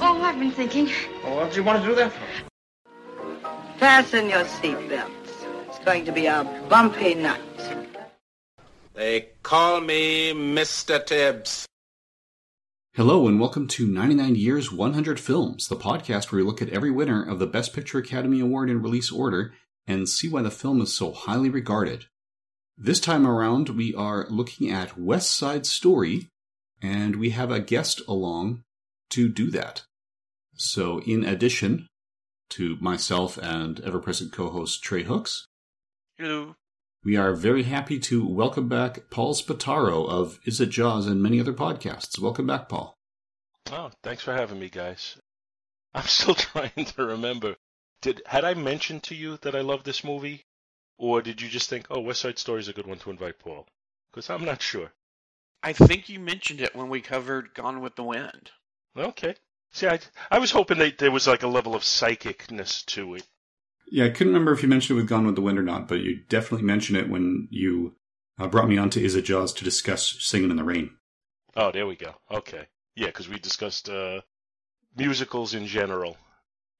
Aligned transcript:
Oh, 0.00 0.20
I've 0.22 0.38
been 0.38 0.50
thinking. 0.50 0.90
Well, 1.22 1.36
what 1.36 1.50
do 1.50 1.56
you 1.56 1.62
want 1.62 1.82
to 1.82 1.88
do 1.88 1.94
that 1.94 2.12
for? 2.12 3.78
Fasten 3.78 4.28
your 4.28 4.44
seatbelts. 4.44 5.10
It's 5.68 5.78
going 5.80 6.04
to 6.04 6.12
be 6.12 6.26
a 6.26 6.44
bumpy 6.68 7.14
night. 7.14 7.40
They 8.94 9.28
call 9.42 9.80
me 9.80 10.32
Mr. 10.32 11.04
Tibbs. 11.04 11.66
Hello, 12.94 13.28
and 13.28 13.40
welcome 13.40 13.66
to 13.68 13.86
99 13.86 14.34
Years, 14.36 14.72
100 14.72 15.18
Films, 15.18 15.68
the 15.68 15.76
podcast 15.76 16.30
where 16.30 16.40
we 16.40 16.46
look 16.46 16.62
at 16.62 16.70
every 16.70 16.90
winner 16.90 17.24
of 17.24 17.38
the 17.38 17.46
Best 17.46 17.72
Picture 17.72 17.98
Academy 17.98 18.40
Award 18.40 18.70
in 18.70 18.82
release 18.82 19.10
order 19.12 19.52
and 19.86 20.08
see 20.08 20.28
why 20.28 20.42
the 20.42 20.50
film 20.50 20.80
is 20.80 20.92
so 20.92 21.12
highly 21.12 21.50
regarded. 21.50 22.06
This 22.76 23.00
time 23.00 23.26
around, 23.26 23.70
we 23.70 23.94
are 23.94 24.26
looking 24.28 24.70
at 24.70 24.98
West 24.98 25.36
Side 25.36 25.66
Story, 25.66 26.30
and 26.82 27.16
we 27.16 27.30
have 27.30 27.50
a 27.52 27.60
guest 27.60 28.00
along 28.08 28.64
to 29.10 29.28
do 29.28 29.50
that. 29.50 29.82
So, 30.56 31.00
in 31.00 31.24
addition 31.24 31.88
to 32.50 32.76
myself 32.80 33.36
and 33.38 33.80
ever 33.80 33.98
present 33.98 34.32
co 34.32 34.50
host 34.50 34.82
Trey 34.82 35.02
Hooks, 35.02 35.46
Hello. 36.18 36.54
we 37.04 37.16
are 37.16 37.34
very 37.34 37.64
happy 37.64 37.98
to 38.00 38.26
welcome 38.26 38.68
back 38.68 39.10
Paul 39.10 39.34
Spataro 39.34 40.08
of 40.08 40.38
Is 40.46 40.60
It 40.60 40.70
Jaws 40.70 41.06
and 41.06 41.22
many 41.22 41.40
other 41.40 41.52
podcasts. 41.52 42.18
Welcome 42.18 42.46
back, 42.46 42.68
Paul. 42.68 42.94
Oh, 43.72 43.90
thanks 44.02 44.22
for 44.22 44.32
having 44.32 44.58
me, 44.60 44.68
guys. 44.68 45.16
I'm 45.94 46.04
still 46.04 46.34
trying 46.36 46.84
to 46.84 47.04
remember. 47.04 47.56
Did 48.02 48.22
had 48.26 48.44
I 48.44 48.54
mentioned 48.54 49.02
to 49.04 49.14
you 49.14 49.38
that 49.38 49.54
I 49.56 49.60
love 49.60 49.84
this 49.84 50.04
movie, 50.04 50.44
or 50.98 51.22
did 51.22 51.40
you 51.40 51.48
just 51.48 51.68
think, 51.70 51.86
"Oh, 51.90 52.00
West 52.00 52.20
Side 52.20 52.38
Story 52.38 52.60
is 52.60 52.68
a 52.68 52.72
good 52.72 52.86
one 52.86 52.98
to 52.98 53.10
invite 53.10 53.38
Paul"? 53.38 53.66
Because 54.12 54.28
I'm 54.30 54.44
not 54.44 54.62
sure. 54.62 54.92
I 55.62 55.72
think 55.72 56.08
you 56.08 56.20
mentioned 56.20 56.60
it 56.60 56.76
when 56.76 56.90
we 56.90 57.00
covered 57.00 57.54
Gone 57.54 57.80
with 57.80 57.96
the 57.96 58.04
Wind. 58.04 58.50
Okay. 58.96 59.34
See, 59.72 59.88
I 59.88 59.98
I 60.30 60.38
was 60.38 60.52
hoping 60.52 60.78
that 60.78 60.98
there 60.98 61.10
was 61.10 61.26
like 61.26 61.42
a 61.42 61.48
level 61.48 61.74
of 61.74 61.82
psychicness 61.82 62.84
to 62.86 63.16
it. 63.16 63.26
Yeah, 63.90 64.06
I 64.06 64.10
couldn't 64.10 64.32
remember 64.32 64.52
if 64.52 64.62
you 64.62 64.68
mentioned 64.68 64.96
it 64.96 65.02
with 65.02 65.08
Gone 65.08 65.26
with 65.26 65.34
the 65.34 65.42
Wind 65.42 65.58
or 65.58 65.62
not, 65.62 65.88
but 65.88 66.00
you 66.00 66.20
definitely 66.28 66.64
mentioned 66.64 66.98
it 66.98 67.08
when 67.08 67.48
you 67.50 67.96
uh, 68.38 68.48
brought 68.48 68.68
me 68.68 68.78
on 68.78 68.90
to 68.90 69.02
Is 69.02 69.14
It 69.14 69.22
Jaws 69.22 69.52
to 69.54 69.64
discuss 69.64 70.16
Singing 70.20 70.50
in 70.50 70.56
the 70.56 70.64
Rain. 70.64 70.96
Oh, 71.56 71.70
there 71.70 71.86
we 71.86 71.96
go. 71.96 72.14
Okay. 72.30 72.66
Yeah, 72.96 73.06
because 73.06 73.28
we 73.28 73.38
discussed 73.38 73.88
uh, 73.88 74.20
musicals 74.96 75.54
in 75.54 75.66
general, 75.66 76.16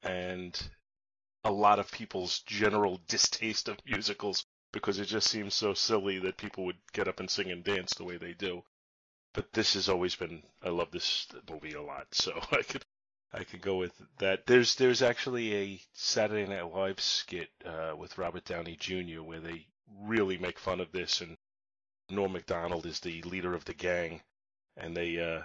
and 0.03 0.61
a 1.45 1.53
lot 1.53 1.79
of 1.79 1.91
people's 1.91 2.41
general 2.41 3.01
distaste 3.09 3.69
of 3.69 3.79
musicals 3.87 4.47
because 4.73 4.99
it 4.99 5.07
just 5.07 5.29
seems 5.29 5.55
so 5.55 5.75
silly 5.75 6.19
that 6.19 6.37
people 6.37 6.65
would 6.65 6.79
get 6.93 7.07
up 7.07 7.21
and 7.21 7.31
sing 7.31 7.51
and 7.51 7.63
dance 7.63 7.95
the 7.95 8.05
way 8.05 8.17
they 8.17 8.33
do. 8.33 8.63
But 9.35 9.53
this 9.53 9.75
has 9.75 9.89
always 9.89 10.15
been 10.15 10.43
I 10.63 10.71
love 10.71 10.91
this 10.93 11.27
movie 11.51 11.75
a 11.75 11.83
lot, 11.83 12.07
so 12.13 12.33
I 12.53 12.63
could 12.63 12.85
I 13.33 13.43
could 13.45 13.61
go 13.61 13.77
with 13.77 13.93
that. 14.19 14.47
There's 14.47 14.77
there's 14.77 15.03
actually 15.03 15.55
a 15.55 15.81
Saturday 15.93 16.49
Night 16.49 16.73
Live 16.73 17.01
skit 17.01 17.51
uh, 17.65 17.95
with 17.97 18.17
Robert 18.17 18.45
Downey 18.45 18.77
Jr. 18.77 19.23
where 19.23 19.41
they 19.41 19.67
really 20.03 20.39
make 20.39 20.59
fun 20.59 20.81
of 20.81 20.93
this, 20.93 21.21
and 21.21 21.37
Norm 22.09 22.33
Macdonald 22.33 22.87
is 22.87 23.01
the 23.01 23.23
leader 23.23 23.55
of 23.55 23.65
the 23.65 23.75
gang, 23.75 24.23
and 24.77 24.97
they 24.97 25.19
uh, 25.19 25.43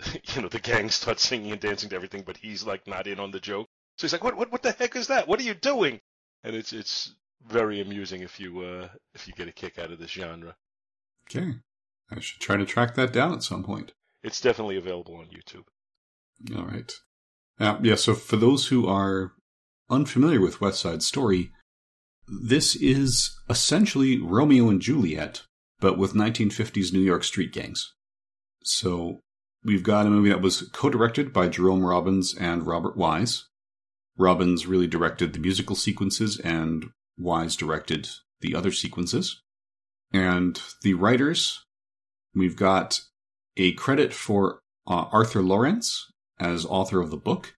you 0.34 0.42
know 0.42 0.48
the 0.48 0.60
gang 0.60 0.90
starts 0.90 1.26
singing 1.26 1.52
and 1.52 1.60
dancing 1.60 1.88
to 1.90 1.96
everything, 1.96 2.22
but 2.22 2.36
he's 2.36 2.64
like 2.64 2.86
not 2.86 3.06
in 3.06 3.18
on 3.18 3.30
the 3.30 3.40
joke. 3.40 3.66
So 3.96 4.06
he's 4.06 4.12
like, 4.12 4.24
"What 4.24 4.36
what 4.36 4.52
what 4.52 4.62
the 4.62 4.72
heck 4.72 4.94
is 4.94 5.06
that? 5.06 5.26
What 5.26 5.40
are 5.40 5.44
you 5.44 5.54
doing?" 5.54 6.00
And 6.44 6.54
it's 6.54 6.74
it's 6.74 7.14
very 7.46 7.80
amusing 7.80 8.20
if 8.20 8.38
you 8.38 8.60
uh, 8.60 8.88
if 9.14 9.26
you 9.26 9.32
get 9.32 9.48
a 9.48 9.52
kick 9.52 9.78
out 9.78 9.90
of 9.90 9.98
this 9.98 10.10
genre. 10.10 10.54
Okay. 11.30 11.54
I 12.10 12.20
should 12.20 12.40
try 12.40 12.56
to 12.56 12.64
track 12.64 12.94
that 12.94 13.12
down 13.12 13.32
at 13.32 13.42
some 13.42 13.64
point. 13.64 13.92
It's 14.22 14.40
definitely 14.40 14.76
available 14.76 15.16
on 15.16 15.26
YouTube. 15.26 15.64
All 16.56 16.66
right. 16.66 16.92
Uh, 17.58 17.78
yeah, 17.82 17.94
so 17.94 18.14
for 18.14 18.36
those 18.36 18.68
who 18.68 18.86
are 18.86 19.32
unfamiliar 19.88 20.40
with 20.40 20.60
West 20.60 20.80
Side 20.80 21.02
Story, 21.02 21.50
this 22.28 22.74
is 22.76 23.38
essentially 23.48 24.20
Romeo 24.20 24.68
and 24.68 24.80
Juliet, 24.80 25.42
but 25.80 25.98
with 25.98 26.14
1950s 26.14 26.92
New 26.92 27.00
York 27.00 27.24
street 27.24 27.52
gangs. 27.52 27.94
So 28.62 29.20
we've 29.64 29.82
got 29.82 30.06
a 30.06 30.10
movie 30.10 30.28
that 30.28 30.42
was 30.42 30.68
co 30.72 30.90
directed 30.90 31.32
by 31.32 31.48
Jerome 31.48 31.84
Robbins 31.84 32.34
and 32.34 32.66
Robert 32.66 32.96
Wise. 32.96 33.44
Robbins 34.18 34.66
really 34.66 34.86
directed 34.86 35.32
the 35.32 35.38
musical 35.38 35.76
sequences, 35.76 36.38
and 36.40 36.86
Wise 37.18 37.54
directed 37.54 38.08
the 38.40 38.54
other 38.54 38.72
sequences. 38.72 39.40
And 40.12 40.60
the 40.82 40.94
writers 40.94 41.65
We've 42.36 42.54
got 42.54 43.00
a 43.56 43.72
credit 43.72 44.12
for 44.12 44.60
uh, 44.86 45.06
Arthur 45.10 45.42
Laurents 45.42 46.12
as 46.38 46.66
author 46.66 47.00
of 47.00 47.10
the 47.10 47.16
book, 47.16 47.54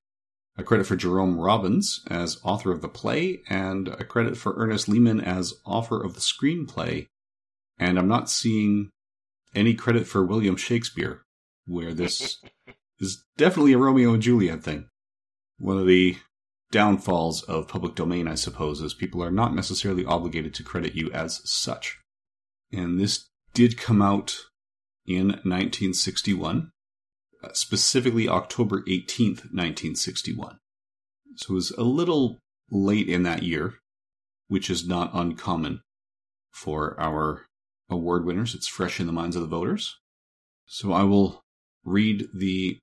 a 0.56 0.62
credit 0.62 0.86
for 0.86 0.94
Jerome 0.94 1.36
Robbins 1.36 2.00
as 2.08 2.38
author 2.44 2.70
of 2.70 2.80
the 2.80 2.88
play, 2.88 3.40
and 3.48 3.88
a 3.88 4.04
credit 4.04 4.36
for 4.36 4.54
Ernest 4.56 4.88
Lehman 4.88 5.20
as 5.20 5.54
author 5.64 6.00
of 6.00 6.14
the 6.14 6.20
screenplay. 6.20 7.06
And 7.76 7.98
I'm 7.98 8.06
not 8.06 8.30
seeing 8.30 8.90
any 9.52 9.74
credit 9.74 10.06
for 10.06 10.24
William 10.24 10.56
Shakespeare, 10.56 11.22
where 11.66 11.92
this 11.92 12.40
is 13.00 13.24
definitely 13.36 13.72
a 13.72 13.78
Romeo 13.78 14.14
and 14.14 14.22
Juliet 14.22 14.62
thing. 14.62 14.86
One 15.58 15.78
of 15.78 15.88
the 15.88 16.18
downfalls 16.70 17.42
of 17.42 17.66
public 17.66 17.96
domain, 17.96 18.28
I 18.28 18.36
suppose, 18.36 18.80
is 18.80 18.94
people 18.94 19.24
are 19.24 19.32
not 19.32 19.56
necessarily 19.56 20.04
obligated 20.04 20.54
to 20.54 20.62
credit 20.62 20.94
you 20.94 21.10
as 21.10 21.40
such. 21.44 21.98
And 22.72 23.00
this 23.00 23.26
did 23.54 23.76
come 23.76 24.00
out 24.00 24.36
in 25.08 25.28
1961, 25.28 26.70
uh, 27.42 27.48
specifically 27.52 28.28
October 28.28 28.82
18th, 28.82 29.50
1961. 29.52 30.58
So 31.36 31.52
it 31.52 31.54
was 31.54 31.70
a 31.72 31.82
little 31.82 32.38
late 32.70 33.08
in 33.08 33.22
that 33.22 33.42
year, 33.42 33.74
which 34.48 34.68
is 34.68 34.86
not 34.86 35.10
uncommon 35.14 35.80
for 36.50 36.98
our 37.00 37.46
award 37.88 38.24
winners. 38.24 38.54
It's 38.54 38.68
fresh 38.68 39.00
in 39.00 39.06
the 39.06 39.12
minds 39.12 39.36
of 39.36 39.42
the 39.42 39.48
voters. 39.48 39.96
So 40.66 40.92
I 40.92 41.04
will 41.04 41.40
read 41.84 42.28
the 42.34 42.78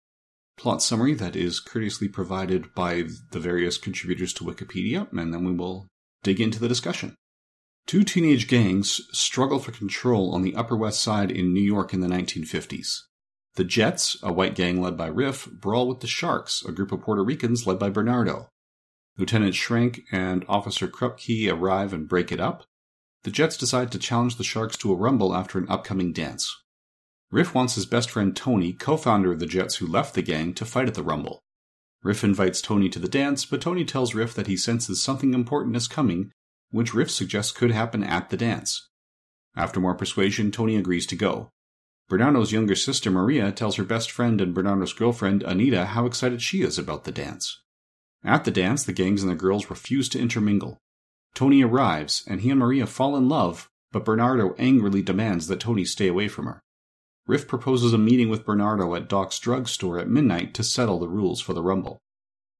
plot 0.57 0.81
summary 0.81 1.13
that 1.15 1.35
is 1.35 1.59
courteously 1.59 2.07
provided 2.07 2.73
by 2.73 3.03
the 3.31 3.39
various 3.39 3.77
contributors 3.77 4.33
to 4.33 4.43
Wikipedia, 4.43 5.11
and 5.11 5.33
then 5.33 5.43
we 5.43 5.53
will 5.53 5.87
dig 6.23 6.39
into 6.39 6.59
the 6.59 6.67
discussion. 6.67 7.15
Two 7.87 8.03
teenage 8.03 8.47
gangs 8.47 9.01
struggle 9.11 9.59
for 9.59 9.71
control 9.71 10.33
on 10.33 10.41
the 10.41 10.55
Upper 10.55 10.75
West 10.75 11.01
Side 11.01 11.29
in 11.29 11.53
New 11.53 11.61
York 11.61 11.93
in 11.93 11.99
the 11.99 12.07
1950s. 12.07 13.01
The 13.57 13.63
Jets, 13.63 14.17
a 14.23 14.33
white 14.33 14.55
gang 14.55 14.81
led 14.81 14.97
by 14.97 15.05
Riff, 15.05 15.45
brawl 15.51 15.87
with 15.87 15.99
the 15.99 16.07
Sharks, 16.07 16.65
a 16.65 16.71
group 16.71 16.91
of 16.91 17.01
Puerto 17.01 17.23
Ricans 17.23 17.67
led 17.67 17.77
by 17.77 17.91
Bernardo. 17.91 18.49
Lieutenant 19.17 19.53
Schrank 19.53 20.01
and 20.11 20.43
Officer 20.49 20.87
Krupke 20.87 21.51
arrive 21.51 21.93
and 21.93 22.09
break 22.09 22.31
it 22.31 22.39
up. 22.39 22.65
The 23.21 23.29
Jets 23.31 23.55
decide 23.55 23.91
to 23.91 23.99
challenge 23.99 24.37
the 24.37 24.43
Sharks 24.43 24.77
to 24.77 24.91
a 24.91 24.97
rumble 24.97 25.35
after 25.35 25.59
an 25.59 25.69
upcoming 25.69 26.11
dance. 26.11 26.51
Riff 27.29 27.53
wants 27.53 27.75
his 27.75 27.85
best 27.85 28.09
friend 28.09 28.35
Tony, 28.35 28.73
co 28.73 28.97
founder 28.97 29.31
of 29.31 29.39
the 29.39 29.45
Jets 29.45 29.75
who 29.75 29.85
left 29.85 30.15
the 30.15 30.23
gang, 30.23 30.55
to 30.55 30.65
fight 30.65 30.87
at 30.87 30.95
the 30.95 31.03
rumble. 31.03 31.39
Riff 32.03 32.23
invites 32.23 32.61
Tony 32.61 32.89
to 32.89 32.99
the 32.99 33.07
dance, 33.07 33.45
but 33.45 33.61
Tony 33.61 33.85
tells 33.85 34.15
Riff 34.15 34.33
that 34.33 34.47
he 34.47 34.57
senses 34.57 35.03
something 35.03 35.35
important 35.35 35.75
is 35.75 35.87
coming 35.87 36.31
which 36.71 36.93
Riff 36.93 37.11
suggests 37.11 37.51
could 37.51 37.71
happen 37.71 38.03
at 38.03 38.29
the 38.29 38.37
dance. 38.37 38.89
After 39.55 39.79
more 39.79 39.95
persuasion, 39.95 40.51
Tony 40.51 40.75
agrees 40.75 41.05
to 41.07 41.15
go. 41.15 41.49
Bernardo's 42.07 42.51
younger 42.51 42.75
sister 42.75 43.09
Maria 43.09 43.51
tells 43.51 43.77
her 43.77 43.83
best 43.83 44.11
friend 44.11 44.39
and 44.39 44.53
Bernardo's 44.53 44.93
girlfriend 44.93 45.41
Anita 45.43 45.85
how 45.85 46.05
excited 46.05 46.41
she 46.41 46.61
is 46.61 46.77
about 46.77 47.03
the 47.03 47.11
dance. 47.11 47.61
At 48.23 48.43
the 48.43 48.51
dance, 48.51 48.83
the 48.83 48.93
gangs 48.93 49.23
and 49.23 49.31
the 49.31 49.35
girls 49.35 49.69
refuse 49.69 50.09
to 50.09 50.19
intermingle. 50.19 50.77
Tony 51.33 51.63
arrives, 51.63 52.23
and 52.27 52.41
he 52.41 52.49
and 52.49 52.59
Maria 52.59 52.85
fall 52.85 53.15
in 53.15 53.27
love, 53.27 53.69
but 53.91 54.05
Bernardo 54.05 54.55
angrily 54.57 55.01
demands 55.01 55.47
that 55.47 55.59
Tony 55.59 55.85
stay 55.85 56.07
away 56.07 56.27
from 56.27 56.45
her. 56.45 56.61
Riff 57.27 57.47
proposes 57.47 57.91
a 57.93 57.97
meeting 57.97 58.29
with 58.29 58.45
Bernardo 58.45 58.93
at 58.93 59.09
Doc's 59.09 59.39
drugstore 59.39 59.97
at 59.99 60.07
midnight 60.07 60.53
to 60.55 60.63
settle 60.63 60.99
the 60.99 61.07
rules 61.07 61.41
for 61.41 61.53
the 61.53 61.63
Rumble. 61.63 61.99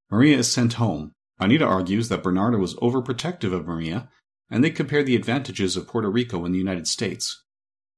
Maria 0.10 0.38
is 0.38 0.51
sent 0.51 0.74
home, 0.74 1.12
Anita 1.40 1.66
argues 1.66 2.10
that 2.10 2.24
Bernardo 2.24 2.58
was 2.58 2.76
overprotective 2.76 3.54
of 3.54 3.68
Maria, 3.68 4.10
and 4.50 4.64
they 4.64 4.70
compare 4.70 5.04
the 5.04 5.16
advantages 5.16 5.76
of 5.76 5.88
Puerto 5.88 6.10
Rico 6.10 6.46
and 6.46 6.54
the 6.54 6.60
United 6.60 6.88
States. 6.88 7.44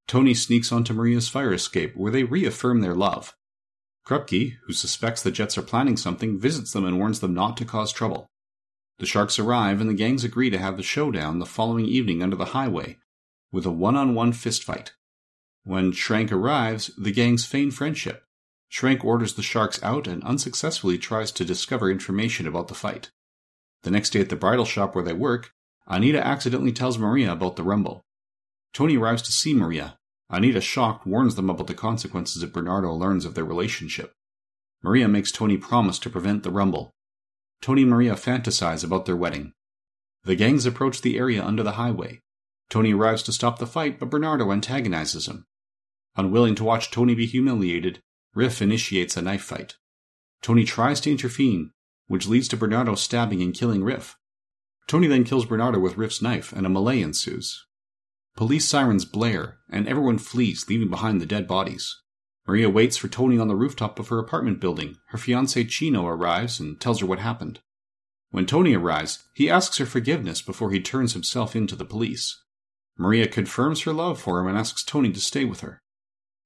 Tony 0.07 0.33
sneaks 0.33 0.71
onto 0.71 0.93
Maria's 0.93 1.29
fire 1.29 1.53
escape, 1.53 1.95
where 1.95 2.11
they 2.11 2.23
reaffirm 2.23 2.81
their 2.81 2.95
love. 2.95 3.35
Krupke, 4.05 4.53
who 4.65 4.73
suspects 4.73 5.21
the 5.21 5.31
Jets 5.31 5.57
are 5.57 5.61
planning 5.63 5.97
something, 5.97 6.39
visits 6.39 6.71
them 6.71 6.85
and 6.85 6.97
warns 6.97 7.19
them 7.19 7.33
not 7.33 7.57
to 7.57 7.65
cause 7.65 7.91
trouble. 7.91 8.27
The 8.99 9.05
Sharks 9.05 9.37
arrive 9.37 9.81
and 9.81 9.89
the 9.89 9.93
gangs 9.93 10.23
agree 10.23 10.49
to 10.49 10.57
have 10.57 10.77
the 10.77 10.83
showdown 10.83 11.39
the 11.39 11.45
following 11.45 11.85
evening 11.85 12.23
under 12.23 12.35
the 12.35 12.45
highway, 12.45 12.97
with 13.51 13.65
a 13.65 13.71
one 13.71 13.95
on 13.95 14.15
one 14.15 14.31
fistfight. 14.31 14.91
When 15.63 15.91
Schrank 15.91 16.31
arrives, 16.31 16.89
the 16.97 17.11
gangs 17.11 17.45
feign 17.45 17.69
friendship. 17.69 18.23
Schrank 18.71 19.03
orders 19.03 19.35
the 19.35 19.43
Sharks 19.43 19.83
out 19.83 20.07
and 20.07 20.23
unsuccessfully 20.23 20.97
tries 20.97 21.31
to 21.33 21.45
discover 21.45 21.91
information 21.91 22.47
about 22.47 22.69
the 22.69 22.73
fight. 22.73 23.11
The 23.83 23.91
next 23.91 24.11
day 24.11 24.19
at 24.19 24.29
the 24.29 24.35
bridal 24.35 24.65
shop 24.65 24.95
where 24.95 25.03
they 25.03 25.13
work, 25.13 25.51
Anita 25.87 26.25
accidentally 26.25 26.71
tells 26.71 26.97
Maria 26.97 27.31
about 27.31 27.55
the 27.55 27.63
rumble. 27.63 28.03
Tony 28.73 28.97
arrives 28.97 29.21
to 29.23 29.31
see 29.31 29.53
Maria. 29.53 29.97
Anita, 30.29 30.59
shocked, 30.59 31.07
warns 31.07 31.35
them 31.35 31.49
about 31.49 31.67
the 31.67 31.73
consequences 31.73 32.43
if 32.43 32.51
Bernardo 32.51 32.91
learns 32.91 33.23
of 33.23 33.33
their 33.33 33.45
relationship. 33.45 34.13
Maria 34.83 35.07
makes 35.07 35.31
Tony 35.31 35.57
promise 35.57 35.97
to 35.99 36.09
prevent 36.09 36.43
the 36.43 36.51
rumble. 36.51 36.91
Tony 37.61 37.83
and 37.83 37.91
Maria 37.91 38.13
fantasize 38.13 38.83
about 38.83 39.05
their 39.05 39.15
wedding. 39.15 39.53
The 40.23 40.35
gangs 40.35 40.65
approach 40.65 41.01
the 41.01 41.17
area 41.17 41.43
under 41.43 41.63
the 41.63 41.73
highway. 41.73 42.19
Tony 42.69 42.93
arrives 42.93 43.23
to 43.23 43.31
stop 43.31 43.59
the 43.59 43.65
fight, 43.65 43.99
but 43.99 44.09
Bernardo 44.09 44.51
antagonizes 44.51 45.27
him. 45.27 45.45
Unwilling 46.17 46.55
to 46.55 46.63
watch 46.63 46.91
Tony 46.91 47.15
be 47.15 47.25
humiliated, 47.25 48.01
Riff 48.35 48.61
initiates 48.61 49.15
a 49.15 49.21
knife 49.21 49.43
fight. 49.43 49.75
Tony 50.41 50.65
tries 50.65 50.99
to 51.01 51.11
intervene, 51.11 51.71
which 52.07 52.27
leads 52.27 52.47
to 52.47 52.57
Bernardo 52.57 52.95
stabbing 52.95 53.41
and 53.41 53.53
killing 53.53 53.83
Riff. 53.83 54.15
Tony 54.87 55.07
then 55.07 55.23
kills 55.23 55.45
Bernardo 55.45 55.79
with 55.79 55.97
Riff's 55.97 56.21
knife, 56.21 56.53
and 56.53 56.65
a 56.65 56.69
melee 56.69 57.01
ensues. 57.01 57.65
Police 58.35 58.67
sirens 58.67 59.03
blare, 59.05 59.57
and 59.69 59.87
everyone 59.87 60.17
flees, 60.17 60.65
leaving 60.69 60.89
behind 60.89 61.19
the 61.19 61.25
dead 61.25 61.47
bodies. 61.47 61.95
Maria 62.47 62.69
waits 62.69 62.95
for 62.95 63.09
Tony 63.09 63.37
on 63.37 63.49
the 63.49 63.55
rooftop 63.55 63.99
of 63.99 64.07
her 64.07 64.19
apartment 64.19 64.61
building. 64.61 64.97
Her 65.07 65.17
fiance 65.17 65.61
Chino 65.65 66.05
arrives 66.07 66.59
and 66.59 66.79
tells 66.79 67.01
her 67.01 67.05
what 67.05 67.19
happened. 67.19 67.59
When 68.29 68.45
Tony 68.45 68.73
arrives, 68.73 69.23
he 69.33 69.49
asks 69.49 69.77
her 69.77 69.85
forgiveness 69.85 70.41
before 70.41 70.71
he 70.71 70.79
turns 70.79 71.13
himself 71.13 71.55
in 71.55 71.67
to 71.67 71.75
the 71.75 71.85
police. 71.85 72.41
Maria 72.97 73.27
confirms 73.27 73.81
her 73.81 73.93
love 73.93 74.19
for 74.19 74.39
him 74.39 74.47
and 74.47 74.57
asks 74.57 74.83
Tony 74.83 75.11
to 75.11 75.19
stay 75.19 75.43
with 75.43 75.59
her. 75.59 75.81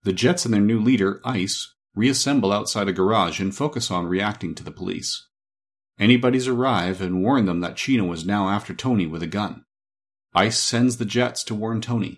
The 0.04 0.14
Jets 0.14 0.46
and 0.46 0.54
their 0.54 0.62
new 0.62 0.80
leader, 0.80 1.22
Ice, 1.24 1.76
reassemble 1.94 2.52
outside 2.52 2.88
a 2.88 2.94
garage 2.94 3.40
and 3.40 3.56
focus 3.56 3.92
on 3.92 4.08
reacting 4.08 4.56
to 4.56 4.64
the 4.64 4.72
police. 4.72 5.28
Anybody's 6.02 6.48
arrive 6.48 7.00
and 7.00 7.22
warn 7.22 7.46
them 7.46 7.60
that 7.60 7.76
Chino 7.76 8.12
is 8.12 8.26
now 8.26 8.50
after 8.50 8.74
Tony 8.74 9.06
with 9.06 9.22
a 9.22 9.28
gun. 9.28 9.64
Ice 10.34 10.58
sends 10.58 10.98
the 10.98 11.06
Jets 11.06 11.44
to 11.44 11.54
warn 11.54 11.80
Tony. 11.80 12.18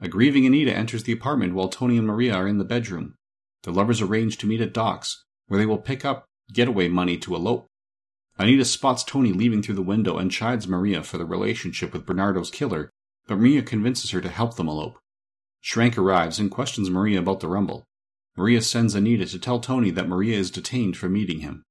A 0.00 0.08
grieving 0.08 0.46
Anita 0.46 0.74
enters 0.74 1.02
the 1.02 1.12
apartment 1.12 1.52
while 1.52 1.68
Tony 1.68 1.98
and 1.98 2.06
Maria 2.06 2.32
are 2.32 2.48
in 2.48 2.56
the 2.56 2.64
bedroom. 2.64 3.16
The 3.64 3.70
lovers 3.70 4.00
arrange 4.00 4.38
to 4.38 4.46
meet 4.46 4.62
at 4.62 4.72
docks, 4.72 5.24
where 5.46 5.60
they 5.60 5.66
will 5.66 5.76
pick 5.76 6.06
up 6.06 6.24
getaway 6.54 6.88
money 6.88 7.18
to 7.18 7.34
elope. 7.34 7.66
Anita 8.38 8.64
spots 8.64 9.04
Tony 9.04 9.34
leaving 9.34 9.62
through 9.62 9.74
the 9.74 9.82
window 9.82 10.16
and 10.16 10.30
chides 10.30 10.66
Maria 10.66 11.02
for 11.02 11.18
the 11.18 11.26
relationship 11.26 11.92
with 11.92 12.06
Bernardo's 12.06 12.50
killer, 12.50 12.88
but 13.26 13.36
Maria 13.36 13.60
convinces 13.60 14.10
her 14.12 14.22
to 14.22 14.30
help 14.30 14.56
them 14.56 14.70
elope. 14.70 14.98
Schrank 15.62 15.98
arrives 15.98 16.38
and 16.38 16.50
questions 16.50 16.88
Maria 16.88 17.18
about 17.18 17.40
the 17.40 17.48
rumble. 17.48 17.84
Maria 18.38 18.62
sends 18.62 18.94
Anita 18.94 19.26
to 19.26 19.38
tell 19.38 19.60
Tony 19.60 19.90
that 19.90 20.08
Maria 20.08 20.38
is 20.38 20.50
detained 20.50 20.96
for 20.96 21.10
meeting 21.10 21.40
him. 21.40 21.62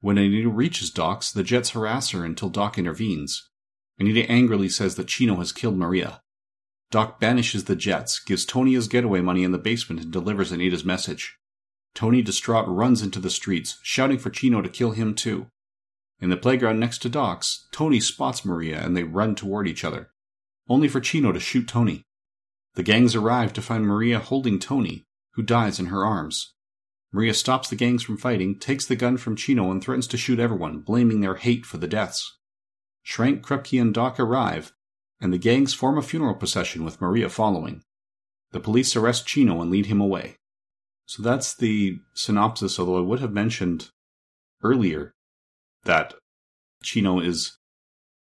When 0.00 0.18
Anita 0.18 0.48
reaches 0.48 0.90
Doc's, 0.90 1.32
the 1.32 1.42
Jets 1.42 1.70
harass 1.70 2.10
her 2.10 2.24
until 2.24 2.48
Doc 2.48 2.78
intervenes. 2.78 3.48
Anita 3.98 4.30
angrily 4.30 4.68
says 4.68 4.96
that 4.96 5.08
Chino 5.08 5.36
has 5.36 5.52
killed 5.52 5.76
Maria. 5.76 6.20
Doc 6.90 7.18
banishes 7.18 7.64
the 7.64 7.76
Jets, 7.76 8.20
gives 8.20 8.44
Tony 8.44 8.74
his 8.74 8.88
getaway 8.88 9.20
money 9.20 9.42
in 9.42 9.52
the 9.52 9.58
basement, 9.58 10.02
and 10.02 10.12
delivers 10.12 10.52
Anita's 10.52 10.84
message. 10.84 11.36
Tony, 11.94 12.22
distraught, 12.22 12.68
runs 12.68 13.02
into 13.02 13.18
the 13.18 13.30
streets, 13.30 13.78
shouting 13.82 14.18
for 14.18 14.30
Chino 14.30 14.60
to 14.60 14.68
kill 14.68 14.90
him 14.92 15.14
too. 15.14 15.46
In 16.20 16.30
the 16.30 16.36
playground 16.36 16.78
next 16.78 16.98
to 16.98 17.08
Doc's, 17.08 17.66
Tony 17.72 18.00
spots 18.00 18.44
Maria 18.44 18.84
and 18.84 18.96
they 18.96 19.02
run 19.02 19.34
toward 19.34 19.66
each 19.66 19.84
other, 19.84 20.10
only 20.68 20.88
for 20.88 21.00
Chino 21.00 21.32
to 21.32 21.40
shoot 21.40 21.66
Tony. 21.66 22.04
The 22.74 22.82
gangs 22.82 23.14
arrive 23.14 23.52
to 23.54 23.62
find 23.62 23.86
Maria 23.86 24.18
holding 24.18 24.58
Tony, 24.58 25.04
who 25.32 25.42
dies 25.42 25.80
in 25.80 25.86
her 25.86 26.04
arms. 26.04 26.54
Maria 27.16 27.32
stops 27.32 27.70
the 27.70 27.76
gangs 27.76 28.02
from 28.02 28.18
fighting, 28.18 28.58
takes 28.58 28.84
the 28.84 28.94
gun 28.94 29.16
from 29.16 29.36
Chino, 29.36 29.70
and 29.70 29.82
threatens 29.82 30.06
to 30.06 30.18
shoot 30.18 30.38
everyone, 30.38 30.80
blaming 30.80 31.22
their 31.22 31.36
hate 31.36 31.64
for 31.64 31.78
the 31.78 31.88
deaths. 31.88 32.36
Schrank, 33.06 33.40
Krupke, 33.40 33.80
and 33.80 33.94
Doc 33.94 34.20
arrive, 34.20 34.74
and 35.18 35.32
the 35.32 35.38
gangs 35.38 35.72
form 35.72 35.96
a 35.96 36.02
funeral 36.02 36.34
procession 36.34 36.84
with 36.84 37.00
Maria 37.00 37.30
following. 37.30 37.80
The 38.50 38.60
police 38.60 38.94
arrest 38.94 39.26
Chino 39.26 39.62
and 39.62 39.70
lead 39.70 39.86
him 39.86 39.98
away. 39.98 40.36
So 41.06 41.22
that's 41.22 41.54
the 41.56 42.00
synopsis, 42.12 42.78
although 42.78 42.98
I 42.98 43.08
would 43.08 43.20
have 43.20 43.32
mentioned 43.32 43.88
earlier 44.62 45.14
that 45.84 46.12
Chino 46.82 47.18
is 47.18 47.56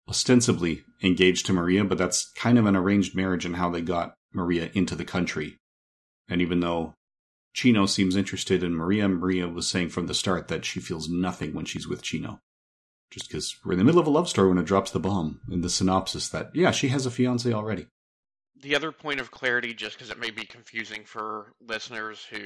ostensibly 0.07 0.85
engaged 1.03 1.45
to 1.47 1.53
Maria, 1.53 1.83
but 1.83 1.97
that's 1.97 2.31
kind 2.31 2.57
of 2.57 2.65
an 2.65 2.77
arranged 2.77 3.13
marriage 3.13 3.43
and 3.43 3.57
how 3.57 3.69
they 3.69 3.81
got 3.81 4.13
Maria 4.31 4.69
into 4.73 4.95
the 4.95 5.03
country. 5.03 5.57
And 6.29 6.41
even 6.41 6.61
though 6.61 6.93
Chino 7.55 7.85
seems 7.85 8.17
interested 8.17 8.63
in 8.63 8.75
Maria. 8.75 9.07
Maria 9.07 9.47
was 9.47 9.65
saying 9.65 9.87
from 9.87 10.07
the 10.07 10.13
start 10.13 10.49
that 10.49 10.65
she 10.65 10.81
feels 10.81 11.07
nothing 11.07 11.53
when 11.53 11.63
she's 11.63 11.87
with 11.87 12.01
Chino. 12.01 12.41
Just 13.09 13.29
because 13.29 13.55
we're 13.63 13.71
in 13.71 13.77
the 13.77 13.85
middle 13.85 14.01
of 14.01 14.07
a 14.07 14.09
love 14.09 14.27
story 14.27 14.49
when 14.49 14.57
it 14.57 14.65
drops 14.65 14.91
the 14.91 14.99
bomb 14.99 15.39
in 15.49 15.61
the 15.61 15.69
synopsis 15.69 16.27
that, 16.29 16.51
yeah, 16.53 16.71
she 16.71 16.89
has 16.89 17.05
a 17.05 17.11
fiance 17.11 17.51
already. 17.53 17.87
The 18.61 18.75
other 18.75 18.91
point 18.91 19.21
of 19.21 19.31
clarity, 19.31 19.73
just 19.73 19.95
because 19.95 20.11
it 20.11 20.19
may 20.19 20.31
be 20.31 20.43
confusing 20.45 21.05
for 21.05 21.53
listeners 21.61 22.25
who 22.29 22.41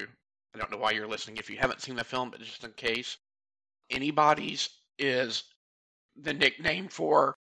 I 0.54 0.60
don't 0.60 0.70
know 0.70 0.78
why 0.78 0.92
you're 0.92 1.08
listening 1.08 1.38
if 1.38 1.50
you 1.50 1.58
haven't 1.58 1.82
seen 1.82 1.96
the 1.96 2.04
film, 2.04 2.30
but 2.30 2.42
just 2.42 2.64
in 2.64 2.72
case, 2.74 3.18
anybody's 3.90 4.70
is 5.00 5.44
the 6.16 6.34
nickname 6.34 6.88
for 6.88 7.36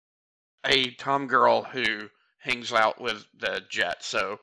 a 0.66 0.90
Tom 0.93 1.26
girl 1.28 1.62
who 1.62 2.11
hangs 2.40 2.72
out 2.72 3.00
with 3.00 3.25
the 3.38 3.62
jet. 3.70 4.02
So 4.02 4.38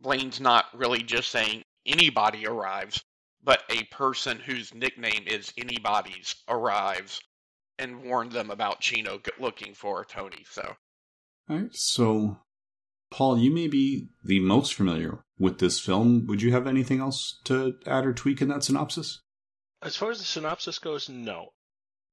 Blaine's 0.00 0.40
not 0.40 0.66
really 0.74 1.02
just 1.02 1.30
saying 1.30 1.62
anybody 1.86 2.46
arrives, 2.46 3.02
but 3.42 3.62
a 3.70 3.84
person 3.84 4.38
whose 4.38 4.74
nickname 4.74 5.24
is 5.26 5.52
anybody's 5.56 6.34
arrives 6.48 7.20
and 7.78 8.02
warned 8.02 8.32
them 8.32 8.50
about 8.50 8.80
Chino 8.80 9.20
looking 9.38 9.74
for 9.74 10.04
Tony. 10.04 10.44
So, 10.50 10.76
all 11.48 11.56
right. 11.56 11.74
So, 11.74 12.38
Paul, 13.10 13.38
you 13.38 13.50
may 13.50 13.68
be 13.68 14.08
the 14.24 14.40
most 14.40 14.74
familiar 14.74 15.24
with 15.38 15.58
this 15.58 15.78
film. 15.78 16.26
Would 16.26 16.42
you 16.42 16.52
have 16.52 16.66
anything 16.66 17.00
else 17.00 17.40
to 17.44 17.76
add 17.86 18.06
or 18.06 18.12
tweak 18.12 18.40
in 18.40 18.48
that 18.48 18.64
synopsis? 18.64 19.20
As 19.82 19.96
far 19.96 20.10
as 20.10 20.18
the 20.18 20.24
synopsis 20.24 20.78
goes, 20.78 21.08
no. 21.08 21.50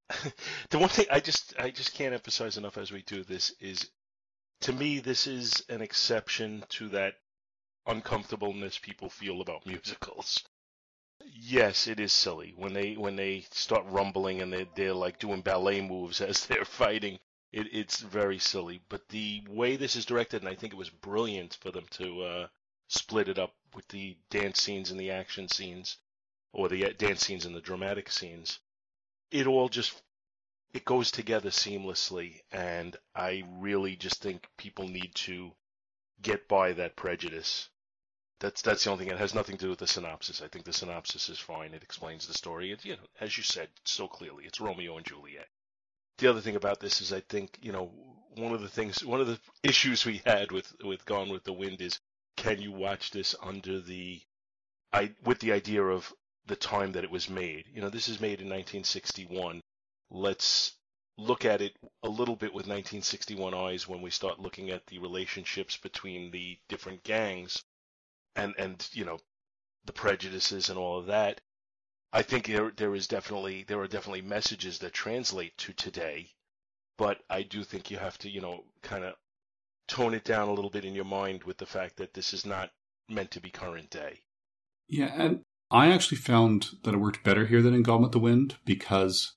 the 0.69 0.79
one 0.79 0.89
thing 0.89 1.05
I 1.09 1.19
just 1.19 1.53
I 1.57 1.71
just 1.71 1.93
can't 1.93 2.13
emphasize 2.13 2.57
enough 2.57 2.77
as 2.77 2.91
we 2.91 3.03
do 3.03 3.23
this 3.23 3.53
is 3.59 3.89
to 4.61 4.73
me 4.73 4.99
this 4.99 5.27
is 5.27 5.63
an 5.69 5.81
exception 5.81 6.63
to 6.69 6.89
that 6.89 7.15
uncomfortableness 7.85 8.77
people 8.79 9.09
feel 9.09 9.41
about 9.41 9.65
musicals. 9.65 10.43
Yes, 11.25 11.87
it 11.87 11.99
is 11.99 12.13
silly 12.13 12.53
when 12.55 12.73
they 12.73 12.95
when 12.95 13.15
they 13.15 13.41
start 13.51 13.85
rumbling 13.87 14.41
and 14.41 14.53
they 14.53 14.65
they're 14.75 14.93
like 14.93 15.19
doing 15.19 15.41
ballet 15.41 15.81
moves 15.81 16.21
as 16.21 16.45
they're 16.47 16.65
fighting. 16.65 17.19
It, 17.51 17.67
it's 17.73 17.99
very 17.99 18.39
silly, 18.39 18.81
but 18.89 19.09
the 19.09 19.43
way 19.49 19.75
this 19.75 19.95
is 19.95 20.05
directed, 20.05 20.41
and 20.43 20.49
I 20.49 20.55
think 20.55 20.73
it 20.73 20.77
was 20.77 20.89
brilliant 20.89 21.55
for 21.55 21.71
them 21.71 21.87
to 21.91 22.23
uh, 22.23 22.47
split 22.87 23.27
it 23.27 23.39
up 23.39 23.55
with 23.73 23.87
the 23.89 24.17
dance 24.29 24.61
scenes 24.61 24.91
and 24.91 24.99
the 24.99 25.11
action 25.11 25.47
scenes, 25.49 25.97
or 26.53 26.69
the 26.69 26.85
uh, 26.85 26.93
dance 26.97 27.25
scenes 27.25 27.45
and 27.45 27.55
the 27.55 27.61
dramatic 27.61 28.11
scenes. 28.11 28.59
It 29.31 29.47
all 29.47 29.69
just 29.69 30.01
it 30.73 30.85
goes 30.85 31.11
together 31.11 31.49
seamlessly, 31.51 32.41
and 32.51 32.97
I 33.15 33.43
really 33.47 33.95
just 33.95 34.21
think 34.21 34.47
people 34.57 34.87
need 34.87 35.15
to 35.15 35.55
get 36.21 36.47
by 36.47 36.73
that 36.73 36.95
prejudice 36.95 37.69
that's 38.43 38.61
that's 38.61 38.83
the 38.83 38.91
only 38.91 39.05
thing. 39.05 39.13
It 39.13 39.19
has 39.19 39.33
nothing 39.33 39.55
to 39.55 39.65
do 39.65 39.69
with 39.69 39.79
the 39.79 39.87
synopsis. 39.87 40.41
I 40.41 40.49
think 40.49 40.65
the 40.65 40.73
synopsis 40.73 41.29
is 41.29 41.39
fine. 41.39 41.73
It 41.73 41.81
explains 41.81 42.27
the 42.27 42.33
story. 42.33 42.73
It, 42.73 42.83
you 42.83 42.91
know, 42.91 43.07
as 43.21 43.37
you 43.37 43.43
said 43.43 43.69
so 43.85 44.05
clearly, 44.05 44.43
it's 44.43 44.59
Romeo 44.59 44.97
and 44.97 45.05
Juliet. 45.05 45.47
The 46.17 46.29
other 46.29 46.41
thing 46.41 46.57
about 46.57 46.81
this 46.81 46.99
is, 46.99 47.13
I 47.13 47.21
think, 47.21 47.57
you 47.61 47.71
know, 47.71 47.85
one 48.35 48.51
of 48.51 48.61
the 48.61 48.67
things, 48.67 49.01
one 49.01 49.21
of 49.21 49.27
the 49.27 49.39
issues 49.63 50.05
we 50.05 50.21
had 50.25 50.51
with 50.51 50.73
with 50.83 51.05
Gone 51.05 51.29
with 51.29 51.45
the 51.45 51.53
Wind 51.53 51.79
is, 51.79 52.01
can 52.35 52.61
you 52.61 52.73
watch 52.73 53.11
this 53.11 53.33
under 53.41 53.79
the, 53.79 54.21
I 54.91 55.13
with 55.23 55.39
the 55.39 55.53
idea 55.53 55.81
of 55.81 56.13
the 56.45 56.57
time 56.57 56.91
that 56.91 57.05
it 57.05 57.11
was 57.11 57.29
made? 57.29 57.67
You 57.73 57.79
know, 57.79 57.89
this 57.89 58.09
is 58.09 58.19
made 58.19 58.41
in 58.41 58.49
1961. 58.49 59.61
Let's 60.11 60.73
look 61.17 61.45
at 61.45 61.61
it 61.61 61.77
a 62.03 62.09
little 62.09 62.35
bit 62.35 62.53
with 62.53 62.67
1961 62.67 63.53
eyes 63.53 63.87
when 63.87 64.01
we 64.01 64.09
start 64.09 64.41
looking 64.41 64.69
at 64.69 64.85
the 64.87 64.99
relationships 64.99 65.77
between 65.77 66.29
the 66.31 66.57
different 66.67 67.03
gangs 67.03 67.63
and 68.35 68.53
and 68.57 68.87
you 68.93 69.05
know 69.05 69.19
the 69.85 69.93
prejudices 69.93 70.69
and 70.69 70.77
all 70.77 70.97
of 70.99 71.07
that. 71.07 71.41
I 72.11 72.21
think 72.21 72.47
there 72.47 72.71
there 72.75 72.95
is 72.95 73.07
definitely 73.07 73.63
there 73.63 73.79
are 73.79 73.87
definitely 73.87 74.21
messages 74.21 74.79
that 74.79 74.93
translate 74.93 75.57
to 75.59 75.73
today, 75.73 76.29
but 76.97 77.19
I 77.29 77.43
do 77.43 77.63
think 77.63 77.89
you 77.89 77.97
have 77.97 78.17
to 78.19 78.29
you 78.29 78.41
know 78.41 78.63
kind 78.81 79.03
of 79.03 79.15
tone 79.87 80.13
it 80.13 80.23
down 80.23 80.47
a 80.47 80.53
little 80.53 80.69
bit 80.69 80.85
in 80.85 80.95
your 80.95 81.05
mind 81.05 81.43
with 81.43 81.57
the 81.57 81.65
fact 81.65 81.97
that 81.97 82.13
this 82.13 82.33
is 82.33 82.45
not 82.45 82.71
meant 83.09 83.31
to 83.31 83.41
be 83.41 83.49
current 83.49 83.89
day. 83.89 84.19
Yeah, 84.87 85.11
and 85.13 85.41
I 85.71 85.91
actually 85.91 86.17
found 86.17 86.67
that 86.83 86.93
it 86.93 86.99
worked 86.99 87.23
better 87.23 87.45
here 87.47 87.61
than 87.61 87.73
in 87.73 87.83
Gone 87.83 88.01
with 88.01 88.11
the 88.11 88.19
Wind 88.19 88.57
because 88.65 89.35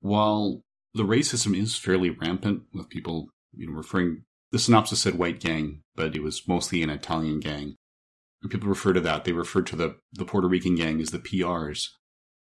while 0.00 0.62
the 0.94 1.04
racism 1.04 1.56
is 1.56 1.76
fairly 1.76 2.10
rampant 2.10 2.62
with 2.72 2.88
people, 2.88 3.28
you 3.54 3.66
know, 3.66 3.74
referring 3.74 4.24
the 4.52 4.58
synopsis 4.58 5.02
said 5.02 5.16
white 5.16 5.40
gang, 5.40 5.82
but 5.94 6.14
it 6.14 6.22
was 6.22 6.48
mostly 6.48 6.82
an 6.82 6.90
Italian 6.90 7.40
gang. 7.40 7.76
And 8.46 8.50
people 8.52 8.68
refer 8.68 8.92
to 8.92 9.00
that. 9.00 9.24
They 9.24 9.32
refer 9.32 9.62
to 9.62 9.74
the, 9.74 9.96
the 10.12 10.24
Puerto 10.24 10.46
Rican 10.46 10.76
gang 10.76 11.00
as 11.00 11.10
the 11.10 11.18
PRs. 11.18 11.88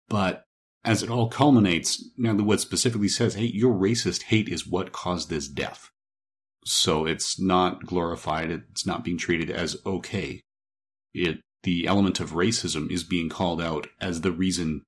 But 0.08 0.46
as 0.86 1.04
it 1.04 1.10
all 1.10 1.28
culminates, 1.28 2.02
Natalie 2.18 2.46
Wood 2.46 2.62
specifically 2.62 3.10
says, 3.10 3.34
hey, 3.34 3.52
your 3.54 3.74
racist 3.74 4.24
hate 4.24 4.48
is 4.48 4.66
what 4.66 4.94
caused 4.94 5.30
this 5.30 5.50
death. 5.50 5.90
So 6.64 7.06
it's 7.06 7.38
not 7.38 7.86
glorified. 7.86 8.52
It's 8.52 8.86
not 8.86 9.04
being 9.04 9.18
treated 9.18 9.52
as 9.52 9.76
okay. 9.86 10.40
It, 11.14 11.42
the 11.64 11.88
element 11.88 12.22
of 12.22 12.32
racism 12.32 12.90
is 12.90 13.04
being 13.04 13.28
called 13.28 13.62
out 13.62 13.88
as 14.00 14.22
the 14.22 14.32
reason 14.32 14.84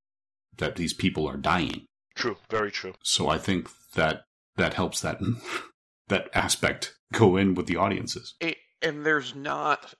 that 0.57 0.77
these 0.77 0.93
people 0.93 1.27
are 1.27 1.35
dying. 1.35 1.83
True. 2.15 2.37
Very 2.49 2.71
true. 2.71 2.93
So 3.03 3.27
I 3.27 3.37
think 3.39 3.67
that 3.95 4.21
that 4.55 4.75
helps 4.75 5.01
that, 5.01 5.19
that 6.07 6.29
aspect 6.33 6.95
go 7.11 7.35
in 7.35 7.55
with 7.55 7.65
the 7.65 7.75
audiences. 7.75 8.35
It, 8.39 8.55
and 8.81 9.05
there's 9.05 9.35
not, 9.35 9.95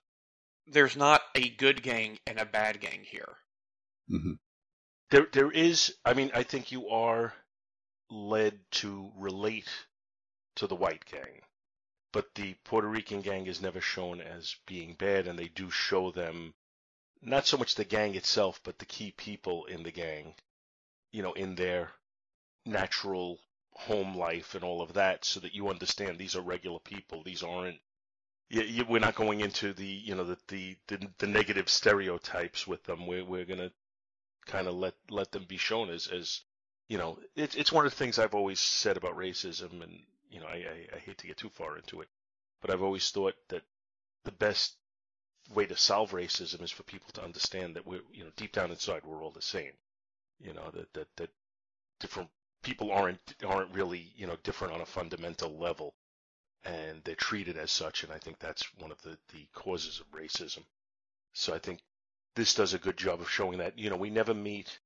there's 0.66 0.96
not 0.96 1.22
a 1.34 1.48
good 1.48 1.82
gang 1.82 2.18
and 2.26 2.38
a 2.38 2.46
bad 2.46 2.80
gang 2.80 3.04
here. 3.04 3.36
Mm-hmm. 4.10 4.32
There, 5.10 5.26
there 5.32 5.50
is. 5.50 5.94
I 6.04 6.14
mean, 6.14 6.30
I 6.34 6.42
think 6.42 6.72
you 6.72 6.88
are 6.88 7.34
led 8.10 8.58
to 8.70 9.12
relate 9.16 9.68
to 10.56 10.66
the 10.66 10.74
white 10.74 11.04
gang, 11.06 11.42
but 12.12 12.34
the 12.34 12.54
Puerto 12.64 12.88
Rican 12.88 13.20
gang 13.20 13.46
is 13.46 13.60
never 13.60 13.80
shown 13.80 14.20
as 14.20 14.56
being 14.66 14.94
bad, 14.94 15.26
and 15.26 15.38
they 15.38 15.48
do 15.48 15.70
show 15.70 16.10
them 16.10 16.54
not 17.22 17.46
so 17.46 17.56
much 17.56 17.74
the 17.74 17.84
gang 17.84 18.14
itself, 18.14 18.60
but 18.62 18.78
the 18.78 18.84
key 18.84 19.12
people 19.16 19.64
in 19.66 19.82
the 19.82 19.90
gang, 19.90 20.34
you 21.12 21.22
know, 21.22 21.32
in 21.32 21.54
their 21.54 21.90
natural 22.66 23.38
home 23.72 24.16
life 24.16 24.54
and 24.54 24.62
all 24.62 24.82
of 24.82 24.94
that, 24.94 25.24
so 25.24 25.40
that 25.40 25.54
you 25.54 25.68
understand 25.68 26.18
these 26.18 26.36
are 26.36 26.42
regular 26.42 26.78
people. 26.80 27.22
These 27.22 27.42
aren't. 27.42 27.78
You, 28.50 28.62
you, 28.62 28.84
we're 28.88 29.00
not 29.00 29.16
going 29.16 29.40
into 29.40 29.72
the, 29.72 29.86
you 29.86 30.14
know, 30.14 30.24
the 30.24 30.38
the 30.48 30.76
the, 30.88 31.08
the 31.18 31.26
negative 31.26 31.68
stereotypes 31.68 32.66
with 32.66 32.84
them. 32.84 33.06
We're 33.06 33.24
we're 33.24 33.44
gonna 33.46 33.70
kind 34.46 34.68
of 34.68 34.74
let 34.74 34.94
let 35.10 35.32
them 35.32 35.44
be 35.44 35.56
shown 35.56 35.90
as 35.90 36.06
as 36.08 36.42
you 36.88 36.98
know 36.98 37.18
it's 37.36 37.54
it's 37.54 37.72
one 37.72 37.86
of 37.86 37.92
the 37.92 37.96
things 37.96 38.18
I've 38.18 38.34
always 38.34 38.60
said 38.60 38.96
about 38.96 39.16
racism 39.16 39.82
and 39.82 40.00
you 40.30 40.40
know 40.40 40.46
I, 40.46 40.56
I, 40.56 40.96
I 40.96 40.98
hate 40.98 41.18
to 41.18 41.26
get 41.26 41.36
too 41.36 41.48
far 41.48 41.76
into 41.78 42.00
it 42.00 42.08
but 42.60 42.70
I've 42.70 42.82
always 42.82 43.10
thought 43.10 43.34
that 43.48 43.62
the 44.24 44.32
best 44.32 44.76
way 45.54 45.66
to 45.66 45.76
solve 45.76 46.12
racism 46.12 46.62
is 46.62 46.70
for 46.70 46.84
people 46.84 47.10
to 47.14 47.24
understand 47.24 47.76
that 47.76 47.86
we're 47.86 48.02
you 48.12 48.24
know 48.24 48.30
deep 48.36 48.52
down 48.52 48.70
inside 48.70 49.02
we're 49.04 49.22
all 49.22 49.30
the 49.30 49.42
same 49.42 49.72
you 50.40 50.52
know 50.52 50.70
that 50.74 50.92
that 50.94 51.08
that 51.16 51.30
different 52.00 52.30
people 52.62 52.92
aren't 52.92 53.20
aren't 53.46 53.74
really 53.74 54.12
you 54.16 54.26
know 54.26 54.36
different 54.42 54.74
on 54.74 54.80
a 54.82 54.86
fundamental 54.86 55.58
level 55.58 55.94
and 56.64 57.02
they're 57.04 57.14
treated 57.14 57.56
as 57.56 57.70
such 57.70 58.02
and 58.02 58.12
I 58.12 58.18
think 58.18 58.38
that's 58.38 58.64
one 58.78 58.90
of 58.90 59.02
the 59.02 59.18
the 59.32 59.46
causes 59.52 60.00
of 60.00 60.10
racism 60.12 60.64
so 61.34 61.52
I 61.52 61.58
think 61.58 61.80
this 62.34 62.54
does 62.54 62.74
a 62.74 62.78
good 62.78 62.96
job 62.96 63.20
of 63.20 63.30
showing 63.30 63.58
that. 63.58 63.78
You 63.78 63.90
know, 63.90 63.96
we 63.96 64.10
never 64.10 64.34
meet 64.34 64.78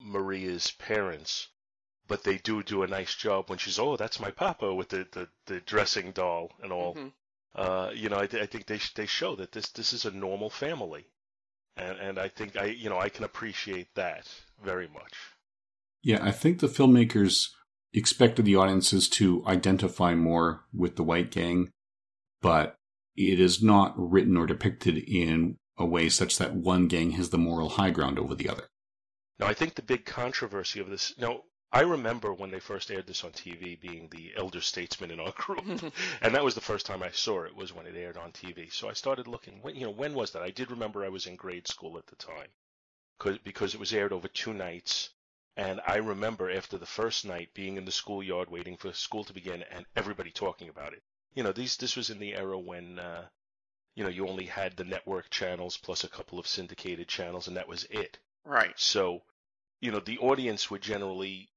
Maria's 0.00 0.70
parents, 0.72 1.48
but 2.08 2.24
they 2.24 2.38
do 2.38 2.62
do 2.62 2.82
a 2.82 2.86
nice 2.86 3.14
job 3.14 3.48
when 3.48 3.58
she's, 3.58 3.78
oh, 3.78 3.96
that's 3.96 4.20
my 4.20 4.30
papa 4.30 4.74
with 4.74 4.88
the, 4.88 5.06
the, 5.12 5.28
the 5.46 5.60
dressing 5.60 6.12
doll 6.12 6.52
and 6.62 6.72
all. 6.72 6.94
Mm-hmm. 6.94 7.08
Uh, 7.54 7.90
you 7.94 8.08
know, 8.08 8.16
I, 8.16 8.22
I 8.24 8.46
think 8.46 8.66
they 8.66 8.80
they 8.96 9.06
show 9.06 9.36
that 9.36 9.52
this 9.52 9.68
this 9.68 9.92
is 9.92 10.04
a 10.04 10.10
normal 10.10 10.50
family, 10.50 11.06
and 11.76 11.96
and 12.00 12.18
I 12.18 12.26
think 12.26 12.56
I 12.56 12.64
you 12.64 12.90
know 12.90 12.98
I 12.98 13.08
can 13.08 13.22
appreciate 13.22 13.94
that 13.94 14.26
very 14.60 14.88
much. 14.88 15.14
Yeah, 16.02 16.18
I 16.20 16.32
think 16.32 16.58
the 16.58 16.66
filmmakers 16.66 17.50
expected 17.94 18.44
the 18.44 18.56
audiences 18.56 19.08
to 19.08 19.46
identify 19.46 20.14
more 20.14 20.64
with 20.72 20.96
the 20.96 21.04
white 21.04 21.30
gang, 21.30 21.70
but 22.42 22.76
it 23.16 23.40
is 23.40 23.62
not 23.62 23.94
written 23.96 24.36
or 24.36 24.46
depicted 24.46 24.98
in 24.98 25.56
a 25.78 25.86
way 25.86 26.08
such 26.08 26.36
that 26.38 26.54
one 26.54 26.88
gang 26.88 27.12
has 27.12 27.30
the 27.30 27.38
moral 27.38 27.70
high 27.70 27.90
ground 27.90 28.18
over 28.18 28.34
the 28.34 28.48
other. 28.48 28.68
Now, 29.38 29.46
I 29.46 29.54
think 29.54 29.74
the 29.74 29.82
big 29.82 30.04
controversy 30.04 30.80
of 30.80 30.88
this. 30.88 31.16
Now, 31.18 31.42
I 31.72 31.80
remember 31.80 32.32
when 32.32 32.52
they 32.52 32.60
first 32.60 32.90
aired 32.90 33.08
this 33.08 33.24
on 33.24 33.32
TV, 33.32 33.80
being 33.80 34.08
the 34.08 34.32
elder 34.36 34.60
statesman 34.60 35.10
in 35.10 35.18
our 35.18 35.32
group, 35.32 35.66
and 36.22 36.34
that 36.34 36.44
was 36.44 36.54
the 36.54 36.60
first 36.60 36.86
time 36.86 37.02
I 37.02 37.10
saw 37.10 37.42
it. 37.42 37.56
Was 37.56 37.72
when 37.72 37.86
it 37.86 37.96
aired 37.96 38.16
on 38.16 38.30
TV. 38.30 38.72
So 38.72 38.88
I 38.88 38.92
started 38.92 39.26
looking. 39.26 39.58
When, 39.60 39.74
you 39.74 39.86
know, 39.86 39.90
when 39.90 40.14
was 40.14 40.30
that? 40.32 40.42
I 40.42 40.50
did 40.50 40.70
remember 40.70 41.04
I 41.04 41.08
was 41.08 41.26
in 41.26 41.34
grade 41.34 41.66
school 41.66 41.98
at 41.98 42.06
the 42.06 42.16
time, 42.16 42.48
because 43.18 43.38
because 43.38 43.74
it 43.74 43.80
was 43.80 43.92
aired 43.92 44.12
over 44.12 44.28
two 44.28 44.54
nights. 44.54 45.10
And 45.56 45.80
I 45.86 45.96
remember 45.96 46.50
after 46.50 46.78
the 46.78 46.86
first 46.86 47.24
night 47.24 47.54
being 47.54 47.76
in 47.76 47.84
the 47.84 47.92
schoolyard 47.92 48.50
waiting 48.50 48.76
for 48.76 48.92
school 48.92 49.24
to 49.24 49.32
begin 49.32 49.62
and 49.70 49.86
everybody 49.94 50.30
talking 50.30 50.68
about 50.68 50.92
it. 50.92 51.02
You 51.34 51.42
know, 51.42 51.52
these 51.52 51.76
this 51.76 51.96
was 51.96 52.10
in 52.10 52.18
the 52.18 52.34
era 52.34 52.58
when 52.58 52.98
uh, 52.98 53.26
you 53.94 54.02
know, 54.02 54.10
you 54.10 54.26
only 54.28 54.46
had 54.46 54.76
the 54.76 54.84
network 54.84 55.30
channels 55.30 55.76
plus 55.76 56.02
a 56.02 56.08
couple 56.08 56.38
of 56.38 56.48
syndicated 56.48 57.06
channels, 57.06 57.46
and 57.46 57.56
that 57.56 57.68
was 57.68 57.84
it. 57.84 58.18
Right. 58.44 58.78
So, 58.78 59.22
you 59.80 59.92
know, 59.92 60.00
the 60.00 60.18
audience 60.18 60.70
would 60.70 60.82
generally 60.82 61.48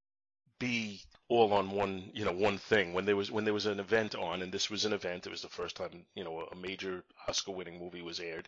be 0.59 1.01
all 1.29 1.53
on 1.53 1.71
one, 1.71 2.11
you 2.13 2.25
know, 2.25 2.31
one 2.31 2.57
thing. 2.57 2.93
When 2.93 3.05
there 3.05 3.15
was 3.15 3.31
when 3.31 3.43
there 3.43 3.53
was 3.53 3.65
an 3.65 3.79
event 3.79 4.15
on, 4.15 4.41
and 4.41 4.51
this 4.51 4.69
was 4.69 4.85
an 4.85 4.93
event, 4.93 5.25
it 5.25 5.31
was 5.31 5.41
the 5.41 5.49
first 5.49 5.75
time, 5.75 6.05
you 6.15 6.23
know, 6.23 6.47
a 6.51 6.55
major 6.55 7.03
Oscar-winning 7.27 7.79
movie 7.79 8.01
was 8.01 8.19
aired. 8.19 8.47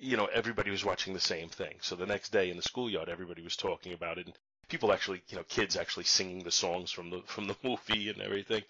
You 0.00 0.16
know, 0.16 0.26
everybody 0.26 0.70
was 0.70 0.84
watching 0.84 1.12
the 1.12 1.20
same 1.20 1.48
thing. 1.48 1.78
So 1.80 1.96
the 1.96 2.06
next 2.06 2.30
day 2.30 2.50
in 2.50 2.56
the 2.56 2.62
schoolyard, 2.62 3.08
everybody 3.08 3.42
was 3.42 3.56
talking 3.56 3.92
about 3.92 4.18
it, 4.18 4.26
and 4.26 4.38
people 4.68 4.92
actually, 4.92 5.22
you 5.28 5.36
know, 5.36 5.44
kids 5.44 5.76
actually 5.76 6.04
singing 6.04 6.44
the 6.44 6.50
songs 6.50 6.90
from 6.90 7.10
the 7.10 7.22
from 7.26 7.46
the 7.46 7.56
movie 7.62 8.08
and 8.08 8.20
everything. 8.20 8.62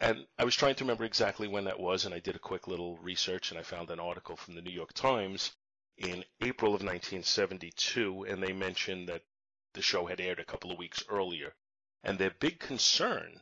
And 0.00 0.26
I 0.38 0.44
was 0.44 0.56
trying 0.56 0.74
to 0.76 0.84
remember 0.84 1.04
exactly 1.04 1.48
when 1.48 1.64
that 1.64 1.80
was, 1.80 2.04
and 2.04 2.14
I 2.14 2.18
did 2.18 2.36
a 2.36 2.40
quick 2.40 2.66
little 2.66 2.98
research, 2.98 3.50
and 3.50 3.58
I 3.58 3.62
found 3.62 3.90
an 3.90 4.00
article 4.00 4.36
from 4.36 4.54
the 4.54 4.62
New 4.62 4.72
York 4.72 4.92
Times 4.92 5.52
in 5.96 6.24
April 6.40 6.74
of 6.74 6.82
1972, 6.82 8.24
and 8.24 8.42
they 8.42 8.52
mentioned 8.52 9.08
that 9.08 9.22
the 9.74 9.82
show 9.82 10.06
had 10.06 10.20
aired 10.20 10.40
a 10.40 10.44
couple 10.44 10.70
of 10.72 10.78
weeks 10.78 11.04
earlier. 11.08 11.54
And 12.02 12.18
their 12.18 12.30
big 12.30 12.58
concern 12.58 13.40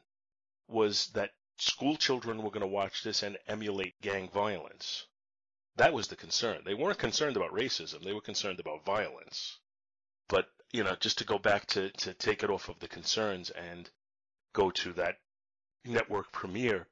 was 0.69 1.09
that 1.09 1.35
school 1.57 1.97
children 1.97 2.43
were 2.43 2.51
going 2.51 2.61
to 2.61 2.67
watch 2.67 3.03
this 3.03 3.23
and 3.23 3.39
emulate 3.47 4.01
gang 4.01 4.29
violence. 4.29 5.07
That 5.77 5.95
was 5.95 6.09
the 6.09 6.17
concern. 6.17 6.63
They 6.65 6.75
weren't 6.75 6.99
concerned 6.99 7.37
about 7.37 7.53
racism, 7.53 8.05
they 8.05 8.13
were 8.13 8.21
concerned 8.21 8.61
about 8.61 8.85
violence. 8.85 9.59
But, 10.29 10.49
you 10.73 10.83
know, 10.83 10.97
just 10.99 11.19
to 11.19 11.25
go 11.25 11.39
back 11.39 11.67
to, 11.67 11.91
to 11.91 12.15
take 12.15 12.43
it 12.43 12.51
off 12.51 12.69
of 12.69 12.79
the 12.79 12.89
concerns 12.89 13.51
and 13.51 13.91
go 14.55 14.71
to 14.71 14.93
that 14.95 15.17
network 15.85 16.33
premiere, 16.33 16.87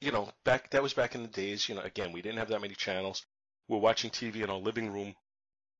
you 0.00 0.12
know, 0.12 0.30
back 0.44 0.70
that 0.70 0.82
was 0.82 0.92
back 0.92 1.14
in 1.14 1.22
the 1.22 1.28
days. 1.28 1.68
You 1.68 1.74
know, 1.74 1.80
again, 1.80 2.12
we 2.12 2.22
didn't 2.22 2.38
have 2.38 2.48
that 2.48 2.60
many 2.60 2.74
channels. 2.74 3.24
We're 3.68 3.78
watching 3.78 4.10
TV 4.10 4.42
in 4.42 4.50
our 4.50 4.58
living 4.58 4.92
room 4.92 5.16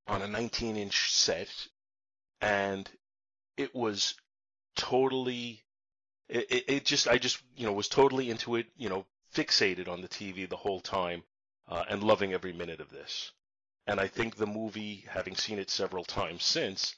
on 0.07 0.23
a 0.23 0.27
19-inch 0.27 1.13
set, 1.13 1.69
and 2.41 2.91
it 3.57 3.75
was 3.75 4.15
totally. 4.75 5.63
It, 6.29 6.51
it, 6.51 6.65
it 6.69 6.85
just 6.85 7.07
I 7.07 7.19
just 7.19 7.41
you 7.57 7.67
know 7.67 7.73
was 7.73 7.89
totally 7.89 8.31
into 8.31 8.57
it. 8.57 8.67
You 8.77 8.89
know, 8.89 9.07
fixated 9.35 9.89
on 9.89 10.01
the 10.01 10.09
TV 10.09 10.49
the 10.49 10.57
whole 10.57 10.81
time, 10.81 11.23
uh, 11.69 11.85
and 11.89 12.03
loving 12.03 12.33
every 12.33 12.53
minute 12.53 12.81
of 12.81 12.91
this. 12.91 13.33
And 13.87 14.01
I 14.01 14.09
think 14.09 14.37
the 14.37 14.47
movie, 14.47 15.05
having 15.09 15.37
seen 15.37 15.59
it 15.61 15.71
several 15.71 16.05
times 16.05 16.43
since, 16.43 16.97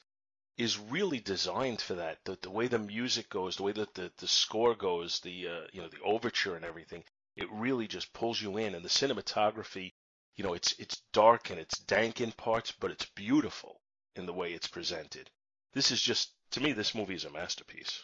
is 0.59 0.77
really 0.77 1.21
designed 1.21 1.79
for 1.79 1.95
that. 1.95 2.17
The, 2.25 2.37
the 2.41 2.51
way 2.51 2.67
the 2.67 2.77
music 2.77 3.29
goes, 3.29 3.55
the 3.55 3.63
way 3.63 3.71
that 3.71 3.93
the, 3.93 4.11
the 4.17 4.27
score 4.27 4.75
goes, 4.75 5.21
the 5.21 5.47
uh, 5.47 5.67
you 5.71 5.81
know 5.81 5.87
the 5.87 6.01
overture 6.03 6.55
and 6.55 6.65
everything, 6.65 7.03
it 7.37 7.47
really 7.49 7.87
just 7.87 8.11
pulls 8.13 8.41
you 8.41 8.57
in. 8.57 8.75
And 8.75 8.83
the 8.83 8.89
cinematography, 8.89 9.93
you 10.35 10.43
know, 10.43 10.53
it's 10.53 10.75
it's 10.77 11.01
dark 11.13 11.49
and 11.49 11.59
it's 11.59 11.79
dank 11.79 12.19
in 12.19 12.33
parts, 12.33 12.73
but 12.73 12.91
it's 12.91 13.05
beautiful 13.15 13.79
in 14.17 14.25
the 14.25 14.33
way 14.33 14.51
it's 14.51 14.67
presented. 14.67 15.29
This 15.73 15.91
is 15.91 16.01
just 16.01 16.33
to 16.51 16.61
me, 16.61 16.73
this 16.73 16.93
movie 16.93 17.15
is 17.15 17.23
a 17.23 17.31
masterpiece. 17.31 18.03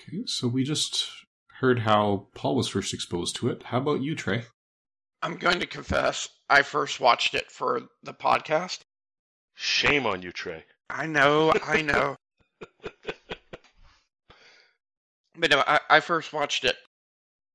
Okay, 0.00 0.24
so 0.26 0.48
we 0.48 0.64
just 0.64 1.08
heard 1.60 1.80
how 1.80 2.28
Paul 2.34 2.56
was 2.56 2.68
first 2.68 2.92
exposed 2.92 3.36
to 3.36 3.48
it. 3.48 3.62
How 3.64 3.78
about 3.78 4.02
you, 4.02 4.14
Trey? 4.14 4.44
I'm 5.22 5.36
going 5.36 5.60
to 5.60 5.66
confess, 5.66 6.28
I 6.48 6.62
first 6.62 7.00
watched 7.00 7.34
it 7.34 7.50
for 7.50 7.82
the 8.02 8.14
podcast. 8.14 8.80
Shame 9.54 10.06
on 10.06 10.22
you, 10.22 10.32
Trey. 10.32 10.64
I 10.92 11.06
know, 11.06 11.52
I 11.64 11.82
know. 11.82 12.16
but 15.38 15.50
no, 15.50 15.62
I, 15.66 15.80
I 15.88 16.00
first 16.00 16.32
watched 16.32 16.64
it 16.64 16.76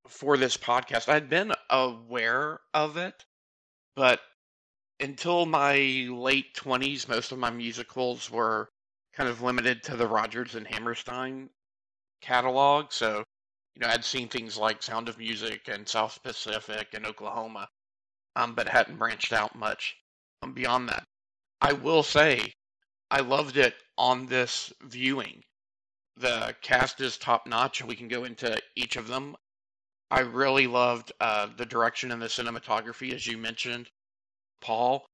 for 0.08 0.38
this 0.38 0.58
podcast. 0.58 1.10
I'd 1.10 1.30
been 1.30 1.54
aware 1.70 2.60
of 2.74 2.98
it, 2.98 3.26
but 3.96 4.22
until 5.00 5.46
my 5.46 6.08
late 6.10 6.54
20s, 6.56 7.08
most 7.08 7.32
of 7.32 7.40
my 7.40 7.50
musicals 7.50 8.32
were 8.32 8.70
kind 9.14 9.30
of 9.30 9.42
limited 9.42 9.84
to 9.84 9.96
the 9.96 10.08
Rodgers 10.08 10.56
and 10.56 10.68
Hammerstein 10.68 11.50
catalog. 12.22 12.92
So, 12.92 13.24
you 13.76 13.82
know, 13.82 13.88
I'd 13.88 14.06
seen 14.06 14.28
things 14.28 14.58
like 14.58 14.82
Sound 14.84 15.10
of 15.10 15.18
Music 15.18 15.68
and 15.68 15.88
South 15.88 16.20
Pacific 16.24 16.90
and 16.94 17.06
Oklahoma, 17.06 17.68
um, 18.36 18.56
but 18.56 18.70
hadn't 18.70 18.98
branched 18.98 19.34
out 19.34 19.56
much 19.56 19.96
beyond 20.54 20.90
that. 20.90 21.04
I 21.62 21.74
will 21.74 22.04
say, 22.04 22.54
I 23.12 23.22
loved 23.22 23.58
it 23.58 23.76
on 23.98 24.26
this 24.26 24.74
viewing. 24.82 25.44
The 26.18 26.56
cast 26.62 27.02
is 27.02 27.18
top 27.18 27.46
notch. 27.46 27.84
We 27.84 27.96
can 27.96 28.08
go 28.08 28.24
into 28.24 28.62
each 28.76 28.96
of 28.96 29.08
them. 29.08 29.36
I 30.10 30.22
really 30.22 30.68
loved 30.68 31.12
uh, 31.20 31.48
the 31.58 31.66
direction 31.66 32.12
and 32.12 32.22
the 32.22 32.28
cinematography, 32.28 33.14
as 33.14 33.28
you 33.28 33.38
mentioned, 33.38 33.90
Paul. 34.62 35.06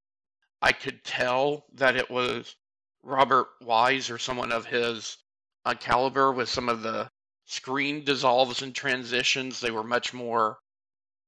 I 0.62 0.74
could 0.74 1.04
tell 1.04 1.66
that 1.74 1.96
it 1.96 2.10
was 2.10 2.56
Robert 3.04 3.48
Wise 3.62 4.10
or 4.10 4.20
someone 4.20 4.52
of 4.52 4.66
his 4.66 5.18
uh, 5.66 5.74
caliber 5.74 6.32
with 6.32 6.50
some 6.50 6.70
of 6.70 6.84
the 6.84 7.10
screen 7.46 8.04
dissolves 8.04 8.62
and 8.62 8.76
transitions. 8.76 9.60
They 9.60 9.72
were 9.72 9.84
much 9.84 10.14
more 10.14 10.60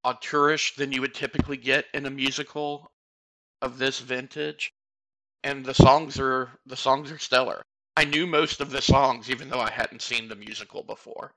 auteurish 0.04 0.76
than 0.76 0.92
you 0.92 1.00
would 1.00 1.14
typically 1.14 1.56
get 1.56 1.86
in 1.92 2.06
a 2.06 2.10
musical 2.10 2.90
of 3.60 3.78
this 3.78 3.98
vintage. 3.98 4.72
And 5.44 5.64
the 5.64 5.74
songs 5.74 6.18
are 6.18 6.48
the 6.66 6.76
songs 6.76 7.12
are 7.12 7.18
stellar. 7.18 7.62
I 7.96 8.04
knew 8.04 8.26
most 8.26 8.60
of 8.60 8.70
the 8.70 8.82
songs 8.82 9.30
even 9.30 9.50
though 9.50 9.60
I 9.60 9.70
hadn't 9.70 10.02
seen 10.02 10.28
the 10.28 10.34
musical 10.34 10.82
before. 10.82 11.34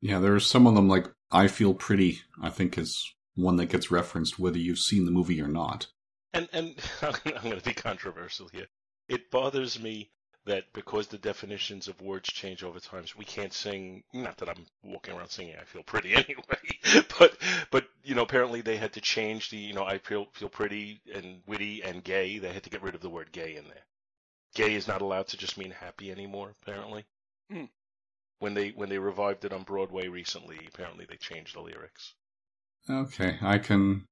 Yeah, 0.00 0.18
there's 0.18 0.46
some 0.46 0.66
of 0.66 0.74
them 0.74 0.88
like 0.88 1.06
I 1.30 1.46
Feel 1.46 1.74
Pretty, 1.74 2.22
I 2.42 2.50
think 2.50 2.76
is 2.78 3.14
one 3.36 3.56
that 3.56 3.66
gets 3.66 3.90
referenced 3.90 4.38
whether 4.38 4.58
you've 4.58 4.78
seen 4.78 5.04
the 5.04 5.10
movie 5.10 5.40
or 5.40 5.48
not. 5.48 5.86
And 6.32 6.48
and 6.52 6.74
I'm 7.02 7.42
going 7.42 7.58
to 7.58 7.64
be 7.64 7.74
controversial 7.74 8.48
here. 8.48 8.66
It 9.08 9.30
bothers 9.30 9.78
me 9.78 10.10
that 10.46 10.72
because 10.72 11.08
the 11.08 11.18
definitions 11.18 11.88
of 11.88 12.00
words 12.00 12.28
change 12.30 12.62
over 12.62 12.80
time, 12.80 13.04
we 13.16 13.24
can't 13.24 13.52
sing. 13.52 14.04
Not 14.12 14.38
that 14.38 14.48
I'm 14.48 14.66
walking 14.82 15.14
around 15.14 15.30
singing 15.30 15.56
"I 15.56 15.64
feel 15.64 15.82
pretty" 15.82 16.14
anyway, 16.14 17.04
but 17.18 17.36
but 17.70 17.88
you 18.02 18.14
know, 18.14 18.22
apparently 18.22 18.60
they 18.60 18.76
had 18.76 18.92
to 18.94 19.00
change 19.00 19.50
the 19.50 19.58
you 19.58 19.72
know 19.74 19.84
"I 19.84 19.98
feel 19.98 20.26
feel 20.32 20.48
pretty" 20.48 21.00
and 21.14 21.42
"witty" 21.46 21.82
and 21.82 22.04
"gay." 22.04 22.38
They 22.38 22.52
had 22.52 22.62
to 22.64 22.70
get 22.70 22.82
rid 22.82 22.94
of 22.94 23.00
the 23.02 23.10
word 23.10 23.32
"gay" 23.32 23.56
in 23.56 23.64
there. 23.68 23.84
Gay 24.54 24.74
is 24.74 24.88
not 24.88 25.02
allowed 25.02 25.28
to 25.28 25.36
just 25.36 25.58
mean 25.58 25.72
happy 25.72 26.10
anymore. 26.10 26.54
Apparently, 26.62 27.04
Hmm. 27.50 27.66
when 28.38 28.54
they 28.54 28.70
when 28.70 28.88
they 28.88 28.98
revived 28.98 29.44
it 29.44 29.52
on 29.52 29.64
Broadway 29.64 30.06
recently, 30.08 30.58
apparently 30.68 31.04
they 31.04 31.16
changed 31.16 31.56
the 31.56 31.60
lyrics. 31.62 32.14
Okay, 32.88 33.38
I 33.42 33.58
can. 33.58 34.06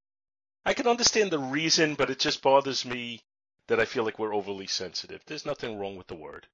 I 0.65 0.75
can 0.75 0.89
understand 0.89 1.31
the 1.31 1.39
reason, 1.39 1.95
but 1.95 2.11
it 2.11 2.19
just 2.19 2.43
bothers 2.43 2.85
me 2.85 3.23
that 3.73 3.81
I 3.81 3.87
feel 3.87 4.05
like 4.05 4.19
we're 4.19 4.35
overly 4.35 4.67
sensitive. 4.67 5.23
There's 5.25 5.47
nothing 5.47 5.79
wrong 5.79 5.97
with 5.97 6.09
the 6.09 6.15
word, 6.15 6.47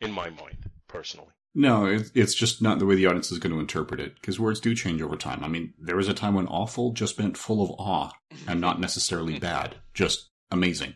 in 0.00 0.12
my 0.12 0.30
mind, 0.30 0.70
personally. 0.86 1.32
No, 1.52 1.98
it's 2.14 2.34
just 2.34 2.62
not 2.62 2.78
the 2.78 2.86
way 2.86 2.94
the 2.94 3.06
audience 3.06 3.32
is 3.32 3.40
going 3.40 3.52
to 3.52 3.58
interpret 3.58 3.98
it 3.98 4.14
because 4.14 4.38
words 4.38 4.60
do 4.60 4.72
change 4.72 5.02
over 5.02 5.16
time. 5.16 5.42
I 5.42 5.48
mean, 5.48 5.74
there 5.80 5.96
was 5.96 6.06
a 6.06 6.14
time 6.14 6.34
when 6.34 6.46
awful 6.46 6.92
just 6.92 7.18
meant 7.18 7.36
full 7.36 7.60
of 7.60 7.72
awe 7.72 8.12
and 8.46 8.60
not 8.60 8.78
necessarily 8.78 9.36
bad, 9.40 9.78
just 9.94 10.30
amazing. 10.52 10.94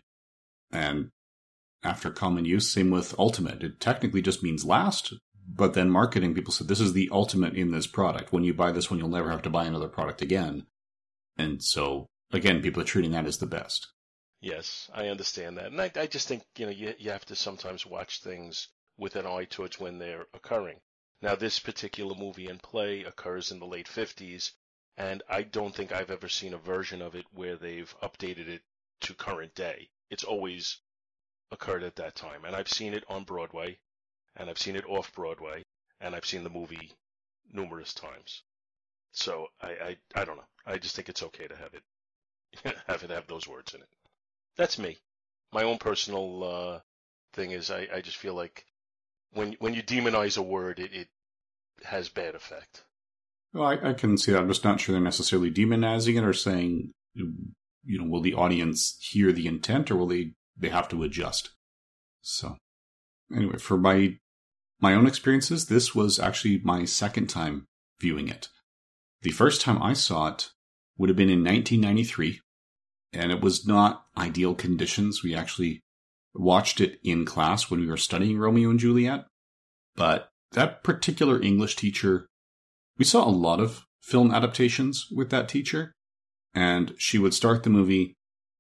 And 0.71 1.11
after 1.83 2.11
common 2.11 2.45
use, 2.45 2.71
same 2.71 2.93
with 2.93 3.19
ultimate. 3.19 3.65
It 3.65 3.81
technically 3.81 4.23
just 4.23 4.45
means 4.45 4.65
last, 4.65 5.13
but 5.45 5.75
then 5.75 5.91
marketing 5.91 6.35
people 6.35 6.53
said 6.53 6.69
this 6.69 6.79
is 6.79 6.93
the 6.93 7.09
ultimate 7.11 7.55
in 7.55 7.73
this 7.73 7.89
product. 7.89 8.33
When 8.33 8.45
you 8.45 8.55
buy 8.55 8.71
this 8.71 8.93
one, 8.93 9.01
you'll 9.01 9.09
never 9.09 9.33
have 9.33 9.43
to 9.43 9.51
buy 9.51 9.65
another 9.65 9.89
product 9.89 10.23
again. 10.23 10.67
And 11.37 11.61
so, 11.65 12.07
again, 12.33 12.63
people 12.63 12.81
are 12.81 12.87
treating 12.87 13.11
that 13.11 13.27
as 13.27 13.39
the 13.39 13.47
best. 13.47 13.89
Yes, 14.41 14.91
I 14.93 15.07
understand 15.07 15.59
that, 15.59 15.67
and 15.67 15.81
I, 15.81 15.93
I 15.95 16.09
just 16.09 16.27
think 16.27 16.43
you 16.57 16.67
know 16.67 16.73
you 16.73 16.93
you 16.99 17.11
have 17.13 17.25
to 17.27 17.37
sometimes 17.37 17.87
watch 17.87 18.19
things 18.21 18.67
with 18.97 19.15
an 19.15 19.27
eye 19.27 19.45
towards 19.45 19.79
when 19.79 19.99
they're 19.99 20.27
occurring. 20.35 20.81
Now, 21.23 21.37
this 21.37 21.61
particular 21.61 22.17
movie 22.17 22.49
and 22.49 22.61
play 22.61 23.05
occurs 23.05 23.53
in 23.53 23.61
the 23.61 23.67
late 23.67 23.87
'50s, 23.87 24.53
and 24.97 25.23
I 25.29 25.43
don't 25.43 25.73
think 25.73 25.93
I've 25.93 26.11
ever 26.11 26.29
seen 26.29 26.53
a 26.53 26.59
version 26.59 27.01
of 27.01 27.15
it 27.15 27.27
where 27.33 27.57
they've 27.57 27.95
updated 28.01 28.49
it 28.49 28.63
to 29.03 29.15
current 29.15 29.55
day. 29.55 29.89
It's 30.11 30.25
always 30.25 30.79
occurred 31.51 31.83
at 31.85 31.97
that 31.97 32.17
time, 32.17 32.45
and 32.45 32.57
I've 32.57 32.71
seen 32.71 32.95
it 32.95 33.05
on 33.09 33.25
Broadway, 33.25 33.79
and 34.37 34.51
I've 34.51 34.59
seen 34.59 34.77
it 34.77 34.87
off 34.87 35.13
Broadway, 35.15 35.65
and 36.01 36.15
I've 36.17 36.27
seen 36.27 36.45
the 36.45 36.51
movie 36.51 36.93
numerous 37.53 37.95
times. 37.95 38.43
So 39.13 39.49
I 39.61 39.71
I, 39.71 39.99
I 40.23 40.25
don't 40.25 40.39
know. 40.39 40.49
I 40.67 40.79
just 40.79 40.97
think 40.97 41.09
it's 41.09 41.25
okay 41.25 41.49
to 41.49 41.57
have 41.57 41.75
it 41.75 41.85
have 42.89 43.05
it 43.05 43.11
have 43.11 43.27
those 43.29 43.49
words 43.49 43.75
in 43.75 43.83
it. 43.83 43.89
That's 44.59 44.79
me. 44.79 44.99
My 45.53 45.63
own 45.63 45.79
personal 45.79 46.45
uh, 46.45 46.81
thing 47.33 47.53
is 47.53 47.71
I, 47.71 47.89
I 47.95 48.01
just 48.03 48.19
feel 48.19 48.35
like 48.35 48.67
when 49.33 49.57
when 49.61 49.73
you 49.73 49.83
demonize 49.83 50.37
a 50.37 50.43
word, 50.43 50.81
it, 50.81 50.93
it 50.93 51.09
has 51.85 52.09
bad 52.09 52.35
effect. 52.35 52.85
Well, 53.55 53.67
I, 53.67 53.91
I 53.91 53.93
can 53.95 54.19
see 54.19 54.33
that. 54.33 54.41
I'm 54.41 54.49
just 54.49 54.65
not 54.65 54.81
sure 54.81 54.93
they're 54.93 55.01
necessarily 55.01 55.51
demonizing 55.51 56.19
it 56.19 56.25
or 56.25 56.35
saying, 56.35 56.93
you 57.15 57.55
know, 57.87 58.05
will 58.05 58.21
the 58.21 58.35
audience 58.35 58.99
hear 59.01 59.33
the 59.33 59.47
intent 59.47 59.91
or 59.91 59.97
will 59.97 60.09
they 60.09 60.33
they 60.57 60.69
have 60.69 60.89
to 60.91 61.03
adjust? 61.03 61.51
So, 62.21 62.57
anyway, 63.35 63.59
for 63.59 63.79
my 63.79 64.19
my 64.81 64.93
own 64.95 65.07
experiences, 65.07 65.67
this 65.67 65.95
was 65.95 66.19
actually 66.19 66.61
my 66.65 66.85
second 66.85 67.29
time 67.29 67.67
viewing 68.01 68.29
it. 68.29 68.49
The 69.23 69.31
first 69.31 69.61
time 69.61 69.83
I 69.83 69.93
saw 69.93 70.29
it 70.29 70.51
would 70.97 71.09
have 71.09 71.17
been 71.17 71.31
in 71.31 71.45
1993, 71.45 72.41
and 73.13 73.33
it 73.33 73.41
was 73.41 73.67
not 73.67 74.05
ideal 74.17 74.55
conditions. 74.55 75.23
We 75.23 75.35
actually 75.35 75.81
watched 76.35 76.81
it 76.81 76.99
in 77.03 77.25
class 77.25 77.71
when 77.71 77.81
we 77.81 77.87
were 77.87 77.97
studying 77.97 78.39
Romeo 78.39 78.71
and 78.71 78.79
Juliet, 78.79 79.27
but 79.97 80.29
that 80.53 80.83
particular 80.83 81.41
English 81.41 81.77
teacher, 81.77 82.27
we 82.97 83.05
saw 83.05 83.27
a 83.27 83.31
lot 83.31 83.61
of 83.61 83.85
film 84.01 84.33
adaptations 84.33 85.07
with 85.11 85.31
that 85.31 85.49
teacher, 85.49 85.93
and 86.55 86.95
she 86.99 87.19
would 87.19 87.35
start 87.35 87.63
the 87.63 87.71
movie 87.71 88.15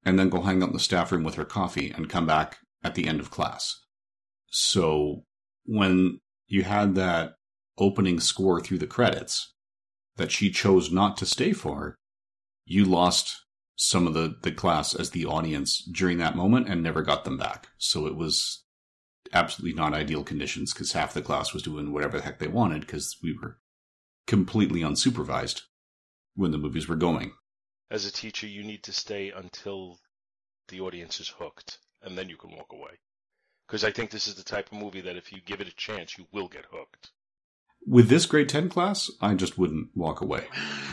and 0.04 0.18
then 0.18 0.28
go 0.28 0.42
hang 0.42 0.62
out 0.62 0.68
in 0.68 0.72
the 0.74 0.80
staff 0.80 1.12
room 1.12 1.24
with 1.24 1.34
her 1.36 1.44
coffee 1.44 1.90
and 1.90 2.08
come 2.08 2.26
back 2.26 2.58
at 2.82 2.94
the 2.94 3.06
end 3.06 3.20
of 3.20 3.30
class. 3.30 3.80
So 4.50 5.24
when 5.64 6.20
you 6.46 6.64
had 6.64 6.94
that 6.94 7.34
opening 7.76 8.20
score 8.20 8.60
through 8.60 8.78
the 8.78 8.86
credits 8.86 9.52
that 10.16 10.32
she 10.32 10.50
chose 10.50 10.90
not 10.90 11.16
to 11.18 11.26
stay 11.26 11.52
for, 11.52 11.96
you 12.64 12.84
lost 12.84 13.44
some 13.80 14.08
of 14.08 14.14
the, 14.14 14.36
the 14.42 14.50
class 14.50 14.92
as 14.92 15.10
the 15.10 15.24
audience 15.24 15.78
during 15.84 16.18
that 16.18 16.34
moment 16.34 16.68
and 16.68 16.82
never 16.82 17.00
got 17.00 17.24
them 17.24 17.38
back. 17.38 17.68
So 17.78 18.06
it 18.08 18.16
was 18.16 18.64
absolutely 19.32 19.78
not 19.78 19.94
ideal 19.94 20.24
conditions 20.24 20.72
because 20.74 20.92
half 20.92 21.14
the 21.14 21.22
class 21.22 21.54
was 21.54 21.62
doing 21.62 21.92
whatever 21.92 22.18
the 22.18 22.24
heck 22.24 22.40
they 22.40 22.48
wanted 22.48 22.80
because 22.80 23.16
we 23.22 23.38
were 23.40 23.58
completely 24.26 24.80
unsupervised 24.80 25.62
when 26.34 26.50
the 26.50 26.58
movies 26.58 26.88
were 26.88 26.96
going. 26.96 27.32
As 27.88 28.04
a 28.04 28.12
teacher, 28.12 28.48
you 28.48 28.64
need 28.64 28.82
to 28.82 28.92
stay 28.92 29.30
until 29.30 30.00
the 30.66 30.80
audience 30.80 31.20
is 31.20 31.28
hooked, 31.28 31.78
and 32.02 32.18
then 32.18 32.28
you 32.28 32.36
can 32.36 32.50
walk 32.50 32.72
away. 32.72 32.98
Because 33.66 33.84
I 33.84 33.92
think 33.92 34.10
this 34.10 34.26
is 34.26 34.34
the 34.34 34.42
type 34.42 34.72
of 34.72 34.78
movie 34.78 35.02
that 35.02 35.16
if 35.16 35.32
you 35.32 35.40
give 35.40 35.60
it 35.60 35.68
a 35.68 35.76
chance, 35.76 36.18
you 36.18 36.26
will 36.32 36.48
get 36.48 36.66
hooked. 36.70 37.12
With 37.86 38.08
this 38.08 38.26
grade 38.26 38.48
10 38.48 38.68
class, 38.68 39.10
I 39.20 39.34
just 39.34 39.56
wouldn't 39.56 39.88
walk 39.94 40.20
away. 40.20 40.44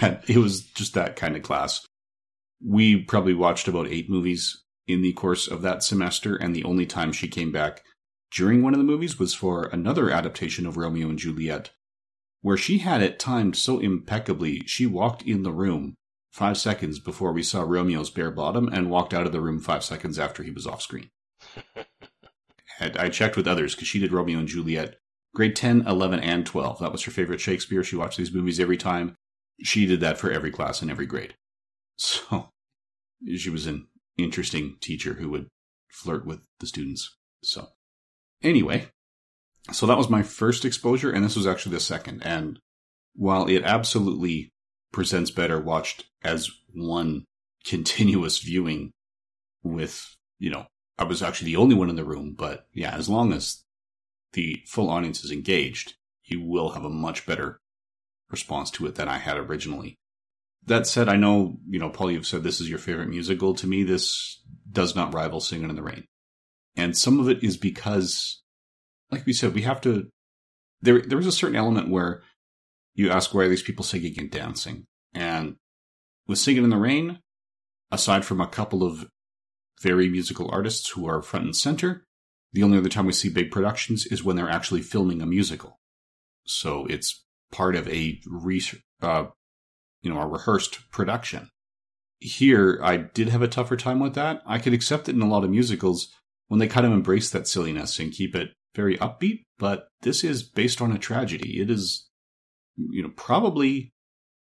that 0.00 0.28
it 0.28 0.38
was 0.38 0.62
just 0.62 0.94
that 0.94 1.16
kind 1.16 1.36
of 1.36 1.42
class. 1.42 1.84
We 2.64 3.02
probably 3.02 3.34
watched 3.34 3.68
about 3.68 3.88
8 3.88 4.08
movies 4.08 4.62
in 4.86 5.02
the 5.02 5.12
course 5.12 5.48
of 5.48 5.62
that 5.62 5.82
semester 5.82 6.36
and 6.36 6.54
the 6.54 6.64
only 6.64 6.86
time 6.86 7.12
she 7.12 7.28
came 7.28 7.50
back 7.50 7.82
during 8.30 8.62
one 8.62 8.72
of 8.72 8.78
the 8.78 8.84
movies 8.84 9.18
was 9.18 9.34
for 9.34 9.64
another 9.64 10.10
adaptation 10.10 10.66
of 10.66 10.76
Romeo 10.76 11.08
and 11.08 11.18
Juliet 11.18 11.70
where 12.42 12.56
she 12.56 12.78
had 12.78 13.02
it 13.02 13.18
timed 13.18 13.56
so 13.56 13.80
impeccably 13.80 14.62
she 14.66 14.86
walked 14.86 15.22
in 15.22 15.42
the 15.42 15.50
room 15.50 15.94
5 16.32 16.56
seconds 16.56 16.98
before 17.00 17.32
we 17.32 17.42
saw 17.42 17.62
Romeo's 17.62 18.10
bare 18.10 18.30
bottom 18.30 18.68
and 18.68 18.90
walked 18.90 19.14
out 19.14 19.26
of 19.26 19.32
the 19.32 19.40
room 19.40 19.58
5 19.58 19.82
seconds 19.82 20.18
after 20.18 20.42
he 20.42 20.50
was 20.50 20.66
off 20.66 20.82
screen. 20.82 21.10
and 22.80 22.96
I 22.96 23.08
checked 23.08 23.36
with 23.36 23.48
others 23.48 23.74
cuz 23.74 23.88
she 23.88 23.98
did 23.98 24.12
Romeo 24.12 24.38
and 24.38 24.46
Juliet 24.46 25.00
grade 25.36 25.54
10, 25.54 25.86
11, 25.86 26.20
and 26.20 26.46
12. 26.46 26.78
That 26.78 26.92
was 26.92 27.02
her 27.02 27.10
favorite 27.10 27.42
Shakespeare. 27.42 27.84
She 27.84 27.94
watched 27.94 28.16
these 28.16 28.32
movies 28.32 28.58
every 28.58 28.78
time. 28.78 29.16
She 29.62 29.84
did 29.84 30.00
that 30.00 30.16
for 30.16 30.32
every 30.32 30.50
class 30.50 30.80
in 30.82 30.90
every 30.90 31.06
grade. 31.06 31.34
So 31.98 32.50
she 33.34 33.48
was 33.48 33.66
an 33.66 33.86
interesting 34.18 34.76
teacher 34.82 35.14
who 35.14 35.30
would 35.30 35.48
flirt 35.90 36.26
with 36.26 36.40
the 36.60 36.66
students. 36.66 37.16
So 37.42 37.68
anyway, 38.42 38.88
so 39.72 39.86
that 39.86 39.96
was 39.96 40.10
my 40.10 40.22
first 40.22 40.66
exposure, 40.66 41.10
and 41.10 41.24
this 41.24 41.36
was 41.36 41.46
actually 41.46 41.74
the 41.74 41.80
second. 41.80 42.22
And 42.22 42.58
while 43.14 43.46
it 43.46 43.62
absolutely 43.62 44.50
presents 44.92 45.30
better 45.30 45.58
watched 45.58 46.04
as 46.22 46.50
one 46.74 47.24
continuous 47.64 48.40
viewing 48.40 48.92
with, 49.62 50.16
you 50.38 50.50
know, 50.50 50.66
I 50.98 51.04
was 51.04 51.22
actually 51.22 51.52
the 51.52 51.56
only 51.56 51.74
one 51.74 51.88
in 51.88 51.96
the 51.96 52.04
room, 52.04 52.34
but 52.36 52.66
yeah, 52.74 52.94
as 52.94 53.08
long 53.08 53.32
as 53.32 53.62
the 54.36 54.62
full 54.66 54.90
audience 54.90 55.24
is 55.24 55.32
engaged, 55.32 55.94
you 56.24 56.42
will 56.42 56.70
have 56.70 56.84
a 56.84 56.90
much 56.90 57.26
better 57.26 57.58
response 58.30 58.70
to 58.72 58.86
it 58.86 58.94
than 58.96 59.08
I 59.08 59.16
had 59.16 59.38
originally. 59.38 59.96
That 60.66 60.86
said, 60.86 61.08
I 61.08 61.16
know, 61.16 61.56
you 61.66 61.78
know, 61.78 61.88
Paul, 61.88 62.10
you've 62.10 62.26
said 62.26 62.42
this 62.42 62.60
is 62.60 62.68
your 62.68 62.78
favorite 62.78 63.08
musical. 63.08 63.54
To 63.54 63.66
me, 63.66 63.82
this 63.82 64.42
does 64.70 64.94
not 64.94 65.14
rival 65.14 65.40
Singing 65.40 65.70
in 65.70 65.76
the 65.76 65.82
Rain. 65.82 66.04
And 66.76 66.96
some 66.96 67.18
of 67.18 67.28
it 67.28 67.42
is 67.42 67.56
because, 67.56 68.42
like 69.10 69.24
we 69.24 69.32
said, 69.32 69.54
we 69.54 69.62
have 69.62 69.80
to, 69.82 70.08
there, 70.82 71.00
there 71.00 71.18
is 71.18 71.26
a 71.26 71.32
certain 71.32 71.56
element 71.56 71.88
where 71.88 72.22
you 72.94 73.10
ask 73.10 73.32
why 73.32 73.44
are 73.44 73.48
these 73.48 73.62
people 73.62 73.84
singing 73.84 74.14
and 74.18 74.30
dancing? 74.30 74.84
And 75.14 75.56
with 76.26 76.38
Singing 76.38 76.64
in 76.64 76.70
the 76.70 76.76
Rain, 76.76 77.20
aside 77.90 78.24
from 78.24 78.40
a 78.40 78.48
couple 78.48 78.82
of 78.82 79.06
very 79.80 80.08
musical 80.08 80.50
artists 80.50 80.90
who 80.90 81.08
are 81.08 81.22
front 81.22 81.46
and 81.46 81.56
center. 81.56 82.04
The 82.52 82.62
only 82.62 82.78
other 82.78 82.88
time 82.88 83.06
we 83.06 83.12
see 83.12 83.28
big 83.28 83.50
productions 83.50 84.06
is 84.06 84.24
when 84.24 84.36
they're 84.36 84.48
actually 84.48 84.82
filming 84.82 85.20
a 85.20 85.26
musical. 85.26 85.78
So 86.44 86.86
it's 86.86 87.24
part 87.52 87.76
of 87.76 87.88
a 87.88 88.20
re- 88.26 88.62
uh, 89.02 89.26
you 90.02 90.12
know, 90.12 90.20
a 90.20 90.26
rehearsed 90.26 90.90
production. 90.90 91.50
Here, 92.18 92.80
I 92.82 92.96
did 92.96 93.28
have 93.28 93.42
a 93.42 93.48
tougher 93.48 93.76
time 93.76 94.00
with 94.00 94.14
that. 94.14 94.42
I 94.46 94.58
could 94.58 94.72
accept 94.72 95.08
it 95.08 95.14
in 95.14 95.20
a 95.20 95.28
lot 95.28 95.44
of 95.44 95.50
musicals 95.50 96.08
when 96.48 96.60
they 96.60 96.68
kind 96.68 96.86
of 96.86 96.92
embrace 96.92 97.30
that 97.30 97.48
silliness 97.48 97.98
and 97.98 98.12
keep 98.12 98.34
it 98.34 98.50
very 98.74 98.96
upbeat, 98.98 99.44
but 99.58 99.88
this 100.02 100.22
is 100.22 100.42
based 100.42 100.80
on 100.80 100.92
a 100.92 100.98
tragedy. 100.98 101.60
It 101.60 101.70
is, 101.70 102.08
you 102.76 103.02
know, 103.02 103.10
probably 103.16 103.92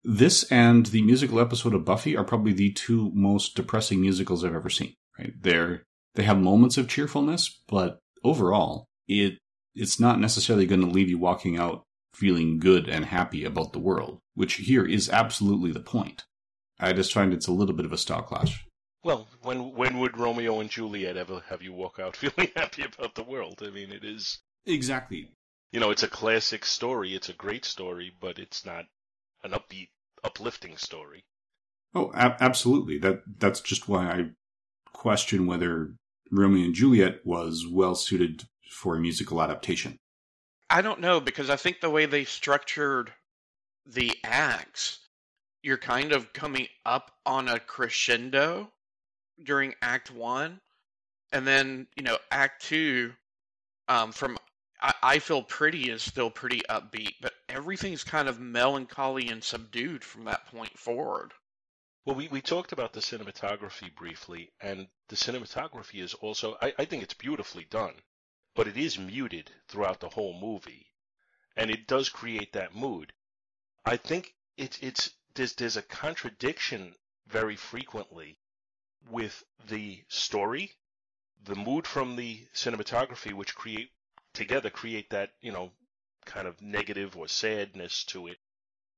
this 0.03 0.43
and 0.51 0.85
the 0.87 1.01
musical 1.01 1.39
episode 1.39 1.73
of 1.73 1.85
Buffy 1.85 2.15
are 2.15 2.23
probably 2.23 2.53
the 2.53 2.71
two 2.71 3.11
most 3.13 3.55
depressing 3.55 4.01
musicals 4.01 4.43
I've 4.43 4.55
ever 4.55 4.69
seen. 4.69 4.93
Right? 5.17 5.33
They're 5.39 5.83
they 6.15 6.23
have 6.23 6.39
moments 6.39 6.77
of 6.77 6.87
cheerfulness, 6.87 7.61
but 7.67 7.99
overall, 8.23 8.87
it 9.07 9.37
it's 9.75 9.99
not 9.99 10.19
necessarily 10.19 10.65
going 10.65 10.81
to 10.81 10.87
leave 10.87 11.09
you 11.09 11.17
walking 11.17 11.57
out 11.57 11.83
feeling 12.13 12.59
good 12.59 12.89
and 12.89 13.05
happy 13.05 13.45
about 13.45 13.71
the 13.71 13.79
world, 13.79 14.19
which 14.33 14.55
here 14.55 14.85
is 14.85 15.09
absolutely 15.09 15.71
the 15.71 15.79
point. 15.79 16.25
I 16.79 16.93
just 16.93 17.13
find 17.13 17.33
it's 17.33 17.47
a 17.47 17.51
little 17.51 17.75
bit 17.75 17.85
of 17.85 17.93
a 17.93 17.97
style 17.97 18.23
clash. 18.23 18.65
Well, 19.03 19.27
when 19.41 19.73
when 19.75 19.99
would 19.99 20.17
Romeo 20.17 20.59
and 20.59 20.69
Juliet 20.69 21.15
ever 21.15 21.41
have 21.47 21.61
you 21.61 21.71
walk 21.73 21.99
out 21.99 22.15
feeling 22.17 22.51
happy 22.55 22.83
about 22.83 23.15
the 23.15 23.23
world? 23.23 23.61
I 23.65 23.69
mean, 23.69 23.91
it 23.91 24.03
is 24.03 24.39
exactly. 24.65 25.31
You 25.71 25.79
know, 25.79 25.91
it's 25.91 26.03
a 26.03 26.07
classic 26.07 26.65
story. 26.65 27.13
It's 27.13 27.29
a 27.29 27.33
great 27.33 27.63
story, 27.63 28.11
but 28.19 28.39
it's 28.39 28.65
not 28.65 28.85
an 29.43 29.51
upbeat, 29.51 29.89
uplifting 30.23 30.77
story. 30.77 31.23
Oh, 31.93 32.11
a- 32.13 32.37
absolutely. 32.41 32.97
That 32.97 33.21
that's 33.39 33.61
just 33.61 33.87
why 33.87 34.09
I 34.09 34.29
question 34.99 35.47
whether 35.47 35.93
Romeo 36.29 36.65
and 36.65 36.75
Juliet 36.75 37.25
was 37.25 37.65
well 37.65 37.95
suited 37.95 38.43
for 38.69 38.97
a 38.97 38.99
musical 38.99 39.41
adaptation. 39.41 39.97
I 40.69 40.81
don't 40.81 40.99
know 40.99 41.21
because 41.21 41.49
I 41.49 41.55
think 41.55 41.79
the 41.79 41.89
way 41.89 42.05
they 42.05 42.25
structured 42.25 43.13
the 43.85 44.11
acts, 44.25 44.99
you're 45.63 45.77
kind 45.77 46.11
of 46.11 46.33
coming 46.33 46.67
up 46.85 47.11
on 47.25 47.47
a 47.47 47.61
crescendo 47.61 48.71
during 49.41 49.73
Act 49.81 50.11
One, 50.11 50.59
and 51.31 51.47
then 51.47 51.87
you 51.95 52.03
know 52.03 52.17
Act 52.29 52.63
Two, 52.63 53.13
um, 53.87 54.11
from 54.11 54.37
I, 54.81 54.93
I 55.01 55.19
feel 55.19 55.41
pretty 55.41 55.89
is 55.89 56.03
still 56.03 56.29
pretty 56.29 56.61
upbeat, 56.69 57.13
but 57.21 57.33
everything's 57.47 58.03
kind 58.03 58.27
of 58.27 58.41
melancholy 58.41 59.29
and 59.29 59.41
subdued 59.41 60.03
from 60.03 60.25
that 60.25 60.45
point 60.47 60.77
forward. 60.77 61.31
Well, 62.05 62.15
we, 62.15 62.27
we 62.29 62.41
talked 62.41 62.71
about 62.71 62.93
the 62.93 63.01
cinematography 63.01 63.93
briefly, 63.93 64.51
and 64.61 64.87
the 65.09 65.15
cinematography 65.15 66.01
is 66.01 66.13
also, 66.15 66.57
I, 66.61 66.73
I 66.79 66.85
think 66.85 67.03
it's 67.03 67.13
beautifully 67.13 67.65
done, 67.65 67.93
but 68.55 68.67
it 68.67 68.77
is 68.77 68.97
muted 68.97 69.51
throughout 69.67 69.99
the 69.99 70.09
whole 70.09 70.33
movie, 70.39 70.87
and 71.55 71.69
it 71.69 71.87
does 71.87 72.09
create 72.09 72.53
that 72.53 72.73
mood. 72.73 73.13
I 73.85 73.97
think 73.97 74.33
it's, 74.57 74.79
it's, 74.81 75.11
there's, 75.35 75.53
there's 75.53 75.77
a 75.77 75.81
contradiction 75.81 76.95
very 77.27 77.55
frequently 77.55 78.39
with 79.09 79.43
the 79.67 80.03
story, 80.07 80.71
the 81.43 81.55
mood 81.55 81.85
from 81.85 82.15
the 82.15 82.47
cinematography, 82.53 83.33
which 83.33 83.55
create 83.55 83.91
together 84.33 84.69
create 84.69 85.09
that, 85.09 85.31
you 85.41 85.51
know, 85.51 85.71
kind 86.25 86.47
of 86.47 86.61
negative 86.61 87.17
or 87.17 87.27
sadness 87.27 88.03
to 88.05 88.27
it, 88.27 88.37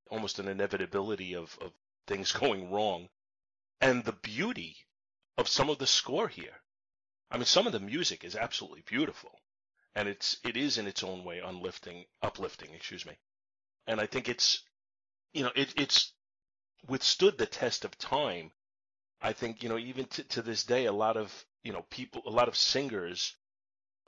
almost 0.09 0.39
an 0.39 0.47
inevitability 0.47 1.35
of, 1.35 1.57
of 1.61 1.71
things 2.07 2.31
going 2.43 2.71
wrong, 2.71 3.09
and 3.79 4.03
the 4.03 4.13
beauty 4.13 4.77
of 5.37 5.47
some 5.47 5.69
of 5.69 5.77
the 5.77 5.87
score 5.87 6.27
here. 6.27 6.61
I 7.29 7.37
mean, 7.37 7.45
some 7.45 7.65
of 7.65 7.73
the 7.73 7.79
music 7.79 8.23
is 8.23 8.35
absolutely 8.35 8.83
beautiful, 8.85 9.41
and 9.95 10.07
it's 10.07 10.37
it 10.43 10.57
is 10.57 10.77
in 10.77 10.87
its 10.87 11.03
own 11.03 11.23
way 11.23 11.41
uplifting, 11.41 12.05
uplifting, 12.21 12.73
excuse 12.73 13.05
me. 13.05 13.17
And 13.87 13.99
I 13.99 14.05
think 14.05 14.29
it's, 14.29 14.63
you 15.33 15.43
know, 15.43 15.51
it, 15.55 15.73
it's 15.77 16.13
withstood 16.87 17.37
the 17.37 17.45
test 17.45 17.85
of 17.85 17.97
time. 17.97 18.51
I 19.21 19.33
think 19.33 19.63
you 19.63 19.69
know 19.69 19.77
even 19.77 20.05
to, 20.05 20.23
to 20.23 20.41
this 20.41 20.63
day, 20.63 20.85
a 20.85 20.93
lot 20.93 21.17
of 21.17 21.45
you 21.63 21.71
know 21.71 21.85
people, 21.89 22.21
a 22.25 22.29
lot 22.29 22.47
of 22.47 22.55
singers 22.55 23.35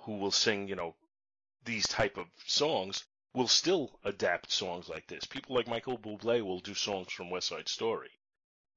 who 0.01 0.17
will 0.17 0.31
sing 0.31 0.67
you 0.67 0.75
know 0.75 0.95
these 1.63 1.87
type 1.87 2.17
of 2.17 2.27
songs 2.45 3.05
will 3.33 3.47
still 3.47 3.99
adapt 4.03 4.51
songs 4.51 4.87
like 4.87 5.07
this. 5.07 5.25
People 5.25 5.55
like 5.55 5.67
Michael 5.67 5.97
Bublé 5.97 6.41
will 6.41 6.59
do 6.59 6.73
songs 6.73 7.11
from 7.11 7.29
West 7.29 7.47
Side 7.47 7.67
Story. 7.67 8.11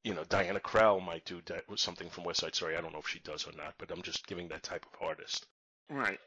You 0.02 0.14
know, 0.14 0.24
Diana 0.24 0.60
Krall 0.60 1.04
might 1.04 1.24
do 1.24 1.42
something 1.76 2.08
from 2.08 2.24
West 2.24 2.40
Side 2.40 2.54
Story. 2.54 2.76
I 2.76 2.80
don't 2.80 2.92
know 2.92 3.00
if 3.00 3.08
she 3.08 3.18
does 3.20 3.46
or 3.46 3.52
not, 3.52 3.74
but 3.78 3.90
I'm 3.90 4.02
just 4.02 4.26
giving 4.26 4.48
that 4.48 4.62
type 4.62 4.86
of 4.86 5.06
artist. 5.06 5.46
Right. 5.90 6.18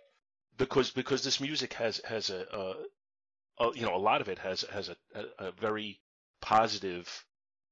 Because 0.57 0.91
because 0.91 1.23
this 1.23 1.39
music 1.39 1.73
has 1.73 2.01
has 2.05 2.29
a, 2.29 2.45
a, 3.59 3.63
a 3.65 3.75
you 3.75 3.83
know 3.83 3.95
a 3.95 3.97
lot 3.97 4.21
of 4.21 4.29
it 4.29 4.37
has 4.39 4.61
has 4.63 4.89
a, 4.89 4.95
a, 5.15 5.47
a, 5.47 5.51
very 5.53 6.01
positive 6.41 7.25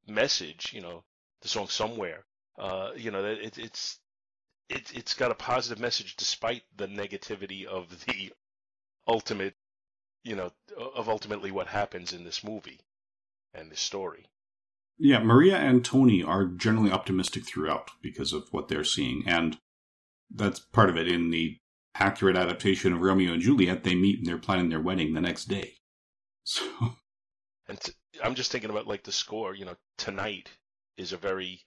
message. 0.08 0.72
You 0.74 0.82
know, 0.82 1.04
the 1.42 1.50
song 1.50 1.68
Somewhere. 1.68 2.26
Uh, 2.58 2.92
you 2.96 3.12
know, 3.12 3.24
it, 3.26 3.58
it's 3.58 4.00
it, 4.70 4.92
it's 4.96 5.14
got 5.14 5.32
a 5.32 5.36
positive 5.36 5.80
message 5.80 6.16
despite 6.16 6.64
the 6.78 6.88
negativity 6.88 7.66
of 7.66 8.06
the 8.06 8.32
ultimate 9.08 9.56
you 10.28 10.36
know, 10.36 10.52
of 10.78 11.08
ultimately 11.08 11.52
what 11.52 11.68
happens 11.68 12.12
in 12.12 12.26
this 12.26 12.44
movie 12.44 12.82
and 13.54 13.72
this 13.72 13.80
story. 13.80 14.26
Yeah, 15.00 15.20
Maria 15.20 15.58
and 15.58 15.86
Tony 15.86 16.22
are 16.22 16.46
generally 16.46 16.92
optimistic 16.92 17.46
throughout 17.46 17.92
because 18.02 18.34
of 18.34 18.48
what 18.52 18.68
they're 18.68 18.84
seeing, 18.84 19.24
and 19.26 19.58
that's 20.30 20.60
part 20.60 20.90
of 20.90 20.98
it. 20.98 21.08
In 21.08 21.30
the 21.30 21.58
accurate 21.96 22.36
adaptation 22.36 22.94
of 22.94 23.02
Romeo 23.02 23.34
and 23.34 23.42
Juliet, 23.42 23.84
they 23.84 23.96
meet 23.96 24.20
and 24.20 24.28
they're 24.28 24.38
planning 24.38 24.70
their 24.70 24.82
wedding 24.82 25.14
the 25.14 25.22
next 25.22 25.46
day. 25.46 25.74
So, 26.50 26.64
and 27.68 27.78
t- 27.82 27.92
I'm 28.24 28.34
just 28.34 28.54
thinking 28.54 28.70
about 28.70 28.88
like 28.88 29.04
the 29.04 29.12
score. 29.12 29.54
You 29.54 29.66
know, 29.66 29.76
tonight 29.98 30.50
is 30.96 31.12
a 31.12 31.18
very, 31.18 31.66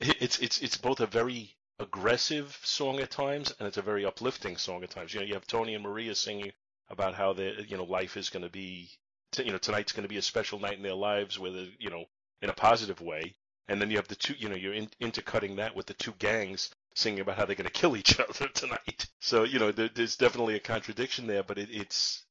it's 0.00 0.38
it's 0.38 0.58
it's 0.60 0.76
both 0.76 1.00
a 1.00 1.06
very 1.06 1.56
aggressive 1.78 2.58
song 2.62 3.00
at 3.00 3.10
times 3.10 3.54
and 3.58 3.66
it's 3.66 3.78
a 3.78 3.82
very 3.82 4.04
uplifting 4.04 4.58
song 4.58 4.82
at 4.84 4.90
times. 4.90 5.14
You 5.14 5.20
know, 5.20 5.26
you 5.26 5.32
have 5.32 5.46
Tony 5.46 5.74
and 5.74 5.82
Maria 5.82 6.14
singing 6.14 6.52
about 6.90 7.14
how 7.14 7.32
the 7.32 7.64
you 7.68 7.76
know 7.76 7.84
life 7.84 8.16
is 8.16 8.30
going 8.30 8.44
to 8.44 8.50
be 8.50 8.90
you 9.36 9.52
know 9.52 9.58
tonight's 9.58 9.92
going 9.92 10.04
to 10.04 10.08
be 10.08 10.16
a 10.16 10.22
special 10.22 10.58
night 10.58 10.76
in 10.76 10.82
their 10.82 10.94
lives 10.94 11.38
with 11.38 11.54
a 11.54 11.70
you 11.78 11.90
know 11.90 12.04
in 12.42 12.50
a 12.50 12.54
positive 12.54 13.00
way. 13.00 13.34
And 13.70 13.80
then 13.80 13.90
you 13.90 13.98
have 13.98 14.08
the 14.08 14.14
two 14.14 14.34
you 14.38 14.48
know 14.48 14.56
you're 14.56 14.72
in, 14.72 14.88
intercutting 15.00 15.56
that 15.56 15.76
with 15.76 15.86
the 15.86 15.94
two 15.94 16.12
gangs 16.18 16.70
singing 16.94 17.20
about 17.20 17.36
how 17.36 17.44
they're 17.44 17.54
going 17.54 17.66
to 17.66 17.72
kill 17.72 17.96
each 17.96 18.18
other 18.28 18.48
tonight. 18.48 19.06
So 19.20 19.44
you 19.44 19.58
know 19.58 19.72
there, 19.72 19.90
there's 19.94 20.16
definitely 20.16 20.54
a 20.54 20.60
contradiction 20.60 21.26
there 21.26 21.42
but 21.42 21.58
it, 21.58 21.68
it's 21.70 22.24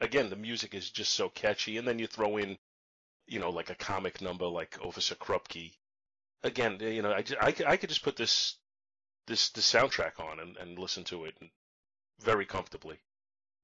again 0.00 0.30
the 0.30 0.36
music 0.36 0.74
is 0.74 0.90
just 0.90 1.14
so 1.14 1.28
catchy. 1.28 1.78
And 1.78 1.86
then 1.86 1.98
you 1.98 2.06
throw 2.06 2.36
in 2.36 2.58
you 3.26 3.38
know 3.38 3.50
like 3.50 3.70
a 3.70 3.76
comic 3.76 4.20
number 4.20 4.46
like 4.46 4.78
officer 4.82 5.14
krupke. 5.14 5.72
Again 6.42 6.78
you 6.80 7.02
know 7.02 7.12
i, 7.12 7.24
I, 7.40 7.54
I 7.66 7.76
could 7.76 7.88
just 7.88 8.02
put 8.02 8.16
this 8.16 8.56
this 9.26 9.50
the 9.50 9.60
soundtrack 9.60 10.18
on 10.20 10.40
and, 10.40 10.56
and 10.56 10.78
listen 10.78 11.04
to 11.04 11.24
it 11.24 11.34
very 12.20 12.44
comfortably 12.44 12.98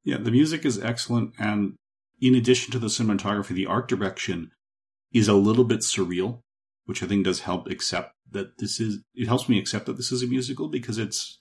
yeah, 0.05 0.17
the 0.19 0.31
music 0.31 0.65
is 0.65 0.81
excellent, 0.81 1.35
and 1.39 1.75
in 2.21 2.35
addition 2.35 2.73
to 2.73 2.79
the 2.79 2.89
cinematography, 2.89 3.49
the 3.49 3.67
art 3.67 3.89
direction 3.89 4.51
is 5.13 5.29
a 5.29 5.35
little 5.35 5.65
bit 5.65 5.81
surreal, 5.81 6.41
which 6.85 7.03
I 7.03 7.07
think 7.07 7.25
does 7.25 7.41
help 7.41 7.67
accept 7.69 8.13
that 8.31 8.59
this 8.59 8.81
is. 8.81 9.03
It 9.15 9.27
helps 9.27 9.49
me 9.49 9.59
accept 9.59 9.87
that 9.87 9.97
this 9.97 10.13
is 10.13 10.23
a 10.23 10.27
musical 10.27 10.69
because 10.69 10.99
it's 10.99 11.39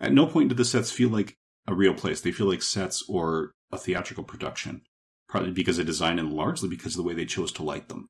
at 0.00 0.12
no 0.12 0.26
point 0.26 0.48
do 0.48 0.54
the 0.54 0.64
sets 0.64 0.90
feel 0.90 1.08
like 1.08 1.34
a 1.66 1.74
real 1.74 1.94
place. 1.94 2.20
They 2.20 2.32
feel 2.32 2.48
like 2.48 2.62
sets 2.62 3.04
or 3.08 3.52
a 3.72 3.78
theatrical 3.78 4.24
production, 4.24 4.82
partly 5.30 5.50
because 5.50 5.78
of 5.78 5.86
design 5.86 6.18
and 6.18 6.32
largely 6.32 6.68
because 6.68 6.94
of 6.94 6.98
the 6.98 7.08
way 7.08 7.14
they 7.14 7.26
chose 7.26 7.52
to 7.52 7.62
light 7.62 7.88
them. 7.88 8.08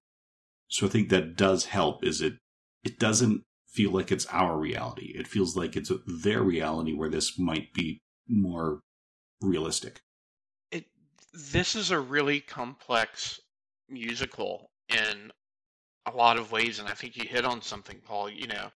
So 0.68 0.86
I 0.86 0.90
think 0.90 1.08
that 1.10 1.36
does 1.36 1.66
help. 1.66 2.04
Is 2.04 2.20
it? 2.20 2.34
It 2.82 2.98
doesn't 2.98 3.42
feel 3.68 3.90
like 3.90 4.12
it's 4.12 4.26
our 4.26 4.58
reality. 4.58 5.12
It 5.14 5.26
feels 5.26 5.56
like 5.56 5.76
it's 5.76 5.90
their 6.06 6.42
reality 6.42 6.94
where 6.94 7.10
this 7.10 7.38
might 7.38 7.72
be 7.72 7.98
more 8.28 8.80
realistic. 9.44 10.00
It 10.70 10.86
this 11.32 11.76
is 11.76 11.90
a 11.90 11.98
really 11.98 12.40
complex 12.40 13.40
musical 13.88 14.70
in 14.88 15.32
a 16.06 16.10
lot 16.10 16.38
of 16.38 16.52
ways, 16.52 16.78
and 16.78 16.88
I 16.88 16.92
think 16.92 17.16
you 17.16 17.26
hit 17.26 17.44
on 17.44 17.62
something, 17.62 18.00
Paul. 18.04 18.30
You 18.30 18.48
know, 18.48 18.70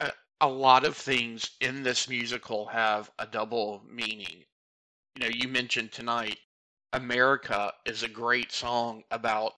a, 0.00 0.12
a 0.40 0.48
lot 0.48 0.84
of 0.84 0.96
things 0.96 1.50
in 1.60 1.82
this 1.82 2.08
musical 2.08 2.66
have 2.66 3.10
a 3.18 3.26
double 3.26 3.82
meaning. 3.88 4.44
You 5.16 5.22
know, 5.22 5.34
you 5.34 5.48
mentioned 5.48 5.92
tonight, 5.92 6.38
America 6.92 7.72
is 7.86 8.02
a 8.02 8.08
great 8.08 8.52
song 8.52 9.04
about 9.10 9.54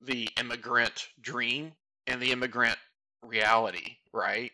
the 0.00 0.28
immigrant 0.38 1.08
dream 1.20 1.72
and 2.06 2.20
the 2.20 2.32
immigrant 2.32 2.78
reality, 3.22 3.96
right? 4.12 4.52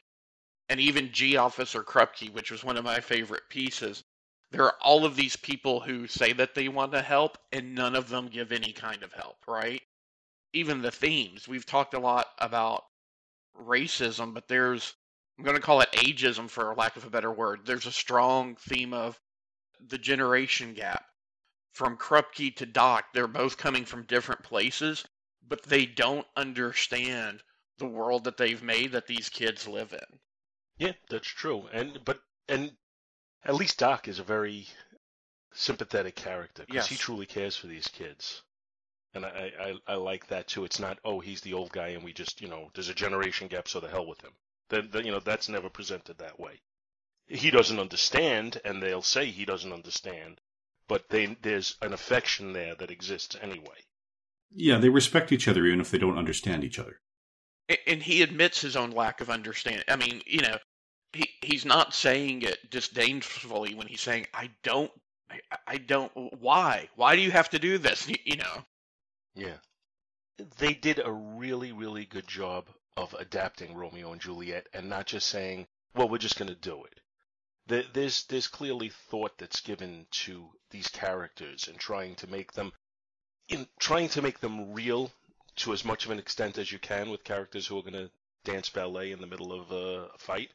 And 0.69 0.81
even 0.81 1.13
Gee 1.13 1.37
Officer 1.37 1.83
Krupke, 1.83 2.33
which 2.33 2.51
was 2.51 2.65
one 2.65 2.77
of 2.77 2.85
my 2.85 3.01
favorite 3.01 3.49
pieces, 3.49 4.03
there 4.57 4.65
are 4.65 4.77
all 4.81 5.05
of 5.05 5.17
these 5.17 5.37
people 5.37 5.81
who 5.81 6.07
say 6.07 6.33
that 6.33 6.55
they 6.55 6.69
want 6.69 6.93
to 6.93 7.03
help 7.03 7.37
and 7.53 7.75
none 7.75 7.95
of 7.95 8.09
them 8.09 8.29
give 8.29 8.53
any 8.53 8.73
kind 8.73 9.03
of 9.03 9.13
help, 9.13 9.37
right? 9.47 9.83
Even 10.55 10.81
the 10.81 10.91
themes. 10.91 11.47
We've 11.47 11.67
talked 11.67 11.93
a 11.93 11.99
lot 11.99 12.29
about 12.39 12.85
racism, 13.55 14.33
but 14.33 14.49
there's 14.49 14.95
I'm 15.39 15.45
going 15.45 15.57
to 15.59 15.63
call 15.63 15.83
it 15.83 15.93
ageism 15.93 16.49
for 16.49 16.75
lack 16.75 16.97
of 16.97 17.05
a 17.05 17.11
better 17.11 17.31
word. 17.31 17.67
There's 17.67 17.85
a 17.85 17.93
strong 17.93 18.57
theme 18.57 18.95
of 18.95 19.21
the 19.87 19.99
generation 19.99 20.73
gap. 20.73 21.05
From 21.73 21.99
Krupke 21.99 22.57
to 22.57 22.65
Doc, 22.65 23.13
they're 23.13 23.27
both 23.27 23.59
coming 23.59 23.85
from 23.85 24.05
different 24.05 24.43
places, 24.43 25.05
but 25.47 25.65
they 25.65 25.85
don't 25.85 26.27
understand 26.35 27.43
the 27.77 27.87
world 27.87 28.25
that 28.25 28.39
they've 28.39 28.63
made 28.63 28.93
that 28.93 29.07
these 29.07 29.29
kids 29.29 29.69
live 29.69 29.93
in. 29.93 30.19
Yeah, 30.79 30.93
that's 31.11 31.29
true. 31.29 31.69
And 31.75 32.01
but 32.07 32.21
and 32.49 32.73
at 33.45 33.55
least 33.55 33.79
Doc 33.79 34.09
is 34.09 34.19
a 34.19 34.25
very 34.25 34.67
sympathetic 35.53 36.15
character 36.15 36.65
because 36.67 36.75
Yes. 36.75 36.89
he 36.89 36.97
truly 36.97 37.27
cares 37.27 37.57
for 37.57 37.67
these 37.67 37.89
kids. 37.89 38.43
And 39.15 39.25
I, 39.25 39.53
I, 39.59 39.93
I 39.93 39.95
like 39.95 40.27
that 40.29 40.47
too. 40.49 40.65
It's 40.65 40.79
not, 40.81 40.99
oh, 41.05 41.21
he's 41.21 41.41
the 41.41 41.55
old 41.55 41.73
guy 41.73 41.89
and 41.89 42.05
we 42.05 42.13
just, 42.13 42.41
you 42.43 42.49
know, 42.49 42.71
there's 42.75 42.91
a 42.91 42.95
generation 42.95 43.49
gap, 43.49 43.69
so 43.69 43.81
the 43.81 43.89
hell 43.89 44.07
with 44.07 44.21
him. 44.21 44.33
Then, 44.69 44.89
then 44.93 45.07
you 45.07 45.13
know, 45.13 45.21
that's 45.21 45.49
never 45.49 45.71
presented 45.71 46.19
that 46.19 46.39
way. 46.39 46.61
He 47.29 47.51
doesn't 47.51 47.81
understand, 47.81 48.61
and 48.65 48.81
they'll 48.83 49.03
say 49.03 49.27
he 49.27 49.45
doesn't 49.45 49.73
understand, 49.73 50.41
but 50.87 51.09
they, 51.09 51.37
there's 51.43 51.77
an 51.83 51.93
affection 51.93 52.53
there 52.53 52.75
that 52.77 52.91
exists 52.91 53.37
anyway. 53.41 53.79
Yeah, 54.55 54.79
they 54.79 54.89
respect 54.91 55.33
each 55.33 55.49
other 55.49 55.65
even 55.67 55.81
if 55.81 55.91
they 55.91 55.99
don't 55.99 56.19
understand 56.19 56.63
each 56.63 56.79
other. 56.79 57.01
And 57.87 58.03
he 58.03 58.23
admits 58.23 58.61
his 58.61 58.77
own 58.77 58.93
lack 58.93 59.21
of 59.21 59.29
understanding. 59.31 59.83
I 59.89 59.97
mean, 59.97 60.23
you 60.25 60.41
know, 60.41 60.57
he 60.57 60.59
he's 61.43 61.65
not 61.65 61.95
saying 61.95 62.43
it 62.43 62.71
disdainfully 62.71 63.75
when 63.75 63.87
he's 63.87 64.01
saying, 64.01 64.27
"I 64.35 64.51
don't, 64.63 64.91
I, 65.31 65.41
I 65.67 65.77
don't. 65.79 66.13
Why? 66.41 66.89
Why 66.97 67.17
do 67.17 67.23
you 67.23 67.31
have 67.31 67.51
to 67.51 67.59
do 67.59 67.79
this?" 67.79 68.09
You, 68.09 68.17
you 68.25 68.37
know. 68.37 68.65
Yeah. 69.35 69.57
They 70.59 70.75
did 70.75 70.99
a 70.99 71.11
really, 71.13 71.73
really 71.73 72.05
good 72.05 72.27
job 72.27 72.69
of 72.97 73.15
adapting 73.15 73.75
Romeo 73.75 74.13
and 74.13 74.21
Juliet 74.21 74.67
and 74.73 74.89
not 74.89 75.07
just 75.07 75.29
saying, 75.29 75.67
well, 75.95 76.09
we're 76.09 76.19
just 76.19 76.39
going 76.39 76.49
to 76.49 76.55
do 76.55 76.85
it. 76.85 77.01
There- 77.67 77.85
There's, 77.93 78.25
there's 78.25 78.49
clearly 78.49 78.89
thought 78.91 79.39
that's 79.39 79.61
given 79.61 80.07
to 80.13 80.49
these 80.71 80.89
characters 80.89 81.69
and 81.69 81.79
trying 81.79 82.15
to 82.17 82.27
make 82.27 82.53
them, 82.53 82.73
in 83.49 83.67
trying 83.79 84.09
to 84.11 84.23
make 84.23 84.41
them 84.41 84.73
real 84.73 85.11
to 85.57 85.73
as 85.73 85.85
much 85.85 86.05
of 86.05 86.11
an 86.11 86.19
extent 86.19 86.59
as 86.59 86.71
you 86.73 86.79
can 86.79 87.11
with 87.11 87.25
characters 87.25 87.67
who 87.67 87.79
are 87.79 87.83
going 87.83 87.93
to 87.95 88.11
dance 88.45 88.69
ballet 88.69 89.13
in 89.13 89.21
the 89.21 89.27
middle 89.27 89.53
of 89.53 89.71
a 89.73 90.09
fight. 90.19 90.51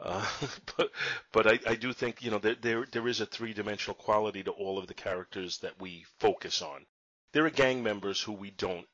Uh, 0.00 0.26
but 0.76 0.90
but 1.32 1.46
I, 1.46 1.58
I 1.72 1.74
do 1.76 1.92
think 1.92 2.22
you 2.22 2.30
know 2.30 2.38
there, 2.38 2.56
there 2.60 2.86
there 2.90 3.08
is 3.08 3.20
a 3.20 3.26
three 3.26 3.52
dimensional 3.52 3.94
quality 3.96 4.42
to 4.44 4.52
all 4.52 4.78
of 4.78 4.86
the 4.86 4.94
characters 4.94 5.58
that 5.58 5.80
we 5.80 6.04
focus 6.20 6.62
on 6.62 6.86
there 7.32 7.44
are 7.46 7.50
gang 7.50 7.82
members 7.82 8.20
who 8.22 8.32
we 8.32 8.50
don't 8.50 8.86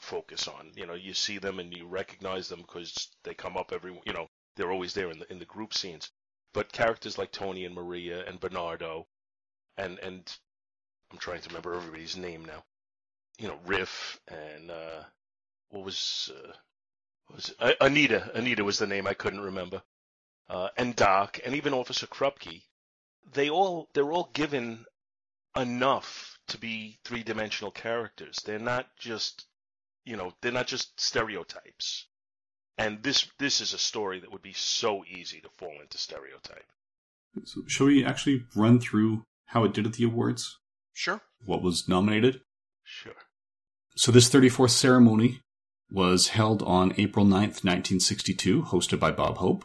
focus 0.00 0.48
on. 0.48 0.72
You 0.74 0.86
know, 0.86 0.94
you 0.94 1.14
see 1.14 1.38
them 1.38 1.58
and 1.58 1.72
you 1.76 1.86
recognize 1.86 2.48
them 2.48 2.60
because 2.62 3.08
they 3.24 3.34
come 3.34 3.56
up 3.56 3.72
every, 3.72 3.98
you 4.06 4.12
know, 4.12 4.28
they're 4.56 4.72
always 4.72 4.94
there 4.94 5.10
in 5.10 5.18
the 5.18 5.30
in 5.32 5.38
the 5.38 5.44
group 5.44 5.74
scenes. 5.74 6.10
But 6.52 6.72
characters 6.72 7.18
like 7.18 7.32
Tony 7.32 7.64
and 7.64 7.74
Maria 7.74 8.24
and 8.26 8.40
Bernardo, 8.40 9.06
and 9.76 9.98
and 9.98 10.36
I'm 11.12 11.18
trying 11.18 11.40
to 11.42 11.48
remember 11.48 11.74
everybody's 11.74 12.16
name 12.16 12.44
now. 12.44 12.64
You 13.38 13.48
know, 13.48 13.58
Riff 13.66 14.20
and 14.28 14.70
uh, 14.70 15.02
what 15.70 15.84
was 15.84 16.30
uh, 16.34 16.52
what 17.26 17.36
was 17.36 17.54
it? 17.60 17.76
Anita? 17.80 18.30
Anita 18.34 18.64
was 18.64 18.78
the 18.78 18.86
name 18.86 19.06
I 19.06 19.14
couldn't 19.14 19.40
remember. 19.40 19.82
Uh, 20.48 20.68
and 20.76 20.94
Doc 20.94 21.40
and 21.44 21.54
even 21.54 21.72
Officer 21.72 22.06
Krupke, 22.06 22.62
they 23.32 23.48
all 23.48 23.88
they're 23.94 24.12
all 24.12 24.30
given 24.34 24.84
enough 25.56 26.38
to 26.48 26.58
be 26.58 26.98
three-dimensional 27.04 27.70
characters. 27.70 28.38
They're 28.44 28.58
not 28.58 28.88
just, 28.98 29.46
you 30.04 30.16
know, 30.16 30.32
they're 30.42 30.52
not 30.52 30.66
just 30.66 31.00
stereotypes. 31.00 32.06
And 32.76 33.02
this 33.02 33.30
this 33.38 33.60
is 33.60 33.72
a 33.72 33.78
story 33.78 34.20
that 34.20 34.32
would 34.32 34.42
be 34.42 34.52
so 34.52 35.04
easy 35.04 35.40
to 35.40 35.48
fall 35.48 35.74
into 35.80 35.96
stereotype. 35.96 36.66
So 37.44 37.62
shall 37.66 37.86
we 37.86 38.04
actually 38.04 38.44
run 38.54 38.80
through 38.80 39.22
how 39.46 39.64
it 39.64 39.72
did 39.72 39.86
at 39.86 39.94
the 39.94 40.04
awards? 40.04 40.58
Sure. 40.92 41.20
What 41.44 41.62
was 41.62 41.88
nominated? 41.88 42.40
Sure. 42.82 43.14
So 43.96 44.12
this 44.12 44.28
34th 44.28 44.70
ceremony 44.70 45.40
was 45.90 46.28
held 46.28 46.62
on 46.62 46.94
April 46.98 47.24
9th, 47.24 47.62
1962, 47.62 48.64
hosted 48.64 48.98
by 48.98 49.12
Bob 49.12 49.38
Hope. 49.38 49.64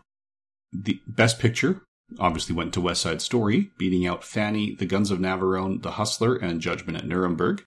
The 0.72 1.02
Best 1.08 1.40
Picture 1.40 1.82
obviously 2.20 2.56
went 2.56 2.74
to 2.74 2.82
West 2.82 3.02
Side 3.02 3.22
Story, 3.22 3.72
beating 3.78 4.08
out 4.08 4.24
Fanny, 4.24 4.76
The 4.76 4.86
Guns 4.86 5.12
of 5.12 5.20
Navarone, 5.20 5.82
The 5.82 5.92
Hustler, 5.92 6.36
and 6.36 6.62
Judgment 6.62 6.98
at 6.98 7.08
Nuremberg. 7.08 7.64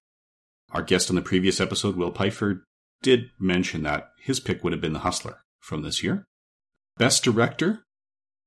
Our 0.72 0.82
guest 0.82 1.10
on 1.10 1.16
the 1.16 1.22
previous 1.22 1.60
episode, 1.60 1.96
Will 1.96 2.12
Pfeiffer, 2.12 2.64
did 3.02 3.30
mention 3.38 3.82
that 3.82 4.10
his 4.20 4.40
pick 4.40 4.62
would 4.62 4.72
have 4.72 4.80
been 4.80 4.92
The 4.92 5.00
Hustler 5.00 5.42
from 5.60 5.82
this 5.82 6.02
year. 6.02 6.26
Best 6.96 7.24
Director, 7.24 7.84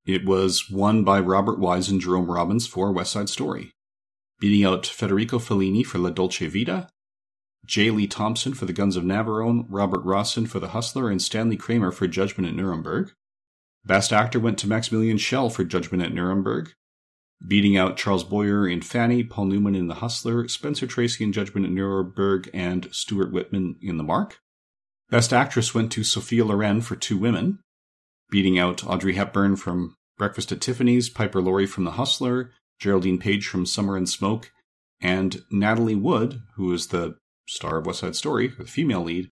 it 0.06 0.26
was 0.26 0.70
won 0.70 1.04
by 1.04 1.20
Robert 1.20 1.60
Wise 1.60 1.90
and 1.90 2.02
Jerome 2.02 2.30
Robbins 2.30 2.68
for 2.68 2.92
West 2.92 3.12
Side 3.12 3.30
Story, 3.30 3.72
beating 4.40 4.66
out 4.66 4.86
Federico 4.86 5.40
Fellini 5.40 5.86
for 5.86 5.98
La 5.98 6.10
Dolce 6.10 6.48
Vita, 6.48 6.90
J. 7.66 7.90
Lee 7.90 8.08
Thompson 8.08 8.54
for 8.54 8.66
The 8.66 8.74
Guns 8.74 8.96
of 8.96 9.04
Navarone, 9.04 9.66
Robert 9.70 10.04
Rossen 10.06 10.48
for 10.48 10.60
The 10.60 10.70
Hustler, 10.70 11.10
and 11.10 11.22
Stanley 11.22 11.58
Kramer 11.58 11.92
for 11.92 12.08
Judgment 12.08 12.48
at 12.48 12.56
Nuremberg. 12.56 13.12
Best 13.86 14.12
Actor 14.12 14.40
went 14.40 14.58
to 14.60 14.68
Maximilian 14.68 15.18
Schell 15.18 15.50
for 15.50 15.64
Judgment 15.64 16.02
at 16.02 16.14
Nuremberg, 16.14 16.74
beating 17.46 17.78
out 17.78 17.98
Charles 17.98 18.24
Boyer 18.24 18.68
in 18.68 18.82
Fanny, 18.82 19.24
Paul 19.24 19.46
Newman 19.46 19.76
in 19.76 19.88
The 19.88 19.96
Hustler, 19.96 20.48
Spencer 20.48 20.88
Tracy 20.88 21.24
in 21.24 21.32
Judgment 21.32 21.66
at 21.66 21.72
Nuremberg, 21.72 22.50
and 22.54 22.88
Stuart 22.92 23.32
Whitman 23.32 23.76
in 23.82 23.98
The 23.98 24.04
Mark. 24.04 24.40
Best 25.10 25.32
Actress 25.32 25.76
went 25.76 25.92
to 25.92 26.04
Sophia 26.04 26.44
Loren 26.44 26.82
for 26.82 26.96
Two 26.96 27.18
Women, 27.18 27.60
beating 28.32 28.58
out 28.58 28.86
Audrey 28.86 29.14
Hepburn 29.14 29.56
from 29.56 29.96
Breakfast 30.18 30.52
at 30.52 30.62
Tiffany's, 30.62 31.10
Piper 31.10 31.42
Laurie 31.42 31.68
from 31.68 31.84
The 31.84 31.92
Hustler, 31.92 32.52
Geraldine 32.80 33.20
Page 33.20 33.48
from 33.48 33.68
Summer 33.68 33.96
and 33.96 34.10
Smoke, 34.10 34.52
and 35.00 35.44
Natalie 35.52 35.94
Wood, 35.94 36.42
who 36.56 36.74
is 36.74 36.88
the 36.88 37.18
star 37.48 37.78
of 37.78 37.86
West 37.86 38.00
Side 38.00 38.16
Story, 38.16 38.48
the 38.48 38.66
female 38.66 39.04
lead, 39.04 39.30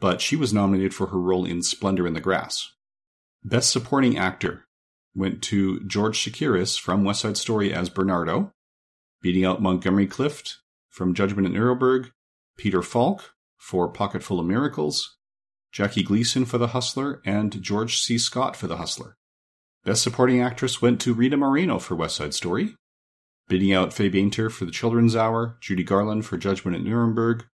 but 0.00 0.20
she 0.20 0.34
was 0.34 0.52
nominated 0.52 0.92
for 0.92 1.06
her 1.08 1.20
role 1.20 1.44
in 1.44 1.62
Splendor 1.62 2.06
in 2.06 2.14
the 2.14 2.20
Grass. 2.20 2.72
Best 3.46 3.70
Supporting 3.70 4.18
Actor 4.18 4.66
went 5.14 5.40
to 5.44 5.78
George 5.86 6.18
Chakiris 6.18 6.76
from 6.80 7.04
West 7.04 7.20
Side 7.20 7.36
Story 7.36 7.72
as 7.72 7.88
Bernardo, 7.88 8.50
beating 9.22 9.44
out 9.44 9.62
Montgomery 9.62 10.08
Clift 10.08 10.58
from 10.88 11.14
Judgment 11.14 11.46
at 11.46 11.54
Nuremberg, 11.54 12.10
Peter 12.56 12.82
Falk 12.82 13.34
for 13.56 13.86
Pocketful 13.86 14.40
of 14.40 14.46
Miracles, 14.46 15.16
Jackie 15.70 16.02
Gleason 16.02 16.44
for 16.44 16.58
The 16.58 16.68
Hustler, 16.68 17.22
and 17.24 17.62
George 17.62 17.98
C. 17.98 18.18
Scott 18.18 18.56
for 18.56 18.66
The 18.66 18.78
Hustler. 18.78 19.16
Best 19.84 20.02
Supporting 20.02 20.42
Actress 20.42 20.82
went 20.82 21.00
to 21.02 21.14
Rita 21.14 21.36
Moreno 21.36 21.78
for 21.78 21.94
West 21.94 22.16
Side 22.16 22.34
Story, 22.34 22.74
beating 23.46 23.72
out 23.72 23.92
Faye 23.92 24.08
Bainter 24.08 24.50
for 24.50 24.64
The 24.64 24.72
Children's 24.72 25.14
Hour, 25.14 25.56
Judy 25.60 25.84
Garland 25.84 26.26
for 26.26 26.36
Judgment 26.36 26.76
at 26.76 26.82
Nuremberg, 26.82 27.46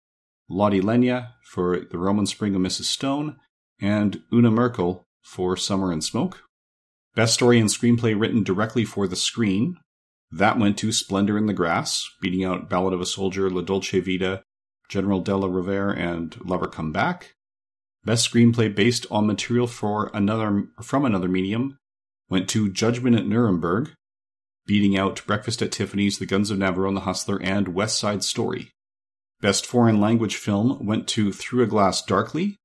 Lotte 0.48 0.82
Lenya 0.82 1.32
for 1.44 1.80
The 1.80 1.98
Roman 1.98 2.24
Spring 2.24 2.54
of 2.54 2.62
Mrs. 2.62 2.84
Stone, 2.84 3.36
and 3.78 4.22
Una 4.32 4.50
Merkel 4.50 5.06
for 5.22 5.56
Summer 5.56 5.92
and 5.92 6.02
Smoke. 6.02 6.42
Best 7.14 7.34
Story 7.34 7.58
and 7.58 7.68
Screenplay 7.68 8.18
written 8.18 8.42
directly 8.42 8.84
for 8.84 9.06
the 9.06 9.16
screen. 9.16 9.78
That 10.30 10.58
went 10.58 10.78
to 10.78 10.92
Splendor 10.92 11.36
in 11.36 11.46
the 11.46 11.52
Grass, 11.52 12.08
beating 12.20 12.44
out 12.44 12.70
Ballad 12.70 12.94
of 12.94 13.00
a 13.00 13.06
Soldier, 13.06 13.50
La 13.50 13.60
Dolce 13.60 14.00
Vita, 14.00 14.42
General 14.88 15.20
Della 15.20 15.48
Rovere, 15.48 15.96
and 15.96 16.38
Lover 16.44 16.68
Come 16.68 16.92
Back. 16.92 17.34
Best 18.04 18.32
Screenplay 18.32 18.74
based 18.74 19.06
on 19.10 19.26
material 19.26 19.66
for 19.66 20.10
another 20.12 20.64
from 20.80 21.04
another 21.04 21.28
medium 21.28 21.78
went 22.28 22.48
to 22.48 22.72
Judgment 22.72 23.14
at 23.14 23.26
Nuremberg, 23.26 23.92
beating 24.66 24.96
out 24.96 25.24
Breakfast 25.26 25.60
at 25.60 25.70
Tiffany's, 25.70 26.18
The 26.18 26.26
Guns 26.26 26.50
of 26.50 26.58
Navarone, 26.58 26.94
The 26.94 27.00
Hustler, 27.00 27.40
and 27.42 27.68
West 27.68 27.98
Side 27.98 28.24
Story. 28.24 28.70
Best 29.42 29.66
Foreign 29.66 30.00
Language 30.00 30.36
Film 30.36 30.86
went 30.86 31.06
to 31.08 31.32
Through 31.32 31.64
a 31.64 31.66
Glass 31.66 32.02
Darkly, 32.02 32.56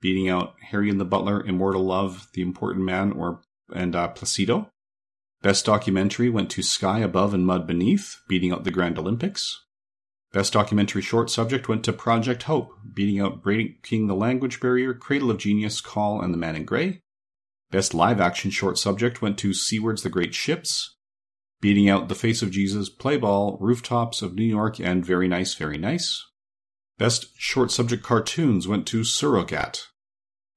beating 0.00 0.28
out 0.28 0.54
Harry 0.70 0.90
and 0.90 1.00
the 1.00 1.04
Butler, 1.04 1.44
Immortal 1.44 1.84
Love, 1.84 2.28
The 2.34 2.42
Important 2.42 2.84
Man, 2.84 3.12
or 3.12 3.42
and 3.74 3.96
uh, 3.96 4.08
Placido. 4.08 4.70
Best 5.42 5.66
Documentary 5.66 6.30
went 6.30 6.50
to 6.50 6.62
Sky 6.62 7.00
Above 7.00 7.34
and 7.34 7.46
Mud 7.46 7.66
Beneath, 7.66 8.16
beating 8.28 8.52
out 8.52 8.64
The 8.64 8.70
Grand 8.70 8.98
Olympics. 8.98 9.64
Best 10.32 10.52
Documentary 10.52 11.02
Short 11.02 11.30
Subject 11.30 11.68
went 11.68 11.84
to 11.84 11.92
Project 11.92 12.44
Hope, 12.44 12.72
beating 12.92 13.20
out 13.20 13.42
Breaking 13.42 14.06
the 14.06 14.14
Language 14.14 14.60
Barrier, 14.60 14.92
Cradle 14.92 15.30
of 15.30 15.38
Genius, 15.38 15.80
Kahl, 15.80 16.20
and 16.20 16.32
The 16.32 16.38
Man 16.38 16.56
in 16.56 16.64
Grey. 16.64 17.00
Best 17.70 17.94
Live 17.94 18.20
Action 18.20 18.50
Short 18.50 18.78
Subject 18.78 19.22
went 19.22 19.38
to 19.38 19.54
Seaward's 19.54 20.02
The 20.02 20.10
Great 20.10 20.34
Ships, 20.34 20.96
beating 21.60 21.88
out 21.88 22.08
The 22.08 22.14
Face 22.14 22.42
of 22.42 22.50
Jesus, 22.50 22.88
Play 22.88 23.16
Ball, 23.16 23.56
Rooftops 23.60 24.22
of 24.22 24.34
New 24.34 24.44
York, 24.44 24.78
and 24.78 25.04
Very 25.04 25.28
Nice, 25.28 25.54
Very 25.54 25.78
Nice. 25.78 26.24
Best 26.98 27.26
Short 27.36 27.70
Subject 27.70 28.02
Cartoons 28.02 28.66
went 28.66 28.86
to 28.88 29.00
Surrogat. 29.00 29.82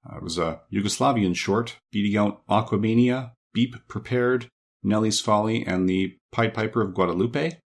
Uh, 0.09 0.17
it 0.17 0.23
was 0.23 0.37
a 0.37 0.61
Yugoslavian 0.73 1.35
short, 1.35 1.77
beating 1.91 2.17
out 2.17 2.45
Aquamania, 2.47 3.31
Beep 3.53 3.75
Prepared, 3.87 4.47
Nelly's 4.81 5.19
Folly, 5.19 5.65
and 5.65 5.89
The 5.89 6.17
Pied 6.31 6.53
Piper 6.53 6.81
of 6.81 6.93
Guadalupe. 6.93 7.57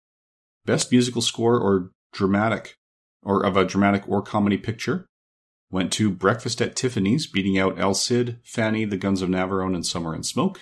Best 0.66 0.92
Musical 0.92 1.22
Score 1.22 1.60
or 1.60 1.92
Dramatic, 2.14 2.76
or 3.22 3.46
of 3.46 3.58
a 3.58 3.66
dramatic 3.66 4.08
or 4.08 4.22
comedy 4.22 4.58
picture, 4.58 5.06
went 5.70 5.92
to 5.94 6.10
Breakfast 6.10 6.62
at 6.62 6.76
Tiffany's, 6.76 7.28
beating 7.28 7.60
out 7.60 7.80
El 7.80 7.94
Cid, 7.94 8.40
Fanny, 8.44 8.86
The 8.86 8.98
Guns 8.98 9.22
of 9.22 9.30
Navarone, 9.30 9.76
and 9.76 9.86
Summer 9.86 10.14
and 10.14 10.26
Smoke. 10.26 10.62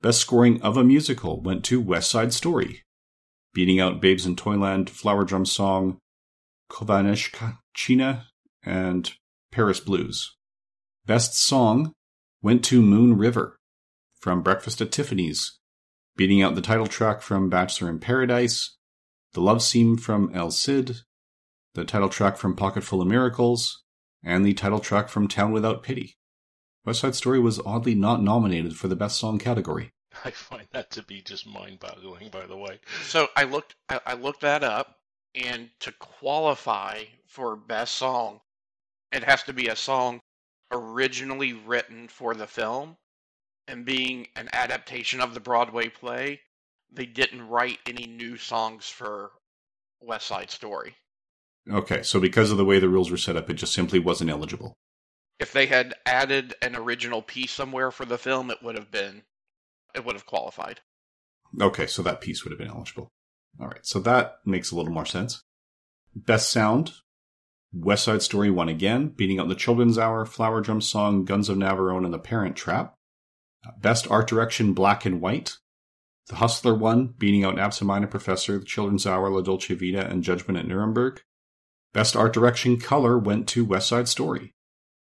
Best 0.00 0.20
scoring 0.20 0.62
of 0.62 0.76
a 0.76 0.84
musical 0.84 1.40
went 1.40 1.64
to 1.66 1.80
West 1.80 2.10
Side 2.10 2.32
Story, 2.32 2.82
beating 3.52 3.80
out 3.80 4.00
Babes 4.00 4.26
in 4.26 4.36
Toyland, 4.36 4.88
Flower 4.88 5.24
Drum 5.24 5.44
Song, 5.44 5.98
Kovaneshka 6.70 7.58
China, 7.74 8.26
and 8.64 9.12
Paris 9.50 9.80
Blues. 9.80 10.36
Best 11.06 11.34
song 11.34 11.92
went 12.42 12.64
to 12.66 12.82
Moon 12.82 13.16
River 13.16 13.56
from 14.20 14.42
Breakfast 14.42 14.80
at 14.80 14.92
Tiffany's, 14.92 15.58
beating 16.16 16.42
out 16.42 16.54
the 16.54 16.60
title 16.60 16.86
track 16.86 17.22
from 17.22 17.48
Bachelor 17.48 17.88
in 17.88 17.98
Paradise, 17.98 18.76
the 19.32 19.40
love 19.40 19.62
scene 19.62 19.96
from 19.96 20.30
El 20.34 20.50
Cid, 20.50 20.98
the 21.74 21.84
title 21.84 22.08
track 22.08 22.36
from 22.36 22.56
Pocketful 22.56 23.00
of 23.00 23.08
Miracles, 23.08 23.84
and 24.24 24.44
the 24.44 24.54
title 24.54 24.80
track 24.80 25.08
from 25.08 25.28
Town 25.28 25.52
Without 25.52 25.82
Pity. 25.82 26.16
West 26.84 27.00
Side 27.00 27.14
Story 27.14 27.38
was 27.38 27.60
oddly 27.64 27.94
not 27.94 28.22
nominated 28.22 28.76
for 28.76 28.88
the 28.88 28.96
Best 28.96 29.18
Song 29.18 29.38
category. 29.38 29.92
I 30.24 30.30
find 30.30 30.66
that 30.72 30.90
to 30.92 31.02
be 31.02 31.20
just 31.20 31.46
mind-boggling, 31.46 32.30
by 32.30 32.46
the 32.46 32.56
way. 32.56 32.80
So 33.04 33.28
I 33.36 33.44
looked, 33.44 33.76
I, 33.88 34.00
I 34.06 34.14
looked 34.14 34.40
that 34.40 34.64
up, 34.64 34.96
and 35.34 35.70
to 35.80 35.92
qualify 35.92 37.04
for 37.26 37.56
best 37.56 37.94
song, 37.94 38.40
it 39.12 39.24
has 39.24 39.42
to 39.44 39.52
be 39.52 39.68
a 39.68 39.76
song 39.76 40.20
originally 40.70 41.52
written 41.52 42.08
for 42.08 42.34
the 42.34 42.46
film, 42.46 42.96
and 43.66 43.84
being 43.84 44.26
an 44.36 44.48
adaptation 44.52 45.20
of 45.20 45.34
the 45.34 45.40
Broadway 45.40 45.88
play, 45.88 46.40
they 46.90 47.06
didn't 47.06 47.48
write 47.48 47.78
any 47.86 48.06
new 48.06 48.36
songs 48.36 48.88
for 48.88 49.32
West 50.00 50.26
Side 50.26 50.50
Story. 50.50 50.94
Okay, 51.70 52.02
so 52.02 52.18
because 52.18 52.50
of 52.50 52.56
the 52.56 52.64
way 52.64 52.78
the 52.78 52.88
rules 52.88 53.10
were 53.10 53.16
set 53.16 53.36
up, 53.36 53.50
it 53.50 53.54
just 53.54 53.74
simply 53.74 53.98
wasn't 53.98 54.30
eligible. 54.30 54.74
If 55.38 55.52
they 55.52 55.66
had 55.66 55.94
added 56.06 56.54
an 56.62 56.74
original 56.74 57.22
piece 57.22 57.52
somewhere 57.52 57.90
for 57.90 58.04
the 58.04 58.18
film, 58.18 58.50
it 58.50 58.62
would 58.62 58.74
have 58.74 58.90
been, 58.90 59.22
it 59.94 60.04
would 60.04 60.14
have 60.14 60.26
qualified. 60.26 60.80
Okay, 61.60 61.86
so 61.86 62.02
that 62.02 62.20
piece 62.20 62.44
would 62.44 62.50
have 62.50 62.58
been 62.58 62.70
eligible. 62.70 63.08
All 63.60 63.68
right, 63.68 63.84
so 63.84 63.98
that 64.00 64.36
makes 64.44 64.70
a 64.70 64.76
little 64.76 64.92
more 64.92 65.06
sense. 65.06 65.42
Best 66.14 66.50
sound, 66.50 66.92
West 67.72 68.04
Side 68.04 68.22
Story 68.22 68.50
won 68.50 68.68
again, 68.68 69.08
beating 69.08 69.38
out 69.38 69.48
The 69.48 69.54
Children's 69.54 69.98
Hour, 69.98 70.24
Flower 70.24 70.60
Drum 70.60 70.80
Song, 70.80 71.24
Guns 71.24 71.48
of 71.48 71.58
Navarone, 71.58 72.04
and 72.04 72.14
The 72.14 72.18
Parent 72.18 72.56
Trap. 72.56 72.94
Uh, 73.66 73.72
best 73.80 74.10
art 74.10 74.26
direction, 74.28 74.72
Black 74.72 75.04
and 75.04 75.20
White. 75.20 75.56
The 76.28 76.36
Hustler 76.36 76.74
won, 76.74 77.14
beating 77.18 77.44
out 77.44 77.58
Absent 77.58 77.88
Minded 77.88 78.10
Professor, 78.10 78.58
The 78.58 78.64
Children's 78.64 79.06
Hour, 79.06 79.30
La 79.30 79.42
Dolce 79.42 79.74
Vita, 79.74 80.06
and 80.06 80.22
Judgment 80.22 80.58
at 80.58 80.66
Nuremberg. 80.66 81.20
Best 81.92 82.16
art 82.16 82.32
direction, 82.32 82.78
Color 82.78 83.18
went 83.18 83.48
to 83.48 83.64
West 83.64 83.88
Side 83.88 84.08
Story, 84.08 84.52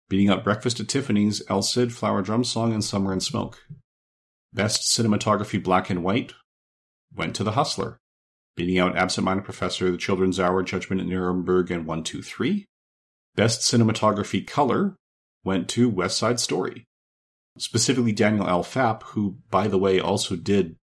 beating 0.08 0.30
out 0.30 0.44
Breakfast 0.44 0.80
at 0.80 0.88
Tiffany's, 0.88 1.42
El 1.50 1.62
Cid, 1.62 1.92
Flower 1.92 2.22
Drum 2.22 2.44
Song, 2.44 2.72
and 2.72 2.84
Summer 2.84 3.12
and 3.12 3.22
Smoke. 3.22 3.58
Best 4.52 4.82
cinematography, 4.82 5.62
Black 5.62 5.90
and 5.90 6.02
White, 6.02 6.32
went 7.14 7.34
to 7.36 7.44
The 7.44 7.52
Hustler, 7.52 7.98
beating 8.56 8.78
out 8.78 8.96
Absent 8.96 9.24
Minded 9.24 9.44
Professor, 9.44 9.90
The 9.90 9.98
Children's 9.98 10.40
Hour, 10.40 10.62
Judgment 10.62 11.00
at 11.00 11.06
Nuremberg, 11.06 11.70
and 11.70 11.86
123. 11.86 12.66
Best 13.34 13.60
cinematography, 13.60 14.46
Color, 14.46 14.96
went 15.44 15.68
to 15.68 15.90
West 15.90 16.16
Side 16.18 16.40
Story, 16.40 16.84
specifically 17.58 18.12
Daniel 18.12 18.48
L. 18.48 18.64
Fapp, 18.64 19.02
who, 19.02 19.38
by 19.50 19.68
the 19.68 19.78
way, 19.78 20.00
also 20.00 20.36
did 20.36 20.76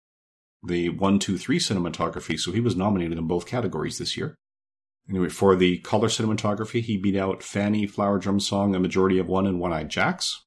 the 0.63 0.89
123 0.89 1.57
cinematography, 1.57 2.38
so 2.38 2.51
he 2.51 2.60
was 2.60 2.75
nominated 2.75 3.17
in 3.17 3.25
both 3.25 3.47
categories 3.47 3.97
this 3.97 4.15
year. 4.15 4.36
Anyway, 5.10 5.29
for 5.29 5.55
the 5.55 5.79
color 5.79 6.07
cinematography, 6.07 6.81
he 6.81 6.97
beat 6.97 7.15
out 7.15 7.41
Fanny, 7.41 7.88
Flower 7.88 8.19
Drum 8.19 8.39
Song, 8.39 8.75
A 8.75 8.79
Majority 8.79 9.17
of 9.17 9.27
One, 9.27 9.47
and 9.47 9.60
One 9.60 9.73
Eyed 9.73 9.89
Jacks. 9.89 10.43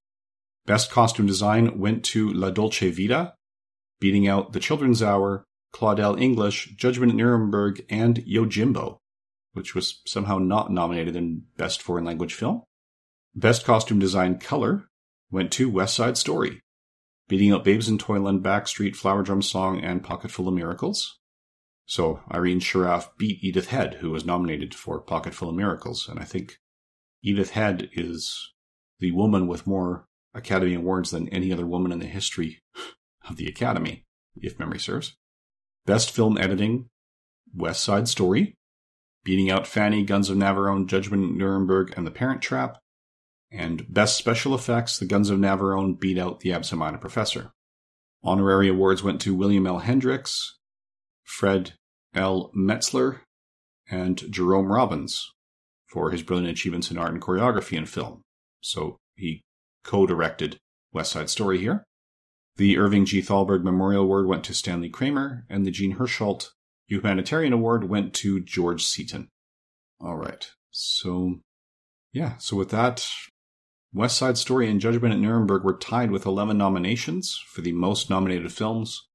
Best 0.66 0.90
costume 0.90 1.26
design 1.26 1.78
went 1.78 2.04
to 2.04 2.32
La 2.32 2.50
Dolce 2.50 2.90
Vita, 2.90 3.34
beating 4.00 4.28
out 4.28 4.52
The 4.52 4.60
Children's 4.60 5.02
Hour, 5.02 5.44
Claudelle 5.74 6.20
Inglish, 6.20 6.76
Judgment 6.76 7.10
at 7.10 7.16
Nuremberg, 7.16 7.84
and 7.90 8.18
Yojimbo, 8.24 8.98
which 9.54 9.74
was 9.74 10.00
somehow 10.06 10.38
not 10.38 10.70
nominated 10.70 11.16
in 11.16 11.46
Best 11.56 11.82
Foreign 11.82 12.04
Language 12.04 12.32
Film. 12.32 12.62
Best 13.34 13.64
costume 13.64 13.98
design 13.98 14.38
color 14.38 14.84
went 15.32 15.50
to 15.52 15.68
West 15.68 15.96
Side 15.96 16.16
Story, 16.16 16.60
beating 17.28 17.50
out 17.50 17.64
Babes 17.64 17.88
in 17.88 17.98
Toyland, 17.98 18.44
Backstreet, 18.44 18.94
Flower 18.94 19.24
Drum 19.24 19.42
Song, 19.42 19.80
and 19.80 20.04
Pocketful 20.04 20.46
of 20.46 20.54
Miracles. 20.54 21.18
So 21.86 22.20
Irene 22.32 22.60
Sharaff 22.60 23.08
beat 23.18 23.42
Edith 23.42 23.68
Head, 23.68 23.94
who 23.94 24.12
was 24.12 24.24
nominated 24.24 24.74
for 24.74 25.00
Pocketful 25.00 25.48
of 25.48 25.56
Miracles, 25.56 26.08
and 26.08 26.20
I 26.20 26.24
think 26.24 26.58
Edith 27.20 27.50
Head 27.50 27.90
is 27.92 28.52
the 29.00 29.10
woman 29.10 29.48
with 29.48 29.66
more 29.66 30.06
Academy 30.34 30.74
Awards 30.74 31.10
than 31.10 31.28
any 31.30 31.52
other 31.52 31.66
woman 31.66 31.90
in 31.90 31.98
the 31.98 32.06
history 32.06 32.62
of 33.28 33.36
the 33.36 33.48
Academy, 33.48 34.04
if 34.36 34.58
memory 34.58 34.78
serves. 34.78 35.16
Best 35.86 36.10
Film 36.10 36.38
Editing, 36.38 36.88
West 37.54 37.84
Side 37.84 38.08
Story, 38.08 38.54
beating 39.22 39.50
out 39.50 39.66
Fanny, 39.66 40.02
Guns 40.02 40.30
of 40.30 40.36
Navarone, 40.36 40.86
Judgment 40.86 41.36
Nuremberg, 41.36 41.92
and 41.96 42.06
The 42.06 42.10
Parent 42.10 42.42
Trap. 42.42 42.78
And 43.50 43.86
Best 43.92 44.16
Special 44.16 44.54
Effects, 44.54 44.98
The 44.98 45.06
Guns 45.06 45.30
of 45.30 45.38
Navarone 45.38 45.98
beat 45.98 46.18
out 46.18 46.40
The 46.40 46.52
Absent 46.52 46.78
Minded 46.78 47.00
Professor. 47.00 47.52
Honorary 48.22 48.68
awards 48.68 49.02
went 49.02 49.20
to 49.20 49.34
William 49.34 49.66
L. 49.66 49.80
Hendricks, 49.80 50.58
Fred 51.22 51.74
L. 52.14 52.50
Metzler, 52.56 53.20
and 53.90 54.32
Jerome 54.32 54.72
Robbins 54.72 55.30
for 55.86 56.10
his 56.10 56.22
brilliant 56.22 56.50
achievements 56.50 56.90
in 56.90 56.98
art 56.98 57.12
and 57.12 57.22
choreography 57.22 57.76
in 57.76 57.86
film. 57.86 58.22
So 58.60 58.96
he 59.14 59.42
co 59.84 60.06
directed 60.06 60.58
West 60.92 61.12
Side 61.12 61.30
Story 61.30 61.58
here. 61.58 61.84
The 62.56 62.78
Irving 62.78 63.04
G. 63.04 63.20
Thalberg 63.20 63.64
Memorial 63.64 64.02
Award 64.04 64.26
went 64.26 64.44
to 64.44 64.54
Stanley 64.54 64.88
Kramer, 64.88 65.44
and 65.48 65.66
the 65.66 65.70
Jean 65.70 65.96
Hersholt 65.96 66.50
Humanitarian 66.86 67.52
Award 67.52 67.88
went 67.88 68.14
to 68.14 68.40
George 68.40 68.84
Seaton. 68.84 69.28
All 70.00 70.16
right. 70.16 70.50
So, 70.70 71.40
yeah. 72.12 72.36
So 72.38 72.56
with 72.56 72.70
that, 72.70 73.08
West 73.92 74.18
Side 74.18 74.38
Story 74.38 74.68
and 74.68 74.80
Judgment 74.80 75.14
at 75.14 75.20
Nuremberg 75.20 75.64
were 75.64 75.78
tied 75.78 76.10
with 76.10 76.26
11 76.26 76.58
nominations 76.58 77.40
for 77.46 77.60
the 77.60 77.72
most 77.72 78.10
nominated 78.10 78.52
films, 78.52 79.06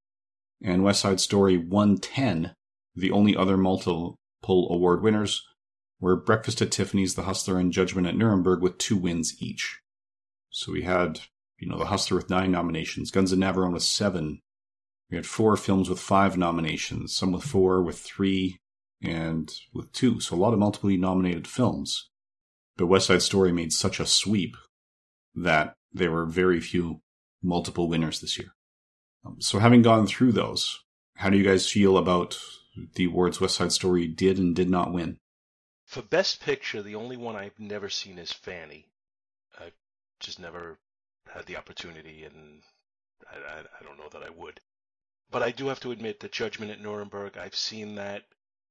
and 0.63 0.83
West 0.83 1.01
Side 1.01 1.19
Story 1.19 1.57
won 1.57 1.97
10. 1.97 2.53
The 2.95 3.11
only 3.11 3.35
other 3.35 3.57
multiple 3.57 4.17
award 4.43 5.01
winners 5.01 5.41
were 5.99 6.15
Breakfast 6.15 6.61
at 6.61 6.71
Tiffany's, 6.71 7.15
The 7.15 7.23
Hustler, 7.23 7.57
and 7.57 7.71
Judgment 7.71 8.07
at 8.07 8.15
Nuremberg 8.15 8.61
with 8.61 8.77
two 8.77 8.97
wins 8.97 9.35
each. 9.41 9.79
So 10.49 10.71
we 10.71 10.83
had, 10.83 11.21
you 11.59 11.67
know, 11.67 11.77
The 11.77 11.85
Hustler 11.85 12.17
with 12.17 12.29
nine 12.29 12.51
nominations, 12.51 13.11
Guns 13.11 13.31
of 13.31 13.39
Navarone 13.39 13.73
with 13.73 13.83
seven. 13.83 14.41
We 15.09 15.17
had 15.17 15.25
four 15.25 15.57
films 15.57 15.89
with 15.89 15.99
five 15.99 16.37
nominations, 16.37 17.15
some 17.15 17.31
with 17.31 17.43
four, 17.43 17.81
with 17.81 17.99
three, 17.99 18.59
and 19.01 19.51
with 19.73 19.91
two. 19.91 20.19
So 20.19 20.35
a 20.35 20.37
lot 20.37 20.53
of 20.53 20.59
multiply 20.59 20.95
nominated 20.95 21.47
films. 21.47 22.09
But 22.77 22.87
West 22.87 23.07
Side 23.07 23.21
Story 23.21 23.51
made 23.51 23.73
such 23.73 23.99
a 23.99 24.05
sweep 24.05 24.55
that 25.35 25.73
there 25.91 26.11
were 26.11 26.25
very 26.25 26.61
few 26.61 27.01
multiple 27.41 27.87
winners 27.87 28.21
this 28.21 28.37
year. 28.37 28.53
Um, 29.25 29.41
so 29.41 29.59
having 29.59 29.81
gone 29.81 30.07
through 30.07 30.33
those, 30.33 30.79
how 31.15 31.29
do 31.29 31.37
you 31.37 31.43
guys 31.43 31.69
feel 31.69 31.97
about 31.97 32.39
the 32.95 33.05
awards 33.05 33.41
West 33.41 33.55
Side 33.55 33.71
Story 33.71 34.07
did 34.07 34.37
and 34.37 34.55
did 34.55 34.69
not 34.69 34.93
win? 34.93 35.17
For 35.85 36.01
Best 36.01 36.41
Picture, 36.41 36.83
the 36.83 36.95
only 36.95 37.17
one 37.17 37.35
I've 37.35 37.59
never 37.59 37.89
seen 37.89 38.19
is 38.19 38.31
Fanny. 38.31 38.85
I've 39.59 39.73
just 40.19 40.39
never 40.39 40.77
had 41.33 41.45
the 41.45 41.57
opportunity, 41.57 42.23
and 42.23 42.63
I, 43.29 43.37
I, 43.37 43.59
I 43.59 43.83
don't 43.83 43.97
know 43.97 44.09
that 44.09 44.23
I 44.23 44.29
would. 44.29 44.59
But 45.31 45.43
I 45.43 45.51
do 45.51 45.67
have 45.67 45.79
to 45.81 45.91
admit 45.91 46.19
that 46.21 46.31
Judgment 46.31 46.71
at 46.71 46.81
Nuremberg, 46.81 47.37
I've 47.37 47.55
seen 47.55 47.95
that, 47.95 48.25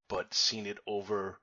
but 0.09 0.35
seen 0.35 0.67
it 0.67 0.79
over. 0.87 1.41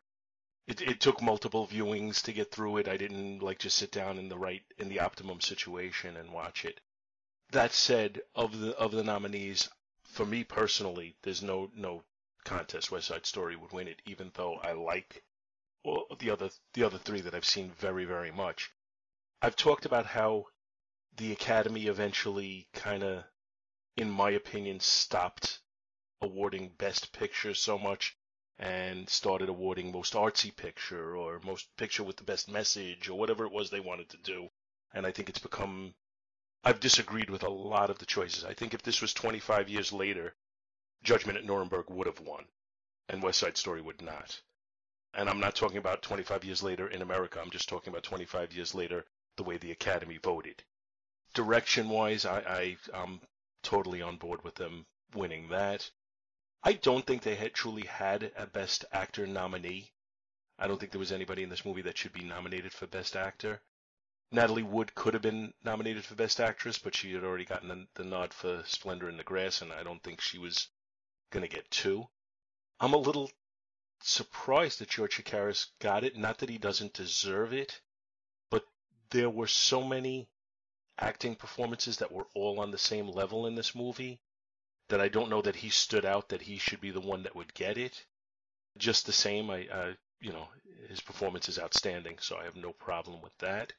It, 0.67 0.81
it 0.81 0.99
took 0.99 1.21
multiple 1.21 1.67
viewings 1.67 2.21
to 2.23 2.33
get 2.33 2.51
through 2.51 2.77
it. 2.77 2.87
I 2.87 2.97
didn't 2.97 3.39
like 3.39 3.59
just 3.59 3.77
sit 3.77 3.91
down 3.91 4.17
in 4.17 4.27
the 4.27 4.37
right 4.37 4.63
in 4.77 4.89
the 4.89 4.99
optimum 4.99 5.39
situation 5.39 6.17
and 6.17 6.33
watch 6.33 6.65
it. 6.65 6.81
That 7.51 7.71
said, 7.71 8.21
of 8.33 8.59
the 8.59 8.75
of 8.75 8.91
the 8.91 9.03
nominees, 9.03 9.69
for 10.03 10.25
me 10.25 10.43
personally, 10.43 11.15
there's 11.21 11.43
no 11.43 11.71
no 11.75 12.03
contest. 12.43 12.91
West 12.91 13.07
Side 13.07 13.25
Story 13.25 13.55
would 13.55 13.71
win 13.71 13.87
it, 13.87 14.01
even 14.05 14.31
though 14.33 14.55
I 14.57 14.73
like 14.73 15.23
well, 15.85 16.07
the 16.19 16.31
other 16.31 16.49
the 16.73 16.83
other 16.83 16.97
three 16.97 17.21
that 17.21 17.35
I've 17.35 17.45
seen 17.45 17.71
very 17.71 18.05
very 18.05 18.31
much. 18.31 18.71
I've 19.41 19.55
talked 19.55 19.85
about 19.85 20.07
how 20.07 20.47
the 21.17 21.31
Academy 21.31 21.87
eventually 21.87 22.67
kind 22.73 23.03
of, 23.03 23.23
in 23.95 24.09
my 24.09 24.31
opinion, 24.31 24.79
stopped 24.79 25.59
awarding 26.21 26.69
Best 26.77 27.13
Picture 27.13 27.53
so 27.53 27.77
much 27.77 28.17
and 28.57 29.09
started 29.09 29.49
awarding 29.49 29.91
most 29.91 30.13
artsy 30.13 30.55
picture 30.55 31.15
or 31.15 31.39
most 31.43 31.67
picture 31.77 32.03
with 32.03 32.17
the 32.17 32.23
best 32.23 32.49
message 32.49 33.09
or 33.09 33.17
whatever 33.17 33.45
it 33.45 33.51
was 33.51 33.69
they 33.69 33.79
wanted 33.79 34.09
to 34.09 34.17
do. 34.17 34.49
And 34.93 35.05
I 35.05 35.11
think 35.11 35.29
it's 35.29 35.39
become 35.39 35.93
I've 36.63 36.79
disagreed 36.79 37.29
with 37.29 37.43
a 37.43 37.49
lot 37.49 37.91
of 37.91 37.99
the 37.99 38.07
choices. 38.07 38.43
I 38.43 38.53
think 38.53 38.73
if 38.73 38.81
this 38.81 39.01
was 39.01 39.13
25 39.13 39.69
years 39.69 39.93
later, 39.93 40.35
Judgment 41.03 41.37
at 41.37 41.45
Nuremberg 41.45 41.91
would 41.91 42.07
have 42.07 42.19
won, 42.19 42.45
and 43.07 43.21
West 43.21 43.39
Side 43.39 43.55
Story 43.55 43.81
would 43.81 44.01
not. 44.01 44.41
And 45.13 45.29
I'm 45.29 45.39
not 45.39 45.55
talking 45.55 45.77
about 45.77 46.01
25 46.01 46.43
years 46.43 46.63
later 46.63 46.87
in 46.87 47.03
America. 47.03 47.39
I'm 47.39 47.51
just 47.51 47.69
talking 47.69 47.93
about 47.93 48.03
25 48.03 48.53
years 48.53 48.73
later, 48.73 49.05
the 49.37 49.43
way 49.43 49.57
the 49.57 49.71
Academy 49.71 50.17
voted. 50.17 50.63
Direction 51.35 51.89
wise, 51.89 52.25
I, 52.25 52.39
I, 52.39 52.77
I'm 52.93 53.21
totally 53.61 54.01
on 54.01 54.17
board 54.17 54.43
with 54.43 54.55
them 54.55 54.85
winning 55.13 55.49
that. 55.49 55.91
I 56.63 56.73
don't 56.73 57.05
think 57.05 57.21
they 57.21 57.35
had 57.35 57.53
truly 57.53 57.85
had 57.85 58.31
a 58.35 58.47
Best 58.47 58.85
Actor 58.91 59.27
nominee. 59.27 59.91
I 60.57 60.67
don't 60.67 60.79
think 60.79 60.91
there 60.91 60.99
was 60.99 61.11
anybody 61.11 61.43
in 61.43 61.49
this 61.49 61.65
movie 61.65 61.83
that 61.83 61.97
should 61.97 62.13
be 62.13 62.23
nominated 62.23 62.71
for 62.71 62.87
Best 62.87 63.15
Actor. 63.15 63.61
Natalie 64.31 64.63
Wood 64.63 64.95
could 64.95 65.13
have 65.13 65.21
been 65.21 65.53
nominated 65.63 66.05
for 66.05 66.15
Best 66.15 66.39
Actress, 66.39 66.79
but 66.79 66.95
she 66.95 67.13
had 67.13 67.23
already 67.23 67.45
gotten 67.45 67.67
the, 67.67 67.87
the 67.95 68.03
nod 68.03 68.33
for 68.33 68.63
Splendor 68.65 69.09
in 69.09 69.17
the 69.17 69.23
Grass, 69.23 69.61
and 69.61 69.71
I 69.71 69.83
don't 69.83 70.01
think 70.01 70.21
she 70.21 70.39
was 70.39 70.69
going 71.31 71.47
to 71.47 71.53
get 71.53 71.69
two. 71.69 72.07
I'm 72.79 72.93
a 72.93 72.97
little 72.97 73.29
surprised 74.01 74.79
that 74.79 74.89
George 74.89 75.17
Chakiris 75.17 75.67
got 75.79 76.03
it. 76.03 76.15
Not 76.15 76.39
that 76.39 76.49
he 76.49 76.57
doesn't 76.57 76.93
deserve 76.93 77.53
it, 77.53 77.81
but 78.49 78.65
there 79.09 79.29
were 79.29 79.47
so 79.47 79.83
many 79.83 80.29
acting 80.99 81.35
performances 81.35 81.97
that 81.97 82.11
were 82.11 82.27
all 82.33 82.59
on 82.59 82.71
the 82.71 82.77
same 82.77 83.07
level 83.07 83.47
in 83.47 83.55
this 83.55 83.75
movie 83.75 84.19
that 84.89 85.01
I 85.01 85.07
don't 85.07 85.29
know 85.29 85.41
that 85.41 85.55
he 85.55 85.69
stood 85.69 86.05
out 86.05 86.29
that 86.29 86.43
he 86.43 86.57
should 86.57 86.79
be 86.79 86.91
the 86.91 86.99
one 86.99 87.23
that 87.23 87.35
would 87.35 87.53
get 87.53 87.77
it. 87.77 88.05
Just 88.77 89.05
the 89.05 89.13
same, 89.13 89.49
I, 89.49 89.95
you 90.19 90.31
know, 90.31 90.47
his 90.87 91.01
performance 91.01 91.49
is 91.49 91.59
outstanding, 91.59 92.17
so 92.19 92.37
I 92.37 92.43
have 92.43 92.55
no 92.55 92.71
problem 92.71 93.21
with 93.21 93.37
that. 93.39 93.73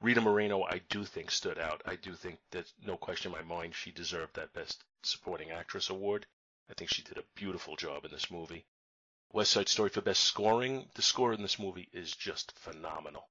Rita 0.00 0.20
Moreno, 0.20 0.62
I 0.62 0.80
do 0.88 1.04
think 1.04 1.30
stood 1.30 1.58
out. 1.58 1.82
I 1.84 1.96
do 1.96 2.14
think 2.14 2.38
that 2.52 2.72
no 2.84 2.96
question 2.96 3.32
in 3.32 3.38
my 3.38 3.44
mind 3.44 3.74
she 3.74 3.90
deserved 3.90 4.36
that 4.36 4.52
Best 4.52 4.84
Supporting 5.02 5.50
Actress 5.50 5.90
award. 5.90 6.26
I 6.70 6.74
think 6.74 6.90
she 6.92 7.02
did 7.02 7.18
a 7.18 7.24
beautiful 7.34 7.76
job 7.76 8.04
in 8.04 8.10
this 8.10 8.30
movie. 8.30 8.64
West 9.32 9.50
Side 9.52 9.68
Story 9.68 9.90
for 9.90 10.00
Best 10.00 10.24
Scoring. 10.24 10.88
The 10.94 11.02
score 11.02 11.32
in 11.32 11.42
this 11.42 11.58
movie 11.58 11.88
is 11.92 12.12
just 12.12 12.56
phenomenal. 12.58 13.28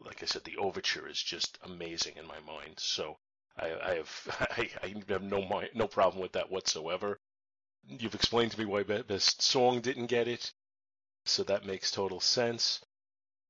Like 0.00 0.22
I 0.22 0.26
said, 0.26 0.44
the 0.44 0.56
overture 0.56 1.08
is 1.08 1.22
just 1.22 1.58
amazing 1.62 2.16
in 2.16 2.26
my 2.26 2.40
mind. 2.40 2.78
So 2.78 3.18
I, 3.56 3.72
I 3.72 3.94
have 3.94 4.46
I, 4.58 4.70
I, 4.82 4.94
have 5.08 5.22
no 5.22 5.42
mind, 5.42 5.70
no 5.74 5.86
problem 5.86 6.20
with 6.20 6.32
that 6.32 6.50
whatsoever. 6.50 7.20
You've 7.86 8.14
explained 8.14 8.52
to 8.52 8.58
me 8.58 8.64
why 8.64 8.82
Best 8.82 9.42
Song 9.42 9.80
didn't 9.80 10.06
get 10.06 10.26
it, 10.26 10.52
so 11.24 11.44
that 11.44 11.66
makes 11.66 11.90
total 11.90 12.20
sense. 12.20 12.84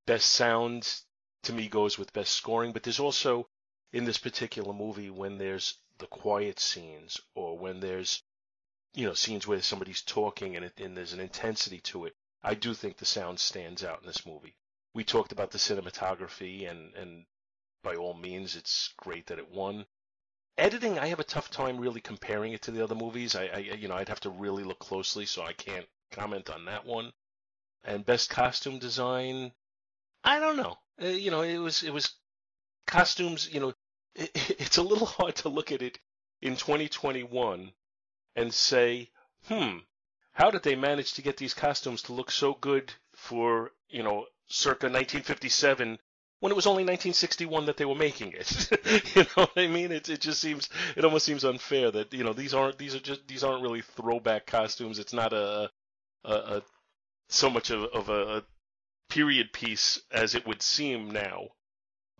Best 0.06 0.30
Sound 0.32 1.02
to 1.44 1.52
me 1.52 1.68
goes 1.68 1.98
with 1.98 2.12
Best 2.12 2.32
Scoring, 2.32 2.72
but 2.72 2.82
there's 2.82 3.00
also 3.00 3.48
in 3.92 4.04
this 4.04 4.18
particular 4.18 4.72
movie 4.72 5.10
when 5.10 5.38
there's 5.38 5.78
the 5.98 6.06
quiet 6.08 6.58
scenes 6.58 7.20
or 7.34 7.56
when 7.56 7.80
there's 7.80 8.22
you 8.92 9.06
know 9.06 9.14
scenes 9.14 9.46
where 9.46 9.62
somebody's 9.62 10.02
talking 10.02 10.56
and, 10.56 10.64
it, 10.64 10.80
and 10.80 10.96
there's 10.96 11.12
an 11.12 11.20
intensity 11.20 11.80
to 11.80 12.04
it. 12.04 12.14
I 12.42 12.54
do 12.54 12.74
think 12.74 12.96
the 12.98 13.06
sound 13.06 13.40
stands 13.40 13.82
out 13.82 14.00
in 14.00 14.06
this 14.06 14.26
movie. 14.26 14.56
We 14.94 15.04
talked 15.04 15.32
about 15.32 15.50
the 15.50 15.58
cinematography 15.58 16.70
and 16.70 16.94
and 16.94 17.26
by 17.82 17.96
all 17.96 18.14
means 18.14 18.56
it's 18.56 18.94
great 18.96 19.26
that 19.26 19.38
it 19.38 19.50
won 19.50 19.86
editing, 20.56 20.98
I 20.98 21.08
have 21.08 21.20
a 21.20 21.24
tough 21.24 21.50
time 21.50 21.78
really 21.78 22.00
comparing 22.00 22.52
it 22.52 22.62
to 22.62 22.70
the 22.70 22.82
other 22.82 22.94
movies. 22.94 23.34
I, 23.34 23.46
I, 23.46 23.58
you 23.58 23.88
know, 23.88 23.96
I'd 23.96 24.08
have 24.08 24.20
to 24.20 24.30
really 24.30 24.64
look 24.64 24.78
closely, 24.78 25.26
so 25.26 25.42
I 25.42 25.52
can't 25.52 25.86
comment 26.12 26.50
on 26.50 26.66
that 26.66 26.84
one. 26.84 27.12
And 27.84 28.06
best 28.06 28.30
costume 28.30 28.78
design, 28.78 29.52
I 30.22 30.38
don't 30.38 30.56
know. 30.56 30.78
Uh, 31.02 31.06
you 31.06 31.30
know, 31.30 31.42
it 31.42 31.58
was 31.58 31.82
it 31.82 31.92
was 31.92 32.14
costumes. 32.86 33.52
You 33.52 33.60
know, 33.60 33.74
it, 34.14 34.30
it's 34.58 34.78
a 34.78 34.82
little 34.82 35.06
hard 35.06 35.36
to 35.36 35.48
look 35.48 35.72
at 35.72 35.82
it 35.82 35.98
in 36.40 36.56
2021 36.56 37.72
and 38.36 38.54
say, 38.54 39.10
hmm, 39.46 39.78
how 40.34 40.50
did 40.50 40.62
they 40.62 40.76
manage 40.76 41.14
to 41.14 41.22
get 41.22 41.36
these 41.36 41.54
costumes 41.54 42.02
to 42.02 42.12
look 42.12 42.30
so 42.30 42.54
good 42.60 42.92
for 43.14 43.72
you 43.88 44.02
know 44.02 44.26
circa 44.46 44.86
1957 44.86 45.98
when 46.40 46.52
it 46.52 46.56
was 46.56 46.66
only 46.66 46.82
1961 46.82 47.66
that 47.66 47.78
they 47.78 47.86
were 47.86 47.94
making 47.94 48.32
it. 48.32 48.68
you 49.16 49.22
know 49.22 49.46
what 49.46 49.52
I 49.56 49.66
mean? 49.66 49.92
It 49.92 50.10
it 50.10 50.20
just 50.20 50.40
seems 50.40 50.68
it 50.94 51.04
almost 51.04 51.24
seems 51.24 51.44
unfair 51.44 51.90
that 51.90 52.12
you 52.12 52.22
know 52.22 52.34
these 52.34 52.52
aren't 52.52 52.76
these 52.76 52.94
are 52.94 53.00
just 53.00 53.26
these 53.26 53.42
aren't 53.42 53.62
really 53.62 53.80
throwback 53.80 54.46
costumes. 54.46 54.98
It's 54.98 55.14
not 55.14 55.32
a 55.32 55.70
a, 56.24 56.34
a 56.34 56.62
so 57.28 57.48
much 57.48 57.70
of, 57.70 57.84
of 57.84 58.10
a, 58.10 58.36
a 58.36 58.42
period 59.08 59.52
piece 59.52 60.00
as 60.12 60.34
it 60.34 60.46
would 60.46 60.60
seem 60.60 61.10
now. 61.10 61.48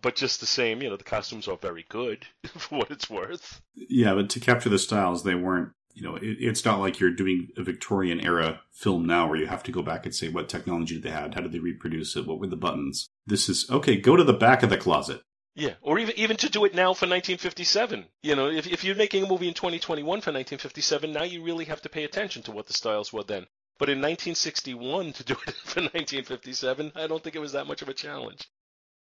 But 0.01 0.15
just 0.15 0.39
the 0.39 0.45
same, 0.45 0.81
you 0.81 0.89
know, 0.89 0.97
the 0.97 1.03
costumes 1.03 1.47
are 1.47 1.57
very 1.57 1.85
good 1.89 2.25
for 2.47 2.79
what 2.79 2.91
it's 2.91 3.09
worth. 3.09 3.61
Yeah, 3.75 4.13
but 4.15 4.29
to 4.31 4.39
capture 4.39 4.69
the 4.69 4.79
styles, 4.79 5.23
they 5.23 5.35
weren't 5.35 5.71
you 5.95 6.03
know, 6.03 6.17
it, 6.17 6.37
it's 6.39 6.65
not 6.65 6.79
like 6.79 6.99
you're 6.99 7.09
doing 7.11 7.47
a 7.57 7.63
Victorian 7.63 8.19
era 8.19 8.61
film 8.71 9.07
now 9.07 9.27
where 9.27 9.39
you 9.39 9.47
have 9.47 9.63
to 9.63 9.71
go 9.71 9.81
back 9.81 10.05
and 10.05 10.13
say 10.13 10.27
what 10.27 10.49
technology 10.49 10.99
they 10.99 11.09
had, 11.09 11.33
how 11.33 11.41
did 11.41 11.53
they 11.53 11.59
reproduce 11.59 12.15
it, 12.15 12.27
what 12.27 12.39
were 12.39 12.47
the 12.47 12.57
buttons. 12.57 13.09
This 13.25 13.49
is 13.49 13.69
okay. 13.71 13.95
Go 13.95 14.15
to 14.15 14.23
the 14.23 14.33
back 14.33 14.61
of 14.61 14.69
the 14.69 14.77
closet. 14.77 15.21
Yeah, 15.55 15.75
or 15.81 15.97
even 15.97 16.19
even 16.19 16.35
to 16.37 16.49
do 16.49 16.65
it 16.65 16.75
now 16.75 16.93
for 16.93 17.07
1957. 17.07 18.05
You 18.21 18.35
know, 18.35 18.49
if 18.49 18.67
if 18.67 18.83
you're 18.83 18.95
making 18.95 19.23
a 19.23 19.27
movie 19.27 19.47
in 19.47 19.53
2021 19.53 20.05
for 20.05 20.31
1957, 20.31 21.13
now 21.13 21.23
you 21.23 21.43
really 21.43 21.65
have 21.65 21.81
to 21.83 21.89
pay 21.89 22.03
attention 22.03 22.43
to 22.43 22.51
what 22.51 22.67
the 22.67 22.73
styles 22.73 23.13
were 23.13 23.23
then. 23.23 23.47
But 23.79 23.89
in 23.89 23.99
1961 23.99 25.13
to 25.13 25.23
do 25.23 25.33
it 25.47 25.55
for 25.63 25.79
1957, 25.79 26.91
I 26.95 27.07
don't 27.07 27.23
think 27.23 27.37
it 27.37 27.39
was 27.39 27.53
that 27.53 27.67
much 27.67 27.81
of 27.81 27.89
a 27.89 27.93
challenge. 27.93 28.49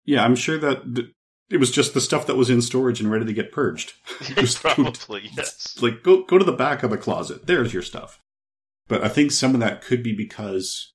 Yeah, 0.06 0.24
I'm 0.24 0.36
sure 0.36 0.58
that 0.58 1.12
it 1.50 1.58
was 1.58 1.70
just 1.70 1.94
the 1.94 2.00
stuff 2.00 2.26
that 2.26 2.36
was 2.36 2.50
in 2.50 2.60
storage 2.60 3.00
and 3.00 3.10
ready 3.10 3.24
to 3.24 3.32
get 3.32 3.52
purged. 3.52 3.94
just 4.22 4.60
Probably, 4.60 5.30
yes. 5.36 5.76
Like 5.80 6.02
go 6.02 6.24
go 6.24 6.38
to 6.38 6.44
the 6.44 6.52
back 6.52 6.82
of 6.82 6.90
the 6.90 6.98
closet. 6.98 7.46
There's 7.46 7.72
your 7.72 7.82
stuff. 7.82 8.20
But 8.86 9.04
I 9.04 9.08
think 9.08 9.32
some 9.32 9.54
of 9.54 9.60
that 9.60 9.82
could 9.82 10.02
be 10.02 10.14
because 10.14 10.92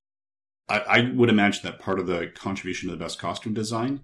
I, 0.67 0.79
I 0.79 1.11
would 1.13 1.29
imagine 1.29 1.61
that 1.63 1.79
part 1.79 1.99
of 1.99 2.07
the 2.07 2.31
contribution 2.33 2.89
to 2.89 2.95
the 2.95 3.03
best 3.03 3.19
costume 3.19 3.53
design 3.53 4.01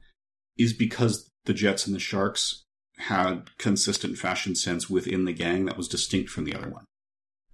is 0.58 0.74
because 0.74 1.30
the 1.46 1.54
Jets 1.54 1.88
and 1.88 1.96
the 1.96 2.00
Sharks 2.00 2.66
had 2.98 3.58
consistent 3.58 4.18
fashion 4.18 4.56
sense 4.56 4.90
within 4.90 5.26
the 5.26 5.34
gang 5.34 5.66
that 5.66 5.78
was 5.78 5.88
distinct 5.88 6.30
from 6.30 6.44
the 6.44 6.54
other 6.54 6.70
one. 6.70 6.84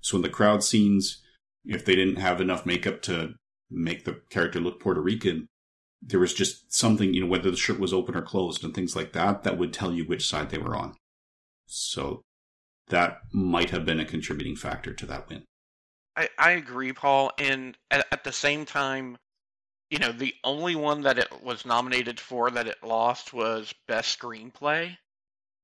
So 0.01 0.17
in 0.17 0.23
the 0.23 0.29
crowd 0.29 0.63
scenes, 0.63 1.21
if 1.63 1.85
they 1.85 1.95
didn't 1.95 2.17
have 2.17 2.41
enough 2.41 2.65
makeup 2.65 3.01
to 3.03 3.35
make 3.69 4.05
the 4.05 4.21
character 4.29 4.59
look 4.59 4.79
Puerto 4.79 5.01
Rican, 5.01 5.47
there 6.05 6.19
was 6.19 6.33
just 6.33 6.71
something, 6.73 7.13
you 7.13 7.21
know, 7.21 7.27
whether 7.27 7.49
the 7.49 7.57
shirt 7.57 7.79
was 7.79 7.93
open 7.93 8.15
or 8.15 8.21
closed 8.21 8.63
and 8.63 8.73
things 8.73 8.95
like 8.95 9.13
that, 9.13 9.43
that 9.43 9.57
would 9.57 9.73
tell 9.73 9.91
you 9.91 10.05
which 10.05 10.27
side 10.27 10.49
they 10.49 10.57
were 10.57 10.75
on. 10.75 10.95
So 11.65 12.21
that 12.89 13.21
might 13.33 13.71
have 13.71 13.85
been 13.85 13.99
a 13.99 14.05
contributing 14.05 14.55
factor 14.55 14.93
to 14.93 15.05
that 15.07 15.27
win. 15.27 15.43
I, 16.15 16.29
I 16.37 16.51
agree, 16.51 16.93
Paul. 16.93 17.31
And 17.39 17.77
at, 17.89 18.05
at 18.11 18.23
the 18.23 18.31
same 18.31 18.65
time, 18.65 19.17
you 19.89 19.97
know, 19.97 20.11
the 20.11 20.33
only 20.43 20.75
one 20.75 21.01
that 21.01 21.17
it 21.17 21.43
was 21.43 21.65
nominated 21.65 22.19
for 22.19 22.51
that 22.51 22.67
it 22.67 22.83
lost 22.83 23.33
was 23.33 23.73
Best 23.87 24.19
Screenplay. 24.19 24.95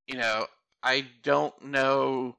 You 0.06 0.18
know, 0.18 0.46
I 0.82 1.06
don't 1.22 1.64
know 1.64 2.36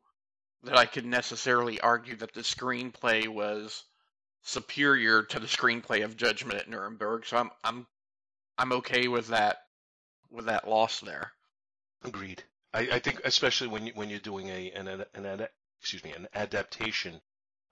that 0.64 0.78
I 0.78 0.86
could 0.86 1.06
necessarily 1.06 1.80
argue 1.80 2.16
that 2.18 2.34
the 2.34 2.42
screenplay 2.42 3.28
was 3.28 3.84
superior 4.44 5.24
to 5.24 5.40
the 5.40 5.48
screenplay 5.48 6.04
of 6.04 6.18
Judgment 6.18 6.60
at 6.60 6.70
Nuremberg. 6.70 7.26
So 7.26 7.38
I'm 7.38 7.52
I'm 7.64 7.88
I'm 8.58 8.72
okay 8.74 9.08
with 9.08 9.28
that 9.28 9.64
with 10.30 10.46
that 10.46 10.68
loss 10.68 11.00
there. 11.00 11.34
Agreed. 12.04 12.44
I, 12.74 12.82
I 12.94 13.00
think 13.00 13.22
especially 13.26 13.68
when 13.68 13.88
you 13.88 13.94
when 13.94 14.10
you're 14.10 14.20
doing 14.20 14.50
a 14.50 14.72
an, 14.72 14.88
an, 14.88 15.06
an 15.14 15.48
excuse 15.80 16.04
me 16.04 16.12
an 16.12 16.28
adaptation 16.36 17.22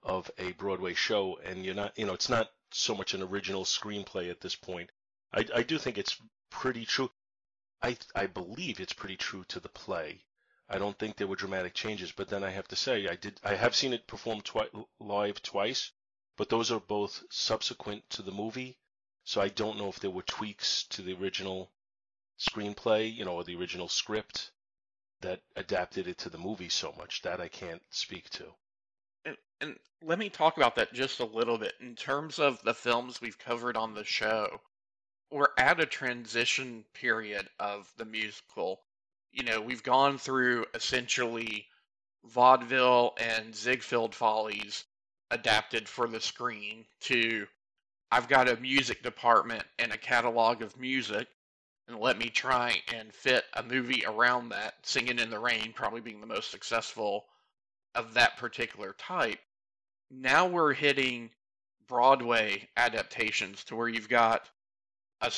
of 0.04 0.32
a 0.40 0.54
Broadway 0.54 0.94
show 0.96 1.38
and 1.46 1.64
you're 1.64 1.76
not 1.76 1.98
you 1.98 2.06
know 2.06 2.14
it's 2.14 2.30
not 2.30 2.52
so 2.72 2.96
much 2.96 3.14
an 3.14 3.22
original 3.22 3.64
screenplay 3.64 4.32
at 4.32 4.42
this 4.42 4.56
point. 4.56 4.92
I 5.34 5.46
I 5.56 5.64
do 5.64 5.78
think 5.78 5.98
it's 5.98 6.20
pretty 6.50 6.86
true. 6.86 7.12
I 7.84 7.98
I 8.16 8.26
believe 8.28 8.80
it's 8.80 8.94
pretty 8.94 9.18
true 9.18 9.44
to 9.50 9.60
the 9.60 9.70
play. 9.70 10.26
I 10.68 10.80
don't 10.80 10.98
think 10.98 11.16
there 11.16 11.28
were 11.28 11.36
dramatic 11.36 11.76
changes, 11.76 12.12
but 12.12 12.30
then 12.30 12.44
I 12.44 12.50
have 12.50 12.68
to 12.70 12.76
say 12.76 13.08
I 13.08 13.16
did 13.16 13.40
I 13.44 13.56
have 13.56 13.76
seen 13.76 13.94
it 13.94 14.08
performed 14.08 14.46
twi- 14.46 14.70
live 15.00 15.44
twice, 15.44 15.92
but 16.38 16.50
those 16.50 16.72
are 16.72 16.80
both 16.80 17.24
subsequent 17.30 18.10
to 18.12 18.24
the 18.24 18.32
movie 18.32 18.80
so 19.24 19.42
I 19.42 19.50
don't 19.50 19.78
know 19.78 19.90
if 19.90 20.00
there 20.00 20.10
were 20.10 20.24
tweaks 20.24 20.84
to 20.90 21.02
the 21.02 21.14
original 21.14 21.72
screenplay, 22.40 23.14
you 23.14 23.26
know, 23.26 23.36
or 23.36 23.44
the 23.44 23.56
original 23.56 23.88
script 23.88 24.52
that 25.22 25.42
adapted 25.56 26.08
it 26.08 26.18
to 26.20 26.30
the 26.30 26.38
movie 26.38 26.70
so 26.70 26.94
much. 26.98 27.22
That 27.22 27.40
I 27.40 27.48
can't 27.48 27.84
speak 27.92 28.30
to. 28.32 28.46
And, 29.26 29.38
and 29.62 29.76
let 30.02 30.18
me 30.18 30.30
talk 30.30 30.58
about 30.58 30.76
that 30.76 30.94
just 30.94 31.20
a 31.20 31.26
little 31.26 31.58
bit. 31.58 31.74
In 31.80 31.96
terms 31.96 32.40
of 32.40 32.62
the 32.64 32.74
films 32.74 33.22
we've 33.22 33.38
covered 33.38 33.78
on 33.78 33.94
the 33.94 34.04
show, 34.04 34.60
we're 35.30 35.48
at 35.58 35.80
a 35.80 35.86
transition 35.86 36.84
period 36.94 37.48
of 37.60 37.92
the 37.98 38.06
musical. 38.06 38.82
You 39.32 39.44
know, 39.44 39.62
we've 39.62 39.84
gone 39.84 40.18
through 40.18 40.66
essentially 40.74 41.68
vaudeville 42.26 43.14
and 43.18 43.56
Ziegfeld 43.56 44.14
Follies 44.14 44.84
adapted 45.30 45.88
for 45.88 46.08
the 46.08 46.20
screen 46.20 46.86
to 47.02 47.48
I've 48.12 48.28
got 48.28 48.50
a 48.50 48.58
music 48.58 49.04
department 49.04 49.64
and 49.80 49.92
a 49.92 49.98
catalog 49.98 50.62
of 50.62 50.78
music, 50.78 51.28
and 51.88 51.98
let 51.98 52.18
me 52.18 52.30
try 52.30 52.82
and 52.94 53.14
fit 53.14 53.46
a 53.54 53.64
movie 53.64 54.04
around 54.06 54.50
that. 54.50 54.74
Singing 54.84 55.20
in 55.20 55.30
the 55.30 55.40
Rain 55.40 55.72
probably 55.74 56.02
being 56.02 56.20
the 56.20 56.28
most 56.28 56.52
successful 56.52 57.26
of 57.96 58.14
that 58.14 58.38
particular 58.38 58.94
type. 58.98 59.40
Now 60.10 60.48
we're 60.48 60.74
hitting 60.74 61.30
Broadway 61.88 62.68
adaptations 62.76 63.64
to 63.66 63.76
where 63.76 63.88
you've 63.88 64.10
got 64.10 64.50
a 65.22 65.32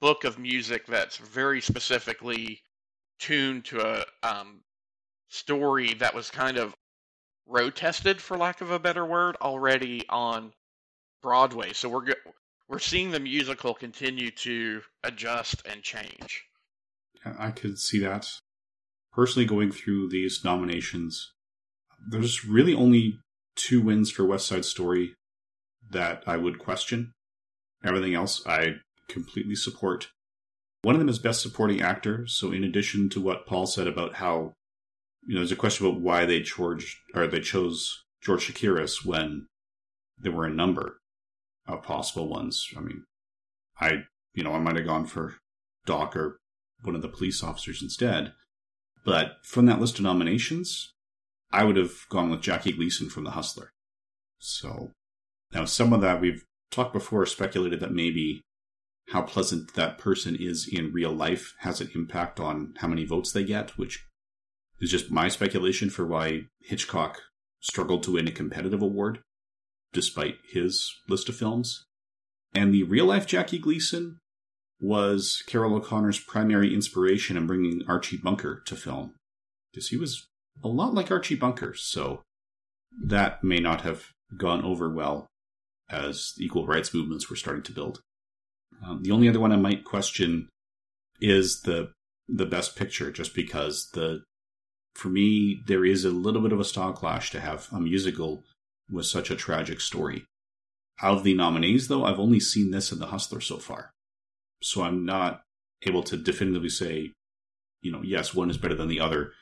book 0.00 0.24
of 0.24 0.38
music 0.38 0.86
that's 0.86 1.16
very 1.16 1.60
specifically 1.60 2.60
tuned 3.18 3.64
to 3.64 3.80
a 3.80 4.04
um, 4.22 4.60
story 5.28 5.94
that 5.94 6.14
was 6.14 6.30
kind 6.30 6.56
of 6.56 6.74
road 7.46 7.74
tested, 7.74 8.20
for 8.20 8.36
lack 8.36 8.60
of 8.60 8.70
a 8.70 8.78
better 8.78 9.04
word, 9.04 9.36
already 9.40 10.04
on 10.08 10.52
Broadway. 11.22 11.72
So 11.72 11.88
we're 11.88 12.14
we're 12.68 12.78
seeing 12.78 13.10
the 13.10 13.20
musical 13.20 13.74
continue 13.74 14.30
to 14.30 14.82
adjust 15.04 15.62
and 15.66 15.82
change. 15.82 16.44
I 17.38 17.50
could 17.50 17.78
see 17.78 17.98
that. 18.00 18.28
Personally, 19.12 19.46
going 19.46 19.70
through 19.70 20.08
these 20.08 20.40
nominations, 20.42 21.32
there's 22.08 22.44
really 22.44 22.74
only 22.74 23.18
two 23.54 23.82
wins 23.82 24.10
for 24.10 24.24
West 24.24 24.46
Side 24.46 24.64
Story 24.64 25.14
that 25.90 26.24
I 26.26 26.38
would 26.38 26.58
question. 26.58 27.12
Everything 27.84 28.14
else 28.14 28.42
I 28.46 28.76
completely 29.08 29.54
support. 29.54 30.08
One 30.80 30.94
of 30.94 30.98
them 30.98 31.10
is 31.10 31.18
Best 31.18 31.42
Supporting 31.42 31.82
Actor. 31.82 32.26
So, 32.26 32.52
in 32.52 32.64
addition 32.64 33.08
to 33.10 33.20
what 33.20 33.46
Paul 33.46 33.66
said 33.66 33.86
about 33.86 34.14
how, 34.14 34.54
you 35.26 35.34
know, 35.34 35.40
there's 35.40 35.52
a 35.52 35.56
question 35.56 35.86
about 35.86 36.00
why 36.00 36.24
they 36.24 36.40
chose 36.42 36.96
or 37.14 37.26
they 37.26 37.40
chose 37.40 38.02
George 38.22 38.48
Chakiris 38.48 39.04
when 39.04 39.46
there 40.18 40.32
were 40.32 40.46
a 40.46 40.52
number 40.52 41.01
of 41.66 41.82
possible 41.82 42.28
ones. 42.28 42.68
I 42.76 42.80
mean, 42.80 43.04
I, 43.80 44.04
you 44.34 44.44
know, 44.44 44.54
I 44.54 44.58
might 44.58 44.76
have 44.76 44.86
gone 44.86 45.06
for 45.06 45.36
Doc 45.86 46.16
or 46.16 46.38
one 46.82 46.94
of 46.94 47.02
the 47.02 47.08
police 47.08 47.42
officers 47.42 47.82
instead. 47.82 48.32
But 49.04 49.36
from 49.44 49.66
that 49.66 49.80
list 49.80 49.98
of 49.98 50.04
nominations, 50.04 50.92
I 51.50 51.64
would 51.64 51.76
have 51.76 52.08
gone 52.08 52.30
with 52.30 52.40
Jackie 52.40 52.72
Gleason 52.72 53.08
from 53.08 53.24
The 53.24 53.32
Hustler. 53.32 53.72
So 54.38 54.92
now 55.52 55.64
some 55.64 55.92
of 55.92 56.00
that 56.00 56.20
we've 56.20 56.44
talked 56.70 56.92
before, 56.92 57.26
speculated 57.26 57.80
that 57.80 57.92
maybe 57.92 58.40
how 59.08 59.22
pleasant 59.22 59.74
that 59.74 59.98
person 59.98 60.36
is 60.38 60.68
in 60.70 60.92
real 60.92 61.12
life 61.12 61.54
has 61.58 61.80
an 61.80 61.90
impact 61.94 62.40
on 62.40 62.74
how 62.78 62.88
many 62.88 63.04
votes 63.04 63.32
they 63.32 63.44
get, 63.44 63.76
which 63.76 64.06
is 64.80 64.90
just 64.90 65.10
my 65.10 65.28
speculation 65.28 65.90
for 65.90 66.06
why 66.06 66.42
Hitchcock 66.62 67.20
struggled 67.60 68.02
to 68.04 68.12
win 68.12 68.26
a 68.26 68.32
competitive 68.32 68.82
award 68.82 69.20
despite 69.92 70.36
his 70.48 70.94
list 71.08 71.28
of 71.28 71.36
films. 71.36 71.84
And 72.54 72.72
the 72.72 72.82
real 72.82 73.06
life 73.06 73.26
Jackie 73.26 73.58
Gleason 73.58 74.18
was 74.80 75.42
Carroll 75.46 75.76
O'Connor's 75.76 76.20
primary 76.20 76.74
inspiration 76.74 77.36
in 77.36 77.46
bringing 77.46 77.82
Archie 77.88 78.16
Bunker 78.16 78.62
to 78.66 78.76
film. 78.76 79.14
Because 79.72 79.88
he 79.88 79.96
was 79.96 80.26
a 80.62 80.68
lot 80.68 80.92
like 80.92 81.10
Archie 81.10 81.36
Bunker, 81.36 81.74
so 81.74 82.22
that 83.00 83.42
may 83.42 83.58
not 83.58 83.82
have 83.82 84.08
gone 84.36 84.62
over 84.64 84.90
well 84.90 85.26
as 85.88 86.34
equal 86.38 86.66
rights 86.66 86.92
movements 86.92 87.30
were 87.30 87.36
starting 87.36 87.62
to 87.62 87.72
build. 87.72 88.00
Um, 88.84 89.02
the 89.02 89.10
only 89.10 89.28
other 89.28 89.40
one 89.40 89.52
I 89.52 89.56
might 89.56 89.84
question 89.84 90.48
is 91.20 91.62
the 91.62 91.92
the 92.28 92.46
best 92.46 92.76
picture, 92.76 93.10
just 93.10 93.34
because 93.34 93.88
the 93.92 94.22
for 94.94 95.08
me 95.08 95.62
there 95.66 95.84
is 95.84 96.04
a 96.04 96.10
little 96.10 96.42
bit 96.42 96.52
of 96.52 96.60
a 96.60 96.64
style 96.64 96.92
clash 96.92 97.30
to 97.30 97.40
have 97.40 97.68
a 97.72 97.80
musical 97.80 98.44
with 98.92 99.06
such 99.06 99.30
a 99.30 99.36
tragic 99.36 99.80
story. 99.80 100.26
Out 101.02 101.18
of 101.18 101.24
the 101.24 101.34
nominees, 101.34 101.88
though, 101.88 102.04
I've 102.04 102.20
only 102.20 102.38
seen 102.38 102.70
this 102.70 102.92
in 102.92 102.98
The 102.98 103.06
Hustler 103.06 103.40
so 103.40 103.58
far, 103.58 103.92
so 104.62 104.82
I'm 104.82 105.04
not 105.04 105.42
able 105.82 106.02
to 106.04 106.16
definitively 106.16 106.68
say, 106.68 107.12
you 107.80 107.90
know, 107.90 108.02
yes, 108.02 108.34
one 108.34 108.50
is 108.50 108.58
better 108.58 108.74
than 108.74 108.88
the 108.88 109.00
other. 109.00 109.32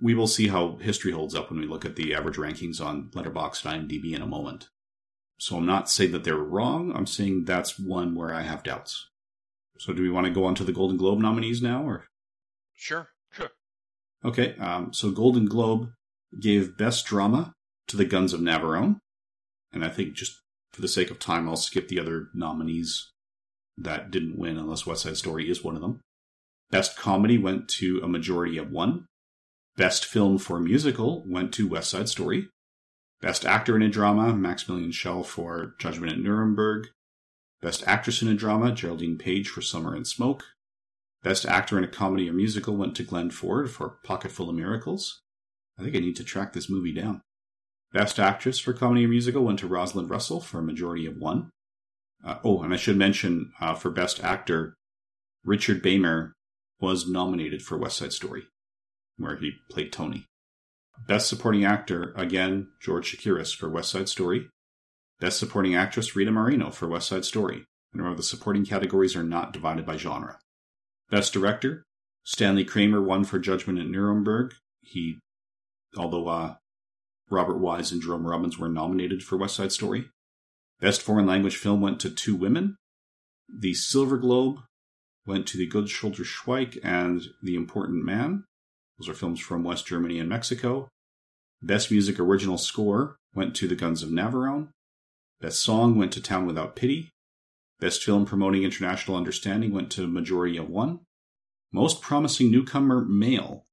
We 0.00 0.14
will 0.14 0.26
see 0.26 0.48
how 0.48 0.76
history 0.76 1.12
holds 1.12 1.34
up 1.34 1.50
when 1.50 1.60
we 1.60 1.66
look 1.66 1.84
at 1.84 1.96
the 1.96 2.14
average 2.14 2.36
rankings 2.36 2.80
on 2.84 3.10
Letterboxd 3.14 3.64
and 3.64 3.88
IMDb 3.88 4.14
in 4.14 4.22
a 4.22 4.26
moment. 4.26 4.68
So 5.38 5.56
I'm 5.56 5.66
not 5.66 5.88
saying 5.88 6.12
that 6.12 6.24
they're 6.24 6.36
wrong. 6.36 6.92
I'm 6.94 7.06
saying 7.06 7.44
that's 7.44 7.78
one 7.78 8.14
where 8.14 8.34
I 8.34 8.42
have 8.42 8.64
doubts. 8.64 9.08
So 9.78 9.92
do 9.92 10.02
we 10.02 10.10
want 10.10 10.26
to 10.26 10.32
go 10.32 10.44
on 10.44 10.56
to 10.56 10.64
the 10.64 10.72
Golden 10.72 10.96
Globe 10.96 11.20
nominees 11.20 11.62
now, 11.62 11.84
or? 11.84 12.04
Sure, 12.74 13.10
sure. 13.30 13.50
Okay, 14.24 14.56
um, 14.56 14.92
so 14.92 15.12
Golden 15.12 15.46
Globe 15.46 15.90
gave 16.40 16.76
Best 16.76 17.06
Drama 17.06 17.54
to 17.88 17.96
The 17.96 18.04
Guns 18.04 18.32
of 18.32 18.40
Navarone, 18.40 18.98
and 19.72 19.84
I 19.84 19.88
think 19.88 20.14
just 20.14 20.38
for 20.72 20.80
the 20.80 20.88
sake 20.88 21.10
of 21.10 21.18
time, 21.18 21.48
I'll 21.48 21.56
skip 21.56 21.88
the 21.88 22.00
other 22.00 22.28
nominees 22.34 23.10
that 23.76 24.10
didn't 24.10 24.38
win, 24.38 24.58
unless 24.58 24.86
West 24.86 25.02
Side 25.02 25.16
Story 25.16 25.50
is 25.50 25.64
one 25.64 25.74
of 25.74 25.80
them. 25.80 26.00
Best 26.70 26.96
Comedy 26.96 27.38
went 27.38 27.68
to 27.68 28.00
a 28.02 28.08
majority 28.08 28.58
of 28.58 28.70
one. 28.70 29.06
Best 29.76 30.04
Film 30.04 30.38
for 30.38 30.60
Musical 30.60 31.24
went 31.26 31.52
to 31.54 31.68
West 31.68 31.90
Side 31.90 32.08
Story. 32.08 32.48
Best 33.20 33.44
Actor 33.44 33.76
in 33.76 33.82
a 33.82 33.88
Drama, 33.88 34.34
Maximilian 34.34 34.92
Schell 34.92 35.22
for 35.22 35.74
Judgment 35.78 36.12
at 36.12 36.18
Nuremberg. 36.18 36.88
Best 37.62 37.82
Actress 37.86 38.22
in 38.22 38.28
a 38.28 38.34
Drama, 38.34 38.72
Geraldine 38.72 39.18
Page 39.18 39.48
for 39.48 39.62
Summer 39.62 39.94
and 39.94 40.06
Smoke. 40.06 40.44
Best 41.22 41.46
Actor 41.46 41.78
in 41.78 41.84
a 41.84 41.88
Comedy 41.88 42.28
or 42.28 42.32
Musical 42.32 42.76
went 42.76 42.94
to 42.96 43.02
Glenn 43.02 43.30
Ford 43.30 43.70
for 43.70 43.98
Pocketful 44.04 44.48
of 44.48 44.54
Miracles. 44.54 45.20
I 45.78 45.82
think 45.82 45.96
I 45.96 46.00
need 46.00 46.16
to 46.16 46.24
track 46.24 46.52
this 46.52 46.70
movie 46.70 46.92
down. 46.92 47.22
Best 47.92 48.18
Actress 48.18 48.58
for 48.58 48.72
Comedy 48.72 49.04
or 49.04 49.08
Musical 49.08 49.44
went 49.44 49.58
to 49.60 49.66
Rosalind 49.66 50.10
Russell 50.10 50.40
for 50.40 50.58
a 50.58 50.62
majority 50.62 51.06
of 51.06 51.16
one. 51.16 51.50
Uh, 52.24 52.38
oh, 52.44 52.62
and 52.62 52.74
I 52.74 52.76
should 52.76 52.96
mention 52.96 53.52
uh, 53.60 53.74
for 53.74 53.90
Best 53.90 54.22
Actor, 54.22 54.74
Richard 55.44 55.82
Beymer 55.82 56.32
was 56.80 57.08
nominated 57.08 57.62
for 57.62 57.78
West 57.78 57.96
Side 57.96 58.12
Story, 58.12 58.44
where 59.16 59.36
he 59.36 59.52
played 59.70 59.92
Tony. 59.92 60.26
Best 61.06 61.28
Supporting 61.28 61.64
Actor, 61.64 62.12
again, 62.16 62.68
George 62.82 63.16
Chakiris 63.16 63.54
for 63.54 63.68
West 63.68 63.90
Side 63.90 64.08
Story. 64.08 64.48
Best 65.20 65.38
Supporting 65.38 65.74
Actress, 65.74 66.14
Rita 66.14 66.30
Moreno 66.30 66.70
for 66.70 66.88
West 66.88 67.08
Side 67.08 67.24
Story. 67.24 67.64
And 67.92 68.02
remember, 68.02 68.18
the 68.18 68.22
supporting 68.22 68.66
categories 68.66 69.16
are 69.16 69.22
not 69.22 69.52
divided 69.52 69.86
by 69.86 69.96
genre. 69.96 70.38
Best 71.10 71.32
Director, 71.32 71.84
Stanley 72.24 72.64
Kramer 72.64 73.00
won 73.00 73.24
for 73.24 73.38
Judgment 73.38 73.78
at 73.78 73.86
Nuremberg. 73.86 74.54
He, 74.82 75.18
although 75.96 76.28
uh, 76.28 76.54
Robert 77.30 77.58
Wise 77.58 77.92
and 77.92 78.02
Jerome 78.02 78.26
Robbins 78.26 78.58
were 78.58 78.68
nominated 78.68 79.22
for 79.22 79.36
West 79.36 79.56
Side 79.56 79.72
Story. 79.72 80.06
Best 80.80 81.02
Foreign 81.02 81.26
Language 81.26 81.56
Film 81.56 81.80
went 81.80 82.00
to 82.00 82.10
Two 82.10 82.36
Women. 82.36 82.76
The 83.48 83.74
Silver 83.74 84.16
Globe 84.16 84.60
went 85.26 85.46
to 85.48 85.58
The 85.58 85.66
Good 85.66 85.88
Soldier 85.88 86.24
Schweik 86.24 86.78
and 86.82 87.22
The 87.42 87.54
Important 87.54 88.04
Man. 88.04 88.44
Those 88.98 89.08
are 89.08 89.14
films 89.14 89.40
from 89.40 89.64
West 89.64 89.86
Germany 89.86 90.18
and 90.18 90.28
Mexico. 90.28 90.88
Best 91.62 91.90
Music 91.90 92.18
Original 92.18 92.58
Score 92.58 93.16
went 93.34 93.54
to 93.56 93.68
The 93.68 93.76
Guns 93.76 94.02
of 94.02 94.10
Navarone. 94.10 94.68
Best 95.40 95.60
Song 95.60 95.96
went 95.96 96.12
to 96.12 96.22
Town 96.22 96.46
Without 96.46 96.76
Pity. 96.76 97.10
Best 97.80 98.02
Film 98.02 98.24
Promoting 98.24 98.64
International 98.64 99.16
Understanding 99.16 99.72
went 99.72 99.90
to 99.92 100.06
Majority 100.06 100.56
of 100.56 100.68
One. 100.68 101.00
Most 101.72 102.00
Promising 102.00 102.50
Newcomer 102.50 103.04
Male. 103.04 103.64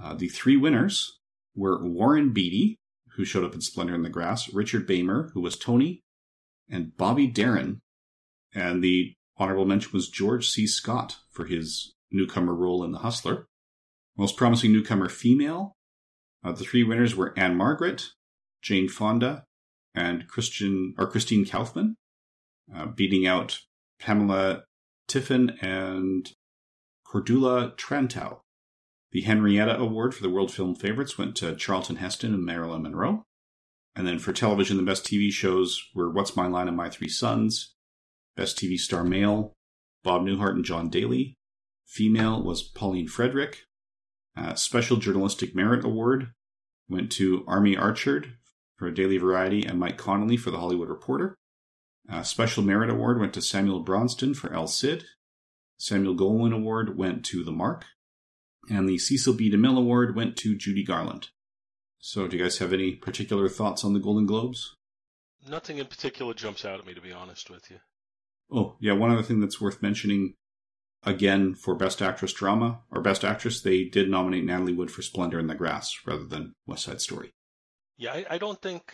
Uh, 0.00 0.14
the 0.14 0.28
three 0.28 0.56
winners 0.56 1.18
were 1.54 1.86
Warren 1.86 2.32
Beatty, 2.32 2.76
who 3.16 3.24
showed 3.24 3.44
up 3.44 3.54
in 3.54 3.60
Splendor 3.60 3.94
in 3.94 4.02
the 4.02 4.08
Grass, 4.08 4.52
Richard 4.52 4.86
Beymer, 4.86 5.30
who 5.32 5.40
was 5.40 5.58
Tony, 5.58 6.00
and 6.70 6.96
Bobby 6.96 7.26
Darin. 7.26 7.80
And 8.54 8.82
the 8.82 9.14
honorable 9.36 9.64
mention 9.64 9.90
was 9.92 10.08
George 10.08 10.48
C. 10.48 10.66
Scott 10.66 11.16
for 11.30 11.46
his 11.46 11.94
newcomer 12.10 12.54
role 12.54 12.84
in 12.84 12.92
The 12.92 12.98
Hustler. 12.98 13.46
Most 14.16 14.36
promising 14.36 14.72
newcomer 14.72 15.08
female. 15.08 15.72
Uh, 16.44 16.52
the 16.52 16.64
three 16.64 16.84
winners 16.84 17.14
were 17.14 17.38
Ann-Margret, 17.38 18.08
Jane 18.62 18.88
Fonda, 18.88 19.44
and 19.94 20.26
Christian 20.28 20.94
or 20.98 21.06
Christine 21.06 21.44
Kaufmann, 21.44 21.96
uh, 22.74 22.86
beating 22.86 23.26
out 23.26 23.60
Pamela 23.98 24.64
Tiffin 25.08 25.58
and 25.60 26.32
Cordula 27.06 27.76
Trantow. 27.76 28.39
The 29.12 29.22
Henrietta 29.22 29.76
Award 29.78 30.14
for 30.14 30.22
the 30.22 30.30
World 30.30 30.52
Film 30.52 30.74
Favorites 30.74 31.18
went 31.18 31.34
to 31.36 31.56
Charlton 31.56 31.96
Heston 31.96 32.32
and 32.32 32.44
Marilyn 32.44 32.82
Monroe. 32.82 33.24
And 33.96 34.06
then 34.06 34.20
for 34.20 34.32
television, 34.32 34.76
the 34.76 34.84
best 34.84 35.04
TV 35.04 35.32
shows 35.32 35.82
were 35.94 36.10
What's 36.10 36.36
My 36.36 36.46
Line 36.46 36.68
and 36.68 36.76
My 36.76 36.88
Three 36.88 37.08
Sons. 37.08 37.74
Best 38.36 38.56
TV 38.56 38.78
star 38.78 39.02
male, 39.02 39.52
Bob 40.04 40.22
Newhart 40.22 40.54
and 40.54 40.64
John 40.64 40.88
Daly. 40.88 41.34
Female 41.86 42.42
was 42.42 42.62
Pauline 42.62 43.08
Frederick. 43.08 43.64
Uh, 44.36 44.54
Special 44.54 44.96
Journalistic 44.96 45.56
Merit 45.56 45.84
Award 45.84 46.28
went 46.88 47.10
to 47.12 47.44
Army 47.48 47.76
Archerd 47.76 48.34
for 48.76 48.90
Daily 48.92 49.18
Variety 49.18 49.66
and 49.66 49.80
Mike 49.80 49.98
Connolly 49.98 50.36
for 50.36 50.52
The 50.52 50.58
Hollywood 50.58 50.88
Reporter. 50.88 51.34
Uh, 52.08 52.22
Special 52.22 52.62
Merit 52.62 52.90
Award 52.90 53.18
went 53.18 53.34
to 53.34 53.42
Samuel 53.42 53.80
Bronston 53.80 54.34
for 54.34 54.52
El 54.52 54.68
Cid. 54.68 55.04
Samuel 55.78 56.14
Goldwyn 56.14 56.54
Award 56.54 56.96
went 56.96 57.24
to 57.26 57.42
The 57.42 57.52
Mark. 57.52 57.86
And 58.68 58.88
the 58.88 58.98
Cecil 58.98 59.34
B. 59.34 59.50
DeMille 59.50 59.78
Award 59.78 60.14
went 60.14 60.36
to 60.38 60.56
Judy 60.56 60.84
Garland. 60.84 61.28
So, 61.98 62.26
do 62.26 62.36
you 62.36 62.42
guys 62.42 62.58
have 62.58 62.72
any 62.72 62.92
particular 62.92 63.48
thoughts 63.48 63.84
on 63.84 63.92
the 63.92 64.00
Golden 64.00 64.26
Globes? 64.26 64.76
Nothing 65.48 65.78
in 65.78 65.86
particular 65.86 66.34
jumps 66.34 66.64
out 66.64 66.78
at 66.78 66.86
me, 66.86 66.94
to 66.94 67.00
be 67.00 67.12
honest 67.12 67.50
with 67.50 67.70
you. 67.70 67.78
Oh, 68.52 68.76
yeah, 68.80 68.92
one 68.92 69.10
other 69.10 69.22
thing 69.22 69.40
that's 69.40 69.60
worth 69.60 69.82
mentioning 69.82 70.34
again 71.02 71.54
for 71.54 71.74
Best 71.74 72.02
Actress 72.02 72.32
Drama 72.32 72.80
or 72.90 73.00
Best 73.00 73.24
Actress, 73.24 73.62
they 73.62 73.84
did 73.84 74.10
nominate 74.10 74.44
Natalie 74.44 74.74
Wood 74.74 74.90
for 74.90 75.02
Splendor 75.02 75.38
in 75.38 75.46
the 75.46 75.54
Grass 75.54 75.94
rather 76.06 76.24
than 76.24 76.54
West 76.66 76.84
Side 76.84 77.00
Story. 77.00 77.32
Yeah, 77.96 78.12
I, 78.12 78.26
I 78.30 78.38
don't 78.38 78.60
think 78.60 78.92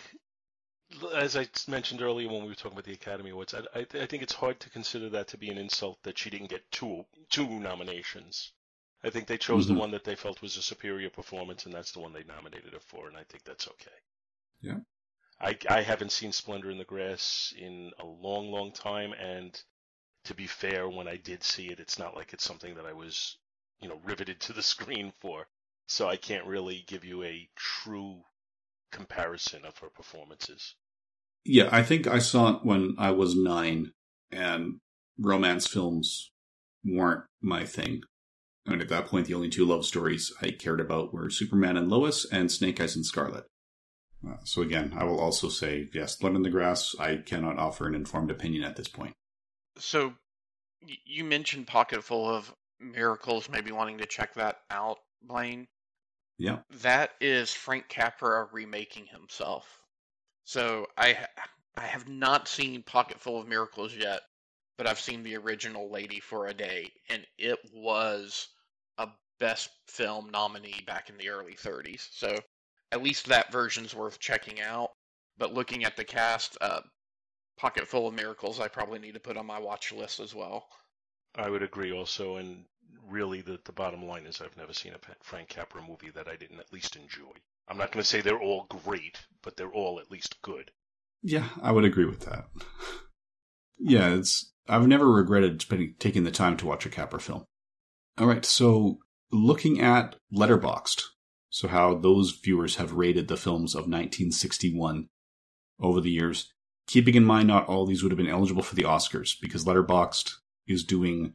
as 1.14 1.36
I 1.36 1.48
mentioned 1.68 2.00
earlier 2.00 2.28
when 2.28 2.42
we 2.42 2.48
were 2.48 2.54
talking 2.54 2.72
about 2.72 2.84
the 2.84 2.92
Academy 2.92 3.30
Awards, 3.30 3.54
I, 3.54 3.80
I, 3.80 3.80
I 3.80 4.06
think 4.06 4.22
it's 4.22 4.34
hard 4.34 4.60
to 4.60 4.70
consider 4.70 5.08
that 5.10 5.28
to 5.28 5.38
be 5.38 5.50
an 5.50 5.58
insult 5.58 5.98
that 6.04 6.18
she 6.18 6.30
didn't 6.30 6.50
get 6.50 6.70
two 6.70 7.04
two 7.30 7.48
nominations. 7.48 8.52
I 9.04 9.10
think 9.10 9.26
they 9.26 9.38
chose 9.38 9.66
Mm-hmm. 9.66 9.68
the 9.68 9.74
one 9.74 9.92
that 9.92 10.04
they 10.04 10.16
felt 10.16 10.42
was 10.42 10.56
a 10.56 10.62
superior 10.62 11.10
performance, 11.10 11.66
and 11.66 11.74
that's 11.74 11.92
the 11.92 12.00
one 12.00 12.12
they 12.12 12.24
nominated 12.24 12.72
her 12.74 12.80
for, 12.80 13.08
and 13.08 13.16
I 13.16 13.24
think 13.24 13.44
that's 13.44 13.68
okay. 13.68 13.96
Yeah. 14.60 14.78
I, 15.40 15.58
I 15.70 15.80
haven't 15.82 16.12
seen 16.12 16.32
Splendor 16.32 16.70
in 16.70 16.76
the 16.76 16.84
Grass 16.84 17.54
in 17.56 17.92
a 17.98 18.04
long, 18.04 18.50
long 18.52 18.70
time, 18.72 19.14
and 19.14 19.58
to 20.24 20.34
be 20.34 20.46
fair, 20.46 20.88
when 20.88 21.08
I 21.08 21.16
did 21.16 21.42
see 21.44 21.68
it, 21.68 21.80
it's 21.80 21.98
not 21.98 22.16
like 22.16 22.32
it's 22.34 22.44
something 22.44 22.74
that 22.76 22.86
I 22.86 22.92
was, 22.94 23.38
you 23.80 23.88
know, 23.88 24.00
riveted 24.04 24.40
to 24.42 24.52
the 24.52 24.62
screen 24.74 25.12
for. 25.20 25.48
So 25.86 26.08
I 26.08 26.16
can't 26.16 26.46
really 26.46 26.84
give 26.86 27.04
you 27.04 27.24
a 27.24 27.48
true 27.56 28.24
comparison 28.92 29.64
of 29.66 29.78
her 29.78 29.90
performances. 29.90 30.74
Yeah, 31.44 31.68
I 31.72 31.82
think 31.82 32.06
I 32.06 32.18
saw 32.18 32.56
it 32.56 32.64
when 32.64 32.94
I 32.98 33.12
was 33.12 33.36
nine, 33.36 33.92
and 34.32 34.80
romance 35.18 35.66
films 35.66 36.32
weren't 36.84 37.24
my 37.40 37.64
thing. 37.64 38.02
And 38.66 38.82
at 38.82 38.88
that 38.88 39.06
point, 39.06 39.26
the 39.26 39.34
only 39.34 39.48
two 39.48 39.64
love 39.64 39.84
stories 39.84 40.32
I 40.42 40.50
cared 40.50 40.80
about 40.80 41.12
were 41.12 41.30
Superman 41.30 41.76
and 41.76 41.88
Lois 41.88 42.26
and 42.30 42.50
Snake 42.50 42.80
Eyes 42.80 42.96
and 42.96 43.06
Scarlett. 43.06 43.44
Uh, 44.26 44.36
so 44.44 44.62
again, 44.62 44.92
I 44.96 45.04
will 45.04 45.20
also 45.20 45.48
say, 45.48 45.88
yes, 45.92 46.16
Blood 46.16 46.34
in 46.34 46.42
the 46.42 46.50
Grass, 46.50 46.94
I 46.98 47.16
cannot 47.16 47.58
offer 47.58 47.86
an 47.86 47.94
informed 47.94 48.30
opinion 48.30 48.64
at 48.64 48.76
this 48.76 48.88
point. 48.88 49.14
So 49.78 50.14
you 51.04 51.24
mentioned 51.24 51.66
Pocketful 51.66 52.28
of 52.28 52.52
Miracles, 52.80 53.48
maybe 53.48 53.72
wanting 53.72 53.98
to 53.98 54.06
check 54.06 54.34
that 54.34 54.58
out, 54.70 54.98
Blaine. 55.22 55.66
Yeah. 56.38 56.58
That 56.82 57.12
is 57.20 57.52
Frank 57.52 57.88
Capra 57.88 58.48
remaking 58.52 59.06
himself. 59.06 59.80
So 60.44 60.86
I 60.96 61.16
I 61.76 61.86
have 61.86 62.08
not 62.08 62.48
seen 62.48 62.82
Pocketful 62.82 63.40
of 63.40 63.48
Miracles 63.48 63.94
yet, 63.94 64.20
but 64.76 64.86
I've 64.86 65.00
seen 65.00 65.22
the 65.22 65.36
original 65.36 65.90
Lady 65.90 66.20
for 66.20 66.46
a 66.46 66.54
Day, 66.54 66.92
and 67.08 67.26
it 67.38 67.58
was 67.72 68.48
Best 69.38 69.70
Film 69.88 70.30
nominee 70.30 70.82
back 70.86 71.10
in 71.10 71.16
the 71.16 71.28
early 71.28 71.54
30s. 71.54 72.08
So 72.12 72.36
at 72.92 73.02
least 73.02 73.26
that 73.26 73.52
version's 73.52 73.94
worth 73.94 74.18
checking 74.18 74.60
out. 74.60 74.90
But 75.38 75.52
looking 75.52 75.84
at 75.84 75.96
the 75.96 76.04
cast, 76.04 76.56
uh, 76.60 76.80
Pocket 77.58 77.86
Full 77.86 78.08
of 78.08 78.14
Miracles, 78.14 78.60
I 78.60 78.68
probably 78.68 78.98
need 78.98 79.14
to 79.14 79.20
put 79.20 79.36
on 79.36 79.46
my 79.46 79.58
watch 79.58 79.92
list 79.92 80.20
as 80.20 80.34
well. 80.34 80.66
I 81.34 81.50
would 81.50 81.62
agree 81.62 81.92
also, 81.92 82.36
and 82.36 82.64
really 83.08 83.42
the, 83.42 83.58
the 83.64 83.72
bottom 83.72 84.06
line 84.06 84.26
is 84.26 84.40
I've 84.40 84.56
never 84.56 84.72
seen 84.72 84.92
a 84.94 85.14
Frank 85.22 85.48
Capra 85.48 85.82
movie 85.82 86.10
that 86.14 86.28
I 86.28 86.36
didn't 86.36 86.60
at 86.60 86.72
least 86.72 86.96
enjoy. 86.96 87.32
I'm 87.68 87.78
not 87.78 87.92
going 87.92 88.02
to 88.02 88.08
say 88.08 88.20
they're 88.20 88.40
all 88.40 88.66
great, 88.68 89.18
but 89.42 89.56
they're 89.56 89.72
all 89.72 89.98
at 90.00 90.10
least 90.10 90.40
good. 90.42 90.70
Yeah, 91.22 91.48
I 91.62 91.72
would 91.72 91.84
agree 91.84 92.04
with 92.04 92.20
that. 92.20 92.46
yeah, 93.78 94.14
it's 94.14 94.52
I've 94.68 94.86
never 94.86 95.10
regretted 95.10 95.62
spending 95.62 95.94
taking 95.98 96.24
the 96.24 96.30
time 96.30 96.56
to 96.58 96.66
watch 96.66 96.86
a 96.86 96.90
Capra 96.90 97.20
film. 97.20 97.44
All 98.18 98.26
right, 98.26 98.44
so 98.44 98.98
looking 99.30 99.80
at 99.80 100.16
Letterboxd, 100.32 101.02
so 101.50 101.68
how 101.68 101.94
those 101.94 102.32
viewers 102.32 102.76
have 102.76 102.92
rated 102.92 103.28
the 103.28 103.36
films 103.36 103.74
of 103.74 103.82
1961 103.82 105.08
over 105.80 106.00
the 106.00 106.10
years, 106.10 106.52
keeping 106.86 107.14
in 107.14 107.24
mind 107.24 107.48
not 107.48 107.66
all 107.66 107.86
these 107.86 108.02
would 108.02 108.12
have 108.12 108.18
been 108.18 108.28
eligible 108.28 108.62
for 108.62 108.74
the 108.74 108.84
Oscars 108.84 109.34
because 109.40 109.64
Letterboxd 109.64 110.32
is 110.66 110.84
doing, 110.84 111.34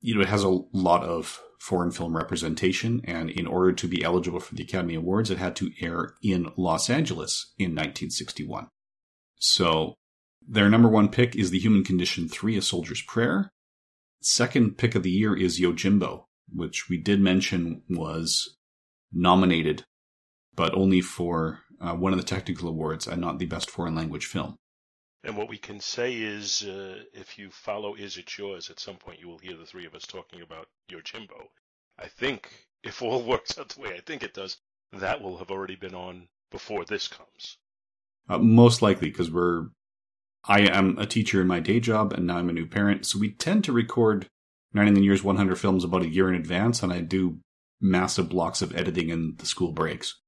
you 0.00 0.14
know, 0.14 0.20
it 0.20 0.28
has 0.28 0.44
a 0.44 0.60
lot 0.72 1.04
of 1.04 1.40
foreign 1.58 1.92
film 1.92 2.16
representation, 2.16 3.00
and 3.04 3.30
in 3.30 3.46
order 3.46 3.72
to 3.72 3.86
be 3.86 4.02
eligible 4.02 4.40
for 4.40 4.54
the 4.54 4.64
Academy 4.64 4.96
Awards, 4.96 5.30
it 5.30 5.38
had 5.38 5.54
to 5.56 5.70
air 5.80 6.14
in 6.22 6.50
Los 6.56 6.90
Angeles 6.90 7.52
in 7.56 7.70
1961. 7.70 8.66
So 9.38 9.94
their 10.46 10.68
number 10.68 10.88
one 10.88 11.08
pick 11.08 11.36
is 11.36 11.50
The 11.50 11.60
Human 11.60 11.84
Condition 11.84 12.28
3, 12.28 12.56
A 12.56 12.62
Soldier's 12.62 13.02
Prayer. 13.02 13.48
Second 14.20 14.76
pick 14.76 14.94
of 14.94 15.04
the 15.04 15.10
year 15.10 15.36
is 15.36 15.60
Yojimbo, 15.60 16.24
which 16.54 16.88
we 16.88 16.98
did 16.98 17.20
mention 17.20 17.82
was 17.88 18.56
nominated, 19.12 19.84
but 20.54 20.74
only 20.74 21.00
for 21.00 21.60
uh, 21.80 21.94
one 21.94 22.12
of 22.12 22.18
the 22.18 22.24
technical 22.24 22.68
awards 22.68 23.06
and 23.06 23.20
not 23.20 23.38
the 23.38 23.46
best 23.46 23.70
foreign 23.70 23.94
language 23.94 24.26
film. 24.26 24.56
And 25.24 25.36
what 25.36 25.48
we 25.48 25.58
can 25.58 25.78
say 25.78 26.14
is, 26.14 26.64
uh, 26.64 27.04
if 27.12 27.38
you 27.38 27.50
follow 27.50 27.94
Is 27.94 28.16
It 28.16 28.36
Yours, 28.36 28.70
at 28.70 28.80
some 28.80 28.96
point 28.96 29.20
you 29.20 29.28
will 29.28 29.38
hear 29.38 29.56
the 29.56 29.66
three 29.66 29.86
of 29.86 29.94
us 29.94 30.06
talking 30.06 30.42
about 30.42 30.68
Yojimbo. 30.90 31.46
I 31.98 32.08
think, 32.08 32.50
if 32.82 33.02
all 33.02 33.22
works 33.26 33.58
out 33.58 33.68
the 33.68 33.80
way 33.80 33.94
I 33.94 34.00
think 34.00 34.22
it 34.22 34.34
does, 34.34 34.58
that 34.92 35.22
will 35.22 35.38
have 35.38 35.50
already 35.50 35.76
been 35.76 35.94
on 35.94 36.28
before 36.50 36.84
this 36.84 37.08
comes. 37.08 37.58
Uh, 38.28 38.38
most 38.38 38.82
likely, 38.82 39.10
because 39.10 39.30
we're. 39.30 39.68
I 40.44 40.62
am 40.62 40.98
a 40.98 41.06
teacher 41.06 41.40
in 41.40 41.46
my 41.46 41.60
day 41.60 41.78
job, 41.78 42.12
and 42.12 42.26
now 42.26 42.38
I'm 42.38 42.48
a 42.48 42.52
new 42.52 42.66
parent, 42.66 43.06
so 43.06 43.20
we 43.20 43.30
tend 43.30 43.62
to 43.64 43.72
record 43.72 44.26
99 44.74 45.02
Years 45.02 45.22
100 45.22 45.56
films 45.56 45.84
about 45.84 46.02
a 46.02 46.08
year 46.08 46.28
in 46.28 46.34
advance, 46.34 46.82
and 46.82 46.92
I 46.92 47.00
do 47.00 47.38
massive 47.80 48.28
blocks 48.28 48.62
of 48.62 48.74
editing 48.74 49.10
in 49.10 49.34
the 49.38 49.46
school 49.46 49.72
breaks. 49.72 50.20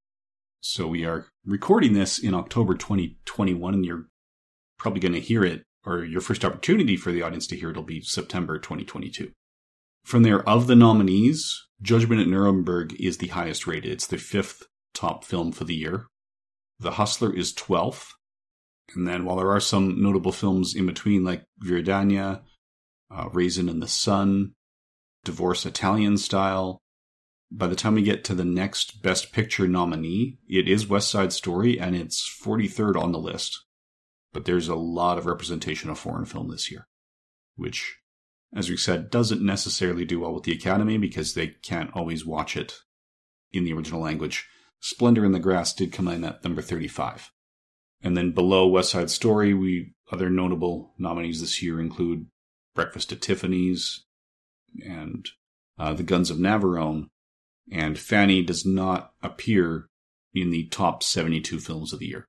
So 0.61 0.87
we 0.87 1.05
are 1.05 1.27
recording 1.45 1.93
this 1.93 2.19
in 2.19 2.33
October 2.33 2.75
2021, 2.75 3.73
and 3.73 3.85
you're 3.85 4.07
probably 4.77 4.99
going 4.99 5.13
to 5.13 5.19
hear 5.19 5.43
it, 5.43 5.63
or 5.85 6.03
your 6.03 6.21
first 6.21 6.43
opportunity 6.43 6.97
for 6.97 7.11
the 7.11 7.21
audience 7.21 7.47
to 7.47 7.55
hear 7.55 7.69
it 7.69 7.75
will 7.75 7.83
be 7.83 8.01
September 8.01 8.57
2022. 8.57 9.31
From 10.03 10.23
there, 10.23 10.47
of 10.47 10.67
the 10.67 10.75
nominees, 10.75 11.65
Judgment 11.81 12.21
at 12.21 12.27
Nuremberg 12.27 12.99
is 12.99 13.17
the 13.17 13.27
highest 13.27 13.67
rated. 13.67 13.91
It's 13.91 14.07
the 14.07 14.17
fifth 14.17 14.63
top 14.93 15.23
film 15.23 15.51
for 15.51 15.63
the 15.63 15.75
year. 15.75 16.07
The 16.79 16.91
Hustler 16.91 17.33
is 17.33 17.53
12th. 17.53 18.09
And 18.95 19.07
then 19.07 19.25
while 19.25 19.37
there 19.37 19.51
are 19.51 19.59
some 19.59 20.01
notable 20.01 20.31
films 20.31 20.75
in 20.75 20.85
between, 20.85 21.23
like 21.23 21.43
Viridiana, 21.63 22.41
uh, 23.15 23.29
Raisin 23.31 23.69
in 23.69 23.79
the 23.79 23.87
Sun, 23.87 24.53
Divorce 25.23 25.65
Italian 25.65 26.17
Style, 26.17 26.81
by 27.51 27.67
the 27.67 27.75
time 27.75 27.95
we 27.95 28.01
get 28.01 28.23
to 28.25 28.35
the 28.35 28.45
next 28.45 29.01
Best 29.01 29.31
Picture 29.31 29.67
nominee, 29.67 30.39
it 30.47 30.67
is 30.67 30.87
West 30.87 31.09
Side 31.09 31.31
Story, 31.31 31.79
and 31.79 31.95
it's 31.95 32.27
43rd 32.43 33.01
on 33.01 33.11
the 33.11 33.19
list. 33.19 33.63
But 34.33 34.45
there's 34.45 34.67
a 34.67 34.75
lot 34.75 35.17
of 35.17 35.25
representation 35.25 35.89
of 35.89 35.97
foreign 35.97 36.25
film 36.25 36.49
this 36.49 36.69
year, 36.69 36.87
which, 37.55 37.97
as 38.53 38.69
we 38.69 38.75
said, 38.75 39.09
doesn't 39.09 39.41
necessarily 39.41 40.03
do 40.03 40.19
well 40.19 40.33
with 40.33 40.43
the 40.43 40.51
Academy 40.51 40.97
because 40.97 41.33
they 41.33 41.47
can't 41.47 41.91
always 41.93 42.25
watch 42.25 42.57
it 42.57 42.79
in 43.53 43.63
the 43.63 43.73
original 43.73 44.01
language. 44.01 44.45
Splendor 44.81 45.23
in 45.23 45.31
the 45.31 45.39
Grass 45.39 45.73
did 45.73 45.93
come 45.93 46.09
in 46.09 46.25
at 46.25 46.43
number 46.43 46.61
35. 46.61 47.31
And 48.01 48.17
then 48.17 48.31
below 48.31 48.67
West 48.67 48.91
Side 48.91 49.09
Story, 49.09 49.53
we 49.53 49.93
other 50.11 50.29
notable 50.29 50.93
nominees 50.97 51.39
this 51.39 51.61
year 51.61 51.79
include 51.79 52.27
Breakfast 52.75 53.11
at 53.11 53.21
Tiffany's 53.21 54.05
and 54.85 55.27
uh, 55.79 55.93
The 55.93 56.03
Guns 56.03 56.29
of 56.29 56.37
Navarone. 56.37 57.09
And 57.71 57.97
Fanny 57.97 58.43
does 58.43 58.65
not 58.65 59.13
appear 59.23 59.87
in 60.33 60.51
the 60.51 60.67
top 60.67 61.01
72 61.01 61.59
films 61.59 61.93
of 61.93 61.99
the 61.99 62.07
year. 62.07 62.27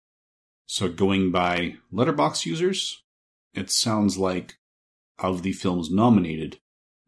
So 0.65 0.89
going 0.89 1.31
by 1.31 1.77
Letterboxd 1.93 2.47
users, 2.47 3.03
it 3.53 3.71
sounds 3.71 4.17
like 4.17 4.57
of 5.19 5.43
the 5.43 5.53
films 5.53 5.91
nominated, 5.91 6.59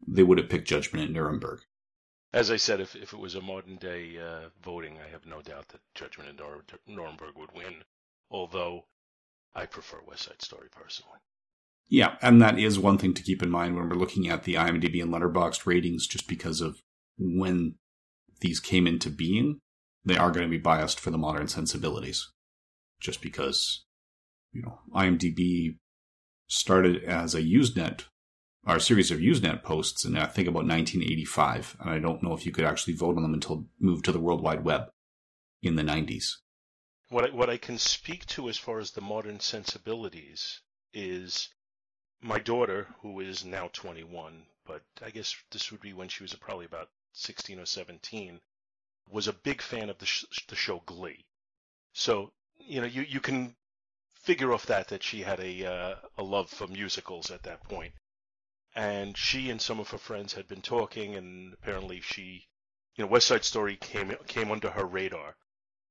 they 0.05 0.23
would 0.23 0.37
have 0.37 0.49
picked 0.49 0.67
Judgment 0.67 1.05
at 1.05 1.11
Nuremberg. 1.11 1.61
As 2.31 2.51
I 2.51 2.57
said, 2.57 2.79
if, 2.79 2.95
if 2.95 3.13
it 3.13 3.19
was 3.19 3.35
a 3.35 3.41
modern 3.41 3.77
day 3.77 4.17
uh, 4.19 4.49
voting, 4.61 4.97
I 5.03 5.09
have 5.09 5.25
no 5.25 5.41
doubt 5.41 5.69
that 5.69 5.81
Judgment 5.95 6.29
at 6.29 6.79
Nuremberg 6.87 7.35
would 7.35 7.51
win. 7.53 7.83
Although 8.29 8.85
I 9.55 9.65
prefer 9.65 9.97
West 10.05 10.23
Side 10.23 10.41
Story 10.41 10.67
personally. 10.71 11.19
Yeah, 11.89 12.17
and 12.21 12.39
that 12.41 12.59
is 12.59 12.77
one 12.77 12.99
thing 12.99 13.15
to 13.15 13.23
keep 13.23 13.41
in 13.41 13.49
mind 13.49 13.75
when 13.75 13.89
we're 13.89 13.95
looking 13.95 14.29
at 14.29 14.43
the 14.43 14.53
IMDb 14.53 15.01
and 15.01 15.11
Letterboxd 15.11 15.65
ratings, 15.65 16.05
just 16.05 16.27
because 16.27 16.61
of 16.61 16.81
when 17.17 17.75
these 18.41 18.59
came 18.59 18.85
into 18.85 19.09
being, 19.09 19.59
they 20.05 20.15
are 20.15 20.31
going 20.31 20.45
to 20.45 20.49
be 20.49 20.61
biased 20.61 20.99
for 20.99 21.09
the 21.09 21.17
modern 21.17 21.47
sensibilities. 21.47 22.31
Just 22.99 23.21
because, 23.21 23.85
you 24.53 24.61
know, 24.61 24.79
IMDb 24.93 25.77
started 26.47 27.03
as 27.03 27.33
a 27.33 27.41
Usenet, 27.41 28.03
or 28.67 28.75
a 28.75 28.81
series 28.81 29.09
of 29.09 29.19
Usenet 29.19 29.63
posts, 29.63 30.05
and 30.05 30.17
I 30.17 30.25
think 30.25 30.47
about 30.47 30.67
1985, 30.67 31.77
and 31.79 31.89
I 31.89 31.99
don't 31.99 32.21
know 32.21 32.33
if 32.33 32.45
you 32.45 32.51
could 32.51 32.65
actually 32.65 32.93
vote 32.93 33.15
on 33.17 33.23
them 33.23 33.33
until 33.33 33.65
moved 33.79 34.05
to 34.05 34.11
the 34.11 34.19
World 34.19 34.43
Wide 34.43 34.63
Web 34.63 34.89
in 35.63 35.75
the 35.75 35.83
90s. 35.83 36.33
What 37.09 37.25
I, 37.25 37.35
what 37.35 37.49
I 37.49 37.57
can 37.57 37.79
speak 37.79 38.27
to 38.27 38.47
as 38.49 38.57
far 38.57 38.79
as 38.79 38.91
the 38.91 39.01
modern 39.01 39.39
sensibilities 39.39 40.61
is 40.93 41.49
my 42.21 42.39
daughter, 42.39 42.87
who 43.01 43.19
is 43.19 43.45
now 43.45 43.69
21, 43.73 44.45
but 44.65 44.83
I 45.01 45.09
guess 45.09 45.35
this 45.51 45.71
would 45.71 45.81
be 45.81 45.93
when 45.93 46.09
she 46.09 46.23
was 46.23 46.33
probably 46.35 46.65
about 46.65 46.89
16 47.13 47.59
or 47.59 47.65
17, 47.65 48.39
was 49.09 49.27
a 49.27 49.33
big 49.33 49.61
fan 49.61 49.89
of 49.89 49.97
the, 49.97 50.05
sh- 50.05 50.25
the 50.47 50.55
show 50.55 50.81
Glee. 50.85 51.25
So, 51.93 52.31
you 52.57 52.81
know, 52.81 52.87
you, 52.87 53.01
you 53.03 53.19
can 53.19 53.55
figure 54.13 54.53
off 54.53 54.65
that 54.65 54.89
that 54.89 55.01
she 55.01 55.21
had 55.21 55.39
a 55.39 55.65
uh, 55.65 55.95
a 56.17 56.23
love 56.23 56.49
for 56.49 56.67
musicals 56.67 57.31
at 57.31 57.43
that 57.43 57.63
point. 57.63 57.93
And 58.75 59.17
she 59.17 59.49
and 59.49 59.61
some 59.61 59.79
of 59.79 59.89
her 59.89 59.97
friends 59.97 60.33
had 60.33 60.47
been 60.47 60.61
talking, 60.61 61.15
and 61.15 61.53
apparently 61.53 62.01
she, 62.01 62.47
you 62.95 63.03
know, 63.03 63.07
West 63.07 63.27
Side 63.27 63.45
Story 63.45 63.77
came 63.77 64.15
came 64.27 64.51
under 64.51 64.69
her 64.69 64.85
radar. 64.85 65.35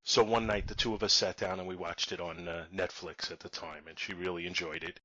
So 0.05 0.22
one 0.22 0.47
night, 0.47 0.68
the 0.68 0.74
two 0.74 0.95
of 0.95 1.03
us 1.03 1.12
sat 1.12 1.37
down 1.37 1.59
and 1.59 1.68
we 1.68 1.74
watched 1.74 2.12
it 2.12 2.20
on 2.20 2.47
uh, 2.49 2.66
Netflix 2.72 3.33
at 3.33 3.41
the 3.41 3.49
time, 3.49 3.89
and 3.89 3.99
she 3.99 4.14
really 4.14 4.47
enjoyed 4.47 4.85
it. 4.85 5.01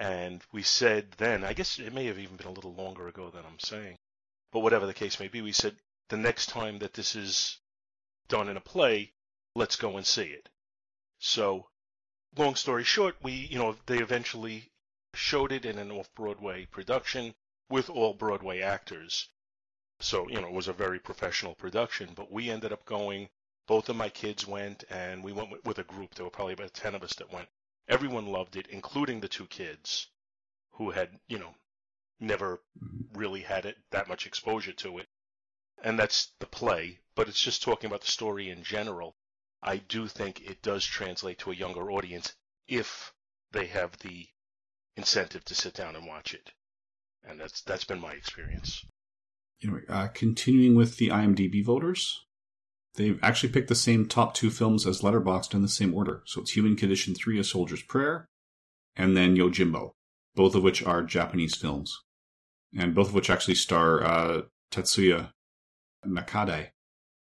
And 0.00 0.44
we 0.52 0.62
said 0.62 1.10
then, 1.18 1.42
I 1.42 1.54
guess 1.54 1.80
it 1.80 1.92
may 1.92 2.06
have 2.06 2.20
even 2.20 2.36
been 2.36 2.46
a 2.46 2.52
little 2.52 2.72
longer 2.72 3.08
ago 3.08 3.30
than 3.30 3.44
I'm 3.44 3.58
saying, 3.58 3.98
but 4.52 4.60
whatever 4.60 4.86
the 4.86 4.94
case 4.94 5.18
may 5.18 5.26
be, 5.26 5.40
we 5.40 5.50
said 5.50 5.76
the 6.08 6.16
next 6.16 6.46
time 6.46 6.78
that 6.78 6.94
this 6.94 7.16
is 7.16 7.58
done 8.28 8.48
in 8.48 8.56
a 8.56 8.60
play, 8.60 9.12
let's 9.56 9.74
go 9.74 9.96
and 9.96 10.06
see 10.06 10.26
it. 10.26 10.48
So, 11.18 11.68
long 12.36 12.54
story 12.54 12.84
short, 12.84 13.16
we, 13.24 13.32
you 13.32 13.58
know, 13.58 13.76
they 13.86 13.98
eventually 13.98 14.70
showed 15.14 15.50
it 15.50 15.64
in 15.64 15.78
an 15.78 15.90
off-Broadway 15.90 16.66
production 16.66 17.34
with 17.68 17.90
all 17.90 18.14
Broadway 18.14 18.60
actors. 18.60 19.28
So, 19.98 20.28
you 20.28 20.40
know, 20.40 20.46
it 20.46 20.54
was 20.54 20.68
a 20.68 20.72
very 20.72 21.00
professional 21.00 21.56
production, 21.56 22.10
but 22.14 22.30
we 22.30 22.50
ended 22.50 22.72
up 22.72 22.84
going, 22.84 23.30
both 23.66 23.88
of 23.88 23.96
my 23.96 24.10
kids 24.10 24.46
went, 24.46 24.84
and 24.90 25.24
we 25.24 25.32
went 25.32 25.64
with 25.64 25.78
a 25.78 25.82
group. 25.82 26.14
There 26.14 26.24
were 26.24 26.30
probably 26.30 26.54
about 26.54 26.72
10 26.72 26.94
of 26.94 27.02
us 27.02 27.16
that 27.16 27.32
went. 27.32 27.48
Everyone 27.88 28.26
loved 28.26 28.56
it, 28.56 28.66
including 28.68 29.20
the 29.20 29.28
two 29.28 29.46
kids 29.46 30.08
who 30.72 30.90
had, 30.90 31.18
you 31.26 31.38
know, 31.38 31.54
never 32.20 32.60
really 33.14 33.40
had 33.40 33.64
it 33.64 33.76
that 33.90 34.08
much 34.08 34.26
exposure 34.26 34.72
to 34.72 34.98
it. 34.98 35.08
And 35.82 35.98
that's 35.98 36.32
the 36.40 36.46
play, 36.46 37.00
but 37.14 37.28
it's 37.28 37.40
just 37.40 37.62
talking 37.62 37.88
about 37.88 38.00
the 38.00 38.10
story 38.10 38.50
in 38.50 38.62
general. 38.62 39.16
I 39.62 39.78
do 39.78 40.06
think 40.08 40.40
it 40.40 40.62
does 40.62 40.84
translate 40.84 41.38
to 41.40 41.50
a 41.50 41.54
younger 41.54 41.90
audience 41.90 42.34
if 42.66 43.12
they 43.52 43.66
have 43.66 43.96
the 43.98 44.28
incentive 44.96 45.44
to 45.46 45.54
sit 45.54 45.74
down 45.74 45.96
and 45.96 46.06
watch 46.06 46.34
it. 46.34 46.52
And 47.24 47.40
that's 47.40 47.62
that's 47.62 47.84
been 47.84 48.00
my 48.00 48.12
experience. 48.12 48.84
Anyway, 49.62 49.82
uh, 49.88 50.08
continuing 50.08 50.76
with 50.76 50.96
the 50.98 51.08
IMDb 51.08 51.64
voters, 51.64 52.26
they've 52.94 53.18
actually 53.22 53.52
picked 53.52 53.68
the 53.68 53.74
same 53.74 54.06
top 54.06 54.34
two 54.34 54.50
films 54.50 54.86
as 54.86 55.00
Letterboxd 55.00 55.54
in 55.54 55.62
the 55.62 55.68
same 55.68 55.94
order. 55.94 56.22
So 56.26 56.40
it's 56.40 56.52
Human 56.52 56.76
Condition 56.76 57.14
3, 57.14 57.38
A 57.38 57.44
Soldier's 57.44 57.82
Prayer, 57.82 58.28
and 58.96 59.16
then 59.16 59.36
Yojimbo, 59.36 59.92
both 60.34 60.54
of 60.54 60.62
which 60.62 60.82
are 60.82 61.02
Japanese 61.02 61.56
films. 61.56 61.96
And 62.76 62.94
both 62.94 63.08
of 63.08 63.14
which 63.14 63.30
actually 63.30 63.54
star 63.54 64.02
uh, 64.02 64.42
Tatsuya 64.70 65.30
Nakadai. 66.06 66.68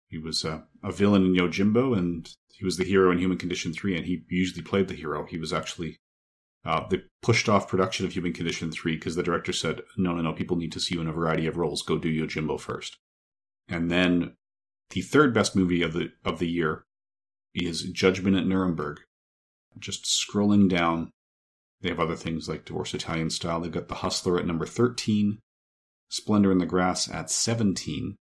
He 0.07 0.17
was 0.17 0.45
uh, 0.45 0.61
a 0.83 0.91
villain 0.91 1.25
in 1.25 1.35
Yojimbo, 1.35 1.97
and 1.97 2.29
he 2.53 2.65
was 2.65 2.77
the 2.77 2.85
hero 2.85 3.11
in 3.11 3.19
Human 3.19 3.37
Condition 3.37 3.73
3, 3.73 3.97
and 3.97 4.05
he 4.05 4.23
usually 4.29 4.63
played 4.63 4.87
the 4.87 4.95
hero. 4.95 5.25
He 5.25 5.37
was 5.37 5.53
actually. 5.53 5.99
Uh, 6.65 6.85
they 6.89 7.01
pushed 7.21 7.47
off 7.47 7.69
production 7.69 8.05
of 8.05 8.11
Human 8.11 8.33
Condition 8.33 8.71
3 8.71 8.95
because 8.95 9.15
the 9.15 9.23
director 9.23 9.53
said, 9.53 9.81
no, 9.95 10.13
no, 10.13 10.21
no, 10.21 10.33
people 10.33 10.57
need 10.57 10.73
to 10.73 10.81
see 10.81 10.95
you 10.95 11.01
in 11.01 11.07
a 11.07 11.13
variety 11.13 11.47
of 11.47 11.55
roles. 11.55 11.81
Go 11.81 11.97
do 11.97 12.09
Yojimbo 12.09 12.59
first. 12.59 12.97
And 13.69 13.89
then 13.89 14.35
the 14.91 15.01
third 15.01 15.33
best 15.33 15.55
movie 15.55 15.81
of 15.81 15.93
the 15.93 16.11
of 16.23 16.39
the 16.39 16.49
year 16.49 16.85
is 17.53 17.83
Judgment 17.83 18.35
at 18.35 18.45
Nuremberg. 18.45 18.99
Just 19.79 20.05
scrolling 20.05 20.69
down, 20.69 21.11
they 21.81 21.89
have 21.89 21.99
other 21.99 22.15
things 22.15 22.49
like 22.49 22.65
Divorce 22.65 22.93
Italian 22.93 23.29
Style. 23.29 23.61
They've 23.61 23.71
got 23.71 23.89
The 23.89 23.95
Hustler 23.95 24.39
at 24.39 24.45
number 24.45 24.65
13, 24.65 25.39
Splendor 26.09 26.51
in 26.51 26.57
the 26.57 26.65
Grass 26.65 27.09
at 27.11 27.29
17, 27.29 28.15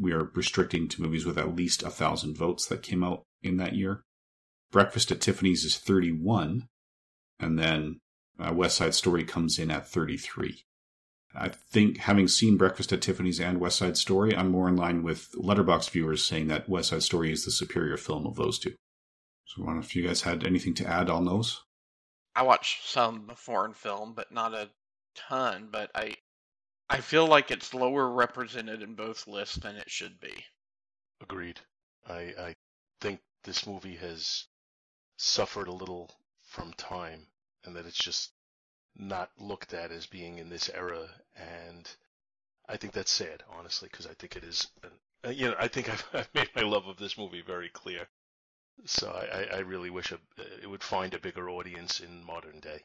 we 0.00 0.12
are 0.12 0.30
restricting 0.34 0.88
to 0.88 1.02
movies 1.02 1.24
with 1.24 1.38
at 1.38 1.54
least 1.54 1.82
a 1.82 1.90
thousand 1.90 2.36
votes 2.36 2.66
that 2.66 2.82
came 2.82 3.04
out 3.04 3.22
in 3.42 3.56
that 3.58 3.74
year. 3.74 4.02
Breakfast 4.72 5.10
at 5.12 5.20
Tiffany's 5.20 5.64
is 5.64 5.78
31, 5.78 6.68
and 7.38 7.58
then 7.58 8.00
uh, 8.38 8.52
West 8.52 8.76
Side 8.76 8.94
Story 8.94 9.24
comes 9.24 9.58
in 9.58 9.70
at 9.70 9.88
33. 9.88 10.64
I 11.34 11.48
think 11.48 11.98
having 11.98 12.26
seen 12.26 12.56
Breakfast 12.56 12.92
at 12.92 13.02
Tiffany's 13.02 13.40
and 13.40 13.60
West 13.60 13.78
Side 13.78 13.96
Story, 13.96 14.34
I'm 14.34 14.50
more 14.50 14.68
in 14.68 14.76
line 14.76 15.02
with 15.02 15.30
Letterboxd 15.32 15.90
viewers 15.90 16.24
saying 16.24 16.48
that 16.48 16.68
West 16.68 16.88
Side 16.90 17.02
Story 17.02 17.32
is 17.32 17.44
the 17.44 17.52
superior 17.52 17.96
film 17.96 18.26
of 18.26 18.36
those 18.36 18.58
two. 18.58 18.74
So 19.46 19.62
I 19.62 19.66
wonder 19.66 19.80
if 19.80 19.94
you 19.94 20.06
guys 20.06 20.22
had 20.22 20.44
anything 20.44 20.74
to 20.74 20.86
add 20.86 21.08
on 21.08 21.24
those. 21.24 21.62
I 22.34 22.42
watched 22.42 22.88
some 22.88 23.30
foreign 23.36 23.74
film, 23.74 24.14
but 24.14 24.32
not 24.32 24.54
a 24.54 24.70
ton. 25.14 25.68
But 25.70 25.90
I 25.94 26.16
I 26.88 27.00
feel 27.00 27.26
like 27.26 27.50
it's 27.50 27.74
lower 27.74 28.08
represented 28.08 28.82
in 28.82 28.94
both 28.94 29.28
lists 29.28 29.56
than 29.56 29.76
it 29.76 29.88
should 29.90 30.18
be. 30.20 30.44
Agreed. 31.20 31.60
I, 32.08 32.34
I 32.38 32.54
think 33.00 33.20
this 33.44 33.66
movie 33.66 33.96
has 33.96 34.46
suffered 35.16 35.68
a 35.68 35.72
little 35.72 36.10
from 36.42 36.72
time 36.72 37.28
and 37.64 37.76
that 37.76 37.86
it's 37.86 37.96
just 37.96 38.32
not 38.96 39.30
looked 39.38 39.74
at 39.74 39.90
as 39.90 40.06
being 40.06 40.38
in 40.38 40.48
this 40.48 40.68
era. 40.68 41.08
And 41.36 41.88
I 42.68 42.76
think 42.76 42.92
that's 42.92 43.10
sad, 43.10 43.42
honestly, 43.56 43.88
because 43.90 44.06
I 44.06 44.14
think 44.14 44.36
it 44.36 44.44
is, 44.44 44.68
an, 44.82 44.90
uh, 45.24 45.30
you 45.30 45.48
know, 45.48 45.56
I 45.58 45.68
think 45.68 45.88
I've, 45.92 46.04
I've, 46.12 46.34
made 46.34 46.48
my 46.54 46.62
love 46.62 46.86
of 46.86 46.98
this 46.98 47.18
movie 47.18 47.42
very 47.46 47.68
clear. 47.68 48.06
So 48.86 49.10
I, 49.10 49.56
I 49.56 49.58
really 49.58 49.90
wish 49.90 50.12
it 50.12 50.68
would 50.70 50.82
find 50.82 51.12
a 51.12 51.18
bigger 51.18 51.50
audience 51.50 52.00
in 52.00 52.24
modern 52.24 52.60
day. 52.60 52.84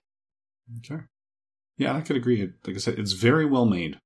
Okay. 0.79 1.03
Yeah, 1.77 1.95
I 1.95 2.01
could 2.01 2.15
agree. 2.17 2.41
Like 2.65 2.75
I 2.75 2.79
said, 2.79 2.99
it's 2.99 3.13
very 3.13 3.45
well 3.45 3.65
made. 3.65 3.99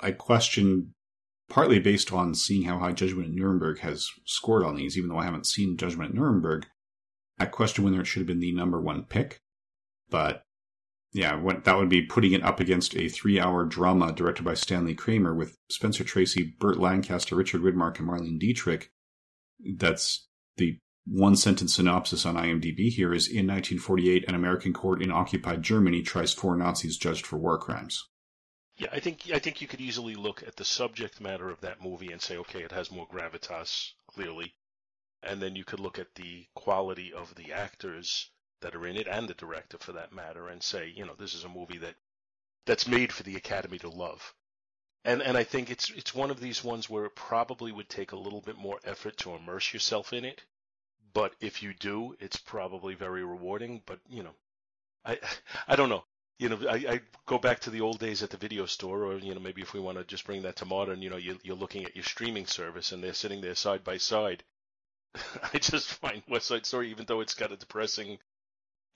I 0.00 0.12
question, 0.12 0.94
partly 1.48 1.80
based 1.80 2.12
on 2.12 2.34
seeing 2.34 2.64
how 2.64 2.78
high 2.78 2.92
Judgment 2.92 3.28
at 3.28 3.34
Nuremberg 3.34 3.80
has 3.80 4.08
scored 4.26 4.64
on 4.64 4.76
these, 4.76 4.96
even 4.96 5.08
though 5.08 5.18
I 5.18 5.24
haven't 5.24 5.46
seen 5.46 5.76
Judgment 5.76 6.10
at 6.10 6.16
Nuremberg, 6.16 6.66
I 7.38 7.46
question 7.46 7.84
whether 7.84 8.00
it 8.00 8.06
should 8.06 8.20
have 8.20 8.26
been 8.26 8.40
the 8.40 8.52
number 8.52 8.80
one 8.80 9.04
pick. 9.04 9.40
But 10.10 10.44
yeah, 11.12 11.40
that 11.64 11.76
would 11.76 11.88
be 11.88 12.02
putting 12.02 12.32
it 12.32 12.42
up 12.42 12.60
against 12.60 12.94
a 12.94 13.08
three 13.08 13.40
hour 13.40 13.64
drama 13.64 14.12
directed 14.12 14.44
by 14.44 14.54
Stanley 14.54 14.94
Kramer 14.94 15.34
with 15.34 15.56
Spencer 15.70 16.04
Tracy, 16.04 16.54
Burt 16.58 16.78
Lancaster, 16.78 17.34
Richard 17.34 17.62
Widmark, 17.62 17.98
and 17.98 18.08
Marlene 18.08 18.38
Dietrich. 18.38 18.90
That's 19.58 20.28
the 20.56 20.78
one 21.06 21.36
sentence 21.36 21.74
synopsis 21.74 22.26
on 22.26 22.34
IMDb 22.34 22.90
here 22.90 23.14
is 23.14 23.26
in 23.26 23.46
1948, 23.46 24.28
an 24.28 24.34
American 24.34 24.74
court 24.74 25.00
in 25.00 25.10
occupied 25.10 25.62
Germany 25.62 26.02
tries 26.02 26.34
four 26.34 26.54
Nazis 26.54 26.98
judged 26.98 27.26
for 27.26 27.38
war 27.38 27.56
crimes. 27.56 28.06
Yeah, 28.76 28.88
I 28.92 29.00
think 29.00 29.30
I 29.32 29.38
think 29.38 29.62
you 29.62 29.66
could 29.66 29.80
easily 29.80 30.14
look 30.14 30.42
at 30.46 30.56
the 30.56 30.64
subject 30.64 31.20
matter 31.20 31.48
of 31.48 31.62
that 31.62 31.82
movie 31.82 32.12
and 32.12 32.20
say, 32.20 32.36
okay, 32.36 32.62
it 32.62 32.72
has 32.72 32.92
more 32.92 33.08
gravitas, 33.08 33.92
clearly, 34.06 34.54
and 35.22 35.40
then 35.40 35.56
you 35.56 35.64
could 35.64 35.80
look 35.80 35.98
at 35.98 36.14
the 36.14 36.46
quality 36.54 37.12
of 37.12 37.34
the 37.34 37.52
actors 37.52 38.30
that 38.60 38.74
are 38.74 38.86
in 38.86 38.96
it 38.96 39.08
and 39.08 39.28
the 39.28 39.34
director, 39.34 39.78
for 39.78 39.92
that 39.92 40.12
matter, 40.12 40.48
and 40.48 40.62
say, 40.62 40.92
you 40.94 41.06
know, 41.06 41.14
this 41.14 41.34
is 41.34 41.44
a 41.44 41.48
movie 41.48 41.78
that 41.78 41.94
that's 42.66 42.86
made 42.88 43.12
for 43.12 43.22
the 43.22 43.36
Academy 43.36 43.78
to 43.78 43.88
love. 43.88 44.34
And 45.04 45.22
and 45.22 45.36
I 45.36 45.44
think 45.44 45.70
it's 45.70 45.90
it's 45.90 46.14
one 46.14 46.30
of 46.30 46.40
these 46.40 46.64
ones 46.64 46.90
where 46.90 47.06
it 47.06 47.14
probably 47.14 47.72
would 47.72 47.88
take 47.88 48.12
a 48.12 48.18
little 48.18 48.40
bit 48.40 48.56
more 48.56 48.80
effort 48.84 49.16
to 49.18 49.34
immerse 49.34 49.72
yourself 49.72 50.12
in 50.12 50.24
it 50.24 50.42
but 51.14 51.34
if 51.40 51.62
you 51.62 51.74
do, 51.74 52.16
it's 52.20 52.36
probably 52.36 52.94
very 52.94 53.24
rewarding. 53.24 53.82
But 53.86 54.00
you 54.08 54.22
know, 54.22 54.34
I 55.04 55.18
I 55.66 55.76
don't 55.76 55.88
know. 55.88 56.04
You 56.38 56.50
know, 56.50 56.58
I, 56.68 56.74
I 56.74 57.00
go 57.26 57.38
back 57.38 57.58
to 57.60 57.70
the 57.70 57.80
old 57.80 57.98
days 57.98 58.22
at 58.22 58.30
the 58.30 58.36
video 58.36 58.66
store, 58.66 59.04
or 59.04 59.18
you 59.18 59.34
know, 59.34 59.40
maybe 59.40 59.62
if 59.62 59.74
we 59.74 59.80
want 59.80 59.98
to 59.98 60.04
just 60.04 60.24
bring 60.24 60.42
that 60.42 60.56
to 60.56 60.64
modern, 60.64 61.02
you 61.02 61.10
know, 61.10 61.16
you, 61.16 61.38
you're 61.42 61.56
looking 61.56 61.84
at 61.84 61.96
your 61.96 62.04
streaming 62.04 62.46
service 62.46 62.92
and 62.92 63.02
they're 63.02 63.14
sitting 63.14 63.40
there 63.40 63.56
side 63.56 63.82
by 63.82 63.96
side. 63.96 64.44
I 65.52 65.58
just 65.58 65.88
find 65.94 66.22
West 66.28 66.46
Side 66.46 66.66
Story, 66.66 66.90
even 66.90 67.06
though 67.06 67.20
it's 67.20 67.34
got 67.34 67.50
a 67.50 67.56
depressing, 67.56 68.18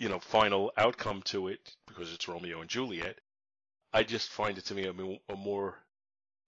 you 0.03 0.09
know, 0.09 0.19
final 0.19 0.73
outcome 0.77 1.23
to 1.23 1.47
it 1.47 1.77
because 1.87 2.13
it's 2.13 2.27
Romeo 2.27 2.61
and 2.61 2.69
Juliet, 2.69 3.21
I 3.93 4.03
just 4.03 4.31
find 4.31 4.59
it 4.59 4.65
to 4.65 4.75
be 4.75 4.87
a, 4.87 5.33
a 5.33 5.37
more 5.37 5.79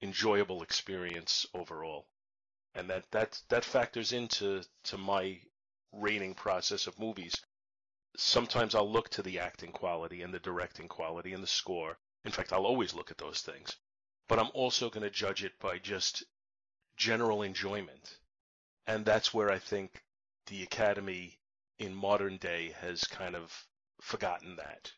enjoyable 0.03 0.65
experience 0.65 1.47
overall, 1.55 2.09
and 2.75 2.91
that 2.91 3.09
that 3.13 3.41
that 3.51 3.65
factors 3.65 4.13
into 4.13 4.65
to 4.83 4.99
my 4.99 5.41
rating 5.93 6.35
process 6.35 6.89
of 6.89 6.99
movies. 6.99 7.37
Sometimes 8.17 8.75
I'll 8.75 8.91
look 8.91 9.09
to 9.11 9.23
the 9.23 9.39
acting 9.39 9.71
quality 9.71 10.23
and 10.23 10.35
the 10.35 10.41
directing 10.41 10.89
quality 10.89 11.33
and 11.33 11.43
the 11.43 11.47
score. 11.47 11.97
In 12.25 12.33
fact, 12.33 12.53
I'll 12.53 12.67
always 12.67 12.93
look 12.93 13.13
at 13.13 13.19
those 13.19 13.41
things. 13.41 13.77
But 14.29 14.41
I'm 14.41 14.51
also 14.53 14.91
going 14.91 15.05
to 15.05 15.11
judge 15.11 15.45
it 15.45 15.61
by 15.61 15.79
just 15.79 16.25
general 16.97 17.43
enjoyment. 17.43 18.19
And 18.89 19.05
that's 19.05 19.33
where 19.33 19.51
I 19.53 19.61
think 19.61 20.03
the 20.47 20.65
Academy 20.65 21.39
in 21.79 21.95
modern 21.95 22.37
day 22.39 22.75
has 22.81 23.05
kind 23.05 23.35
of 23.35 23.67
forgotten 24.01 24.57
that. 24.57 24.93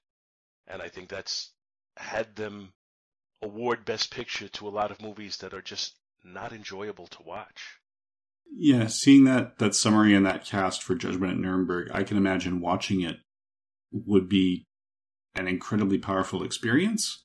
And 0.67 0.83
I 0.83 0.89
think 0.89 1.09
that's 1.09 1.53
had 1.97 2.37
them 2.37 2.73
award 3.43 3.85
Best 3.85 4.11
Picture 4.11 4.49
to 4.49 4.69
a 4.69 4.71
lot 4.71 4.91
of 4.91 5.03
movies 5.03 5.39
that 5.39 5.55
are 5.55 5.63
just 5.63 5.97
not 6.25 6.53
enjoyable 6.53 7.07
to 7.09 7.23
watch. 7.23 7.79
Yeah, 8.53 8.87
seeing 8.87 9.25
that 9.25 9.59
that 9.59 9.75
summary 9.75 10.15
and 10.15 10.25
that 10.27 10.45
cast 10.45 10.83
for 10.83 10.95
Judgment 10.95 11.33
at 11.33 11.39
Nuremberg, 11.39 11.91
I 11.93 12.05
can 12.05 12.17
imagine 12.17 12.61
watching 12.61 13.01
it 13.01 13.17
would 13.93 14.29
be 14.29 14.67
an 15.35 15.49
incredibly 15.49 15.99
powerful 15.99 16.43
experience, 16.43 17.25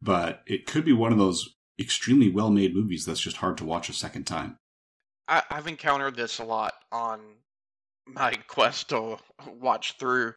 but 0.00 0.42
it 0.46 0.66
could 0.66 0.84
be 0.84 0.92
one 0.92 1.12
of 1.12 1.18
those 1.18 1.54
extremely 1.78 2.30
well 2.30 2.50
made 2.50 2.74
movies 2.74 3.04
that's 3.04 3.20
just 3.20 3.38
hard 3.38 3.58
to 3.58 3.64
watch 3.64 3.88
a 3.88 3.92
second 3.92 4.24
time. 4.24 4.56
I, 5.26 5.42
have 5.50 5.66
encountered 5.66 6.16
this 6.16 6.38
a 6.38 6.44
lot 6.44 6.74
on 6.92 7.20
my 8.06 8.34
quest 8.48 8.90
to 8.90 9.18
watch 9.46 9.96
through 9.98 10.34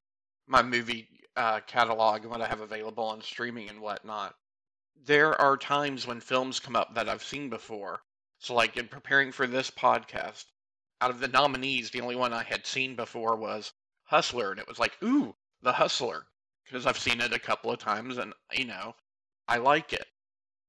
my 0.47 0.61
movie 0.61 1.07
uh, 1.35 1.59
catalog 1.67 2.21
and 2.21 2.31
what 2.31 2.41
I 2.41 2.47
have 2.47 2.61
available 2.61 3.05
on 3.05 3.21
streaming 3.21 3.69
and 3.69 3.81
whatnot. 3.81 4.35
There 5.05 5.39
are 5.39 5.57
times 5.57 6.07
when 6.07 6.19
films 6.19 6.59
come 6.59 6.75
up 6.75 6.95
that 6.95 7.09
I've 7.09 7.23
seen 7.23 7.49
before 7.49 8.01
so, 8.39 8.53
like 8.53 8.77
in 8.77 8.87
preparing 8.87 9.31
for 9.31 9.47
this 9.47 9.71
podcast, 9.71 10.45
out 11.01 11.09
of 11.09 11.19
the 11.19 11.27
nominees, 11.27 11.89
the 11.89 12.01
only 12.01 12.15
one 12.15 12.33
I 12.33 12.43
had 12.43 12.67
seen 12.67 12.95
before 12.95 13.35
was 13.35 13.73
Hustler, 14.03 14.51
and 14.51 14.59
it 14.59 14.67
was 14.67 14.77
like, 14.77 14.95
ooh, 15.01 15.35
The 15.63 15.73
Hustler, 15.73 16.27
because 16.63 16.85
I've 16.85 16.99
seen 16.99 17.19
it 17.19 17.33
a 17.33 17.39
couple 17.39 17.71
of 17.71 17.79
times, 17.79 18.17
and 18.19 18.35
you 18.51 18.65
know, 18.65 18.95
I 19.47 19.57
like 19.57 19.91
it. 19.91 20.07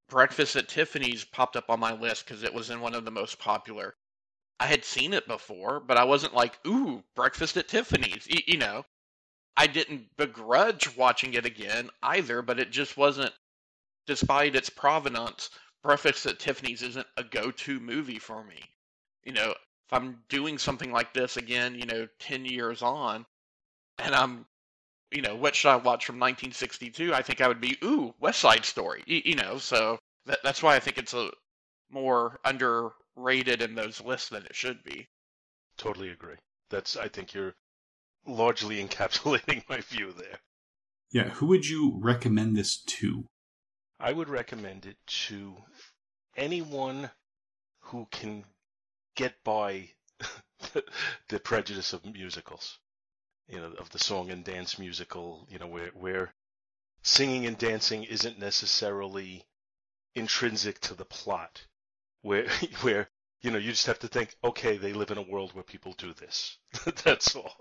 Breakfast 0.09 0.57
at 0.57 0.69
Tiffany's 0.69 1.27
popped 1.27 1.57
up 1.57 1.69
on 1.69 1.79
my 1.79 1.93
list 1.93 2.25
because 2.25 2.43
it 2.43 2.55
was 2.55 2.71
in 2.71 2.81
one 2.81 2.95
of 2.95 3.05
the 3.05 3.11
most 3.11 3.39
popular. 3.39 3.95
I 4.61 4.67
had 4.67 4.85
seen 4.85 5.15
it 5.15 5.27
before, 5.29 5.81
but 5.81 5.97
I 5.97 6.05
wasn't 6.05 6.35
like, 6.35 6.59
ooh, 6.67 7.05
Breakfast 7.15 7.57
at 7.57 7.69
Tiffany's. 7.69 8.27
Y- 8.31 8.43
you 8.47 8.59
know, 8.59 8.85
I 9.57 9.67
didn't 9.67 10.17
begrudge 10.17 10.97
watching 10.97 11.35
it 11.35 11.47
again 11.47 11.91
either, 12.03 12.43
but 12.43 12.61
it 12.61 12.71
just 12.71 12.97
wasn't, 12.97 13.33
despite 14.07 14.57
its 14.57 14.71
provenance, 14.71 15.51
Breakfast 15.83 16.27
at 16.27 16.39
Tiffany's 16.41 16.83
isn't 16.83 17.07
a 17.17 17.25
go 17.25 17.51
to 17.51 17.81
movie 17.81 18.19
for 18.19 18.43
me. 18.45 18.61
You 19.25 19.33
know, 19.33 19.51
if 19.51 19.93
I'm 19.93 20.23
doing 20.29 20.59
something 20.59 20.93
like 20.93 21.13
this 21.15 21.37
again, 21.37 21.75
you 21.75 21.87
know, 21.87 22.09
10 22.21 22.45
years 22.45 22.83
on, 22.83 23.27
and 23.99 24.15
I'm, 24.15 24.47
you 25.13 25.23
know, 25.23 25.37
what 25.37 25.57
should 25.57 25.71
I 25.71 25.77
watch 25.77 26.07
from 26.07 26.19
1962? 26.21 27.15
I 27.15 27.23
think 27.23 27.41
I 27.41 27.49
would 27.49 27.61
be, 27.61 27.79
ooh, 27.85 28.15
West 28.21 28.41
Side 28.41 28.65
Story. 28.65 29.03
You, 29.07 29.23
you 29.25 29.35
know, 29.37 29.59
so 29.59 29.99
that, 30.27 30.41
that's 30.45 30.63
why 30.63 30.77
I 30.77 30.81
think 30.81 30.99
it's 30.99 31.15
a 31.15 31.31
more 31.91 32.41
underrated 33.19 33.63
in 33.63 33.75
those 33.75 34.01
lists 34.01 34.29
than 34.29 34.45
it 34.45 34.55
should 34.55 34.83
be. 34.85 35.09
Totally 35.77 36.11
agree. 36.11 36.37
That's 36.71 36.97
I 36.97 37.09
think 37.09 37.35
you're 37.35 37.55
largely 38.27 38.85
encapsulating 38.85 39.69
my 39.69 39.81
view 39.81 40.13
there. 40.13 40.39
Yeah, 41.11 41.31
who 41.31 41.47
would 41.47 41.67
you 41.67 41.99
recommend 42.01 42.57
this 42.57 42.77
to? 42.77 43.25
I 43.99 44.13
would 44.13 44.29
recommend 44.29 44.87
it 44.87 44.99
to 45.07 45.57
anyone 46.37 47.11
who 47.81 48.07
can 48.11 48.45
get 49.17 49.43
by 49.43 49.91
the 51.29 51.41
prejudice 51.41 51.93
of 51.93 52.05
musicals. 52.05 52.79
You 53.49 53.61
know, 53.61 53.73
of 53.79 53.91
the 53.91 53.99
song 53.99 54.31
and 54.31 54.45
dance 54.45 54.79
musical, 54.79 55.47
you 55.51 55.59
know, 55.59 55.67
where 55.67 55.89
where 55.89 56.35
singing 57.03 57.47
and 57.47 57.57
dancing 57.57 58.05
isn't 58.05 58.39
necessarily 58.39 59.47
intrinsic 60.15 60.81
to 60.81 60.95
the 60.95 61.07
plot. 61.07 61.65
Where 62.23 62.49
where 62.81 63.11
you 63.41 63.51
know, 63.51 63.59
you 63.59 63.71
just 63.71 63.87
have 63.87 64.01
to 64.01 64.09
think, 64.09 64.37
okay, 64.43 64.77
they 64.77 64.93
live 64.93 65.11
in 65.11 65.19
a 65.19 65.23
world 65.23 65.55
where 65.55 65.63
people 65.63 65.93
do 65.93 66.13
this. 66.13 66.59
That's 67.05 67.37
all. 67.37 67.57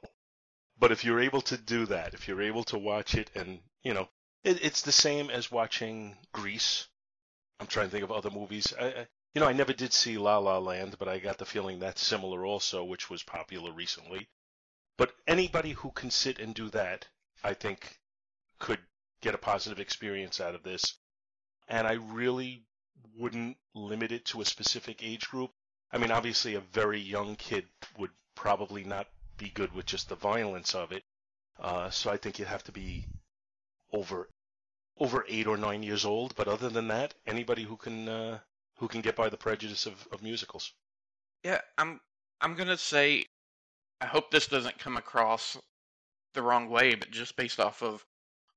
But 0.80 0.91
if 0.91 1.03
you're 1.03 1.20
able 1.20 1.41
to 1.41 1.58
do 1.58 1.86
that, 1.88 2.14
if 2.14 2.28
you're 2.28 2.41
able 2.41 2.64
to 2.66 2.80
watch 2.80 3.16
it 3.16 3.30
and, 3.36 3.60
you 3.84 3.93
know, 3.93 4.10
it, 4.43 4.64
it's 4.64 4.82
the 4.82 4.91
same 4.91 5.30
as 5.30 5.51
watching 5.51 6.18
Grease. 6.32 6.88
I'm 7.60 7.68
trying 7.68 7.88
to 7.88 7.91
think 7.91 8.03
of 8.03 8.12
other 8.12 8.30
movies. 8.30 8.74
I, 8.80 8.86
I, 8.86 9.08
you 9.34 9.41
know, 9.41 9.47
I 9.47 9.53
never 9.53 9.74
did 9.74 9.93
see 9.93 10.18
La 10.18 10.38
La 10.38 10.58
Land, 10.58 10.97
but 10.97 11.08
I 11.08 11.20
got 11.20 11.38
the 11.38 11.45
feeling 11.45 11.80
that's 11.80 12.01
similar 12.01 12.45
also, 12.45 12.84
which 12.84 13.10
was 13.10 13.24
popular 13.24 13.72
recently. 13.72 14.28
But 14.97 15.14
anybody 15.28 15.74
who 15.74 15.91
can 15.91 16.10
sit 16.10 16.39
and 16.39 16.55
do 16.55 16.70
that, 16.70 17.08
I 17.43 17.53
think, 17.53 17.99
could 18.60 18.80
get 19.22 19.36
a 19.36 19.39
positive 19.39 19.80
experience 19.80 20.41
out 20.41 20.55
of 20.55 20.64
this. 20.64 20.97
And 21.68 21.86
I 21.86 21.93
really 21.93 22.66
wouldn't 23.16 23.58
limit 23.74 24.12
it 24.12 24.26
to 24.26 24.41
a 24.41 24.45
specific 24.45 25.04
age 25.04 25.30
group. 25.30 25.52
I 25.91 25.98
mean, 25.98 26.12
obviously, 26.12 26.56
a 26.56 26.60
very 26.60 27.00
young 27.00 27.36
kid 27.36 27.66
would 27.98 28.12
probably 28.36 28.84
not 28.84 29.08
be 29.38 29.50
good 29.50 29.74
with 29.74 29.86
just 29.86 30.10
the 30.10 30.16
violence 30.16 30.76
of 30.76 30.91
it. 30.91 31.04
Uh, 31.60 31.89
so 31.89 32.12
I 32.12 32.18
think 32.18 32.39
you'd 32.39 32.48
have 32.48 32.64
to 32.66 32.72
be 32.72 33.06
over 33.91 34.30
over 35.00 35.26
eight 35.28 35.48
or 35.48 35.58
nine 35.58 35.84
years 35.84 36.06
old. 36.06 36.36
But 36.36 36.48
other 36.48 36.70
than 36.70 36.88
that, 36.89 37.14
anybody 37.26 37.64
who 37.64 37.78
can 37.78 38.10
uh, 38.10 38.39
who 38.78 38.88
can 38.88 39.02
get 39.02 39.16
by 39.16 39.30
the 39.30 39.38
prejudice 39.38 39.86
of, 39.86 40.08
of 40.12 40.22
musicals. 40.22 40.74
Yeah, 41.43 41.62
I'm 41.78 42.00
I'm 42.41 42.56
gonna 42.56 42.78
say 42.78 43.26
I 44.02 44.06
hope 44.06 44.30
this 44.30 44.48
doesn't 44.48 44.80
come 44.80 44.98
across 44.98 45.58
the 46.34 46.41
wrong 46.41 46.70
way, 46.70 46.95
but 46.95 47.10
just 47.12 47.36
based 47.36 47.60
off 47.60 47.82
of 47.82 48.06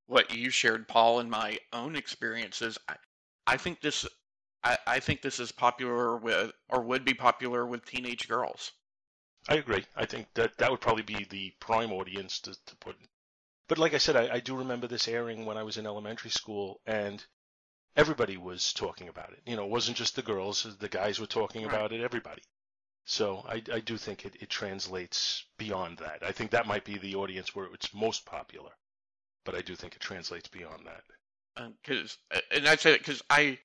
what 0.06 0.34
you 0.34 0.50
shared, 0.50 0.88
Paul, 0.88 1.20
and 1.20 1.30
my 1.30 1.58
own 1.72 1.96
experiences, 1.96 2.76
I, 2.88 2.96
I 3.46 3.56
think 3.56 3.80
this 3.80 4.06
I, 4.62 4.78
I 4.86 5.00
think 5.00 5.22
this 5.22 5.40
is 5.40 5.52
popular 5.52 6.16
with 6.16 6.52
or 6.68 6.82
would 6.82 7.04
be 7.04 7.14
popular 7.14 7.66
with 7.66 7.84
teenage 7.84 8.28
girls. 8.28 8.72
I 9.48 9.56
agree. 9.56 9.84
I 9.96 10.06
think 10.06 10.32
that 10.34 10.56
that 10.58 10.70
would 10.70 10.80
probably 10.80 11.02
be 11.02 11.24
the 11.24 11.50
prime 11.60 11.92
audience 11.92 12.40
to, 12.40 12.54
to 12.66 12.76
put. 12.76 12.96
But 13.68 13.78
like 13.78 13.94
I 13.94 13.98
said, 13.98 14.16
I, 14.16 14.34
I 14.34 14.40
do 14.40 14.56
remember 14.56 14.86
this 14.86 15.08
airing 15.08 15.46
when 15.46 15.56
I 15.56 15.62
was 15.62 15.76
in 15.78 15.86
elementary 15.86 16.30
school, 16.30 16.80
and 16.86 17.24
everybody 17.96 18.36
was 18.36 18.72
talking 18.72 19.08
about 19.08 19.32
it. 19.32 19.42
You 19.46 19.56
know, 19.56 19.64
it 19.64 19.70
wasn't 19.70 19.96
just 19.96 20.16
the 20.16 20.22
girls; 20.22 20.64
the 20.78 20.88
guys 20.88 21.18
were 21.20 21.26
talking 21.26 21.64
Right. 21.64 21.74
about 21.74 21.92
it. 21.92 22.00
Everybody. 22.00 22.42
So 23.06 23.44
I, 23.48 23.62
I 23.72 23.80
do 23.80 23.96
think 23.96 24.24
it, 24.24 24.36
it 24.40 24.50
translates 24.50 25.44
beyond 25.58 25.98
that. 25.98 26.22
I 26.22 26.32
think 26.32 26.50
that 26.50 26.66
might 26.66 26.84
be 26.84 26.98
the 26.98 27.16
audience 27.16 27.54
where 27.54 27.66
it's 27.72 27.92
most 27.94 28.24
popular, 28.26 28.70
but 29.44 29.54
I 29.54 29.62
do 29.62 29.74
think 29.74 29.96
it 29.96 30.00
translates 30.00 30.48
beyond 30.48 30.86
that. 30.86 31.02
Um, 31.56 31.74
because 31.82 32.18
and 32.52 32.68
I 32.68 32.76
say 32.76 32.92
it 32.94 32.98
because 33.00 33.22
I 33.30 33.58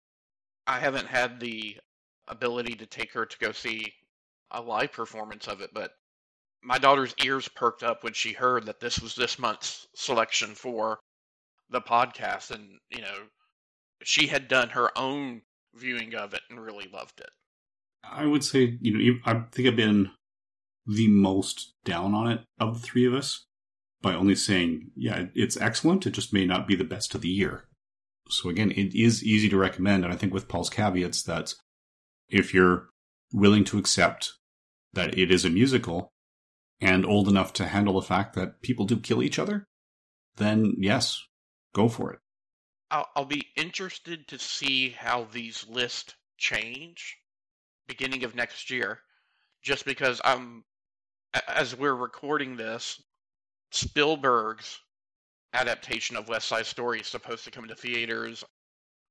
I 0.67 0.79
haven't 0.79 1.07
had 1.07 1.39
the 1.39 1.77
ability 2.27 2.75
to 2.75 2.85
take 2.85 3.11
her 3.13 3.25
to 3.25 3.37
go 3.39 3.51
see 3.51 3.93
a 4.51 4.61
live 4.61 4.91
performance 4.91 5.47
of 5.47 5.61
it, 5.61 5.71
but 5.73 5.91
my 6.63 6.77
daughter's 6.77 7.13
ears 7.23 7.47
perked 7.47 7.83
up 7.83 8.03
when 8.03 8.13
she 8.13 8.33
heard 8.33 8.65
that 8.65 8.79
this 8.79 8.99
was 8.99 9.15
this 9.15 9.37
month's 9.37 9.87
selection 9.95 10.55
for 10.55 10.99
the 11.69 11.81
podcast, 11.81 12.51
and 12.51 12.79
you 12.89 13.01
know 13.01 13.15
she 14.03 14.27
had 14.27 14.47
done 14.47 14.69
her 14.69 14.95
own 14.97 15.41
viewing 15.75 16.15
of 16.15 16.33
it 16.33 16.41
and 16.49 16.59
really 16.59 16.87
loved 16.91 17.19
it. 17.19 17.29
I 18.03 18.25
would 18.25 18.43
say, 18.43 18.77
you 18.81 18.97
know, 18.97 19.19
I 19.25 19.45
think 19.51 19.67
I've 19.67 19.75
been 19.75 20.11
the 20.85 21.07
most 21.07 21.73
down 21.83 22.13
on 22.13 22.31
it 22.31 22.41
of 22.59 22.81
the 22.81 22.87
three 22.87 23.05
of 23.05 23.13
us 23.13 23.45
by 24.01 24.13
only 24.13 24.35
saying, 24.35 24.91
yeah, 24.95 25.25
it's 25.33 25.57
excellent. 25.57 26.05
It 26.05 26.11
just 26.11 26.33
may 26.33 26.45
not 26.45 26.67
be 26.67 26.75
the 26.75 26.83
best 26.83 27.15
of 27.15 27.21
the 27.21 27.29
year. 27.29 27.65
So 28.27 28.49
again, 28.49 28.71
it 28.71 28.95
is 28.95 29.23
easy 29.23 29.49
to 29.49 29.57
recommend. 29.57 30.03
And 30.03 30.13
I 30.13 30.17
think 30.17 30.33
with 30.33 30.47
Paul's 30.47 30.69
caveats 30.69 31.23
that 31.23 31.53
if 32.27 32.53
you're 32.53 32.89
willing 33.31 33.63
to 33.65 33.77
accept 33.77 34.33
that 34.93 35.17
it 35.17 35.31
is 35.31 35.45
a 35.45 35.49
musical 35.49 36.11
and 36.81 37.05
old 37.05 37.27
enough 37.27 37.53
to 37.53 37.67
handle 37.67 37.93
the 37.93 38.01
fact 38.01 38.35
that 38.35 38.61
people 38.61 38.85
do 38.85 38.97
kill 38.97 39.21
each 39.21 39.39
other, 39.39 39.65
then 40.37 40.73
yes, 40.77 41.21
go 41.73 41.87
for 41.87 42.11
it. 42.13 42.19
I'll, 42.91 43.07
I'll 43.15 43.25
be 43.25 43.47
interested 43.55 44.27
to 44.27 44.39
see 44.39 44.89
how 44.89 45.27
these 45.31 45.65
lists 45.69 46.13
change 46.37 47.17
beginning 47.87 48.23
of 48.23 48.35
next 48.35 48.69
year, 48.69 48.99
just 49.61 49.85
because 49.85 50.19
I'm, 50.23 50.63
as 51.47 51.75
we're 51.75 51.95
recording 51.95 52.55
this, 52.57 53.01
Spielberg's 53.71 54.79
adaptation 55.55 56.17
of 56.17 56.27
West 56.27 56.47
Side 56.47 56.65
Story 56.65 56.99
is 56.99 57.07
supposed 57.07 57.45
to 57.45 57.51
come 57.51 57.67
to 57.67 57.75
theaters 57.75 58.43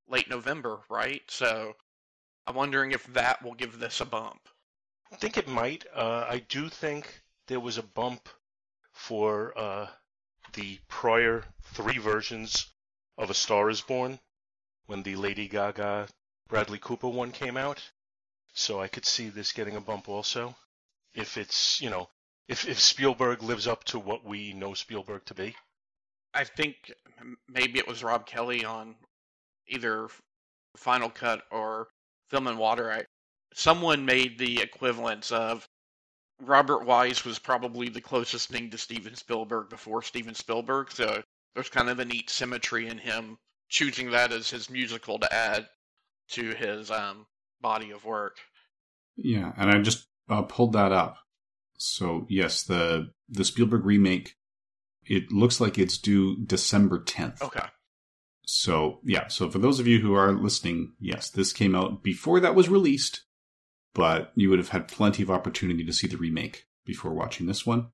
late 0.09 0.28
November, 0.28 0.80
right? 0.90 1.22
So 1.28 1.74
I'm 2.47 2.55
wondering 2.55 2.92
if 2.92 3.05
that 3.14 3.42
will 3.42 3.55
give 3.55 3.78
this 3.78 4.01
a 4.01 4.05
bump. 4.05 4.49
I 5.11 5.16
think 5.16 5.38
it 5.38 5.49
might. 5.49 5.84
Uh, 5.95 6.26
I 6.28 6.38
do 6.49 6.68
think 6.68 7.22
there 7.47 7.61
was 7.61 7.78
a 7.78 7.82
bump 7.82 8.28
for 8.92 9.57
uh, 9.59 9.86
the 10.53 10.78
prior 10.88 11.45
three 11.62 11.99
versions 11.99 12.66
of 13.16 13.30
A 13.30 13.34
Star 13.34 13.70
Is 13.70 13.80
Born 13.80 14.18
when 14.86 15.03
the 15.03 15.16
Lady 15.16 15.49
Gaga 15.49 16.09
Bradley 16.49 16.78
Cooper 16.78 17.09
one 17.09 17.32
came 17.32 17.57
out. 17.57 17.82
So 18.53 18.80
I 18.80 18.88
could 18.88 19.07
see 19.07 19.28
this 19.28 19.53
getting 19.53 19.76
a 19.76 19.80
bump 19.80 20.09
also. 20.09 20.55
If 21.14 21.36
it's, 21.36 21.80
you 21.80 21.90
know, 21.90 22.09
if, 22.47 22.68
if 22.68 22.78
Spielberg 22.78 23.42
lives 23.42 23.66
up 23.66 23.84
to 23.84 23.99
what 23.99 24.24
we 24.24 24.53
know 24.53 24.74
Spielberg 24.74 25.24
to 25.26 25.34
be. 25.34 25.57
I 26.35 26.45
think 26.45 26.93
maybe 27.49 27.78
it 27.78 27.87
was 27.87 28.03
Rob 28.03 28.26
Kelly 28.26 28.64
on 28.64 28.95
either 29.68 30.09
Final 30.76 31.09
Cut 31.09 31.43
or 31.51 31.89
Film 32.28 32.47
and 32.47 32.59
Water. 32.59 32.91
I, 32.91 33.05
someone 33.55 34.05
made 34.05 34.39
the 34.39 34.61
equivalence 34.61 35.30
of 35.30 35.66
Robert 36.41 36.85
Wise 36.85 37.24
was 37.24 37.39
probably 37.39 37.89
the 37.89 38.01
closest 38.01 38.49
thing 38.49 38.70
to 38.70 38.78
Steven 38.78 39.14
Spielberg 39.14 39.68
before 39.68 40.03
Steven 40.03 40.35
Spielberg, 40.35 40.91
so 40.91 41.22
there's 41.55 41.68
kind 41.68 41.89
of 41.89 42.01
a 42.01 42.05
neat 42.05 42.28
symmetry 42.28 42.89
in 42.89 42.99
him 42.99 43.39
choosing 43.68 44.11
that 44.11 44.32
as 44.32 44.51
his 44.51 44.68
musical 44.68 45.18
to 45.18 45.32
add 45.32 45.68
to 46.28 46.55
his 46.55 46.91
um, 46.91 47.26
body 47.61 47.91
of 47.91 48.05
work. 48.05 48.37
Yeah, 49.16 49.53
and 49.57 49.70
I 49.70 49.80
just 49.80 50.07
uh, 50.28 50.43
pulled 50.43 50.72
that 50.72 50.93
up. 50.93 51.18
So 51.78 52.26
yes, 52.28 52.62
the 52.64 53.11
the 53.28 53.45
Spielberg 53.45 53.85
remake. 53.85 54.35
It 55.07 55.30
looks 55.32 55.61
like 55.61 55.78
it's 55.78 55.98
due 55.98 56.36
December 56.44 57.02
tenth. 57.02 57.42
Okay. 57.42 57.66
So 58.46 59.00
yeah, 59.05 59.28
so 59.28 59.50
for 59.50 59.59
those 59.59 59.80
of 59.80 59.86
you 59.86 60.00
who 60.00 60.14
are 60.14 60.32
listening, 60.32 60.92
yes, 61.00 61.30
this 61.30 61.52
came 61.52 61.74
out 61.74 62.02
before 62.02 62.40
that 62.40 62.55
was 62.55 62.68
released, 62.68 63.22
but 63.94 64.32
you 64.34 64.50
would 64.50 64.59
have 64.59 64.68
had 64.68 64.88
plenty 64.88 65.22
of 65.22 65.30
opportunity 65.30 65.84
to 65.84 65.92
see 65.92 66.07
the 66.07 66.16
remake 66.18 66.64
before 66.84 67.14
watching 67.14 67.46
this 67.46 67.64
one. 67.64 67.88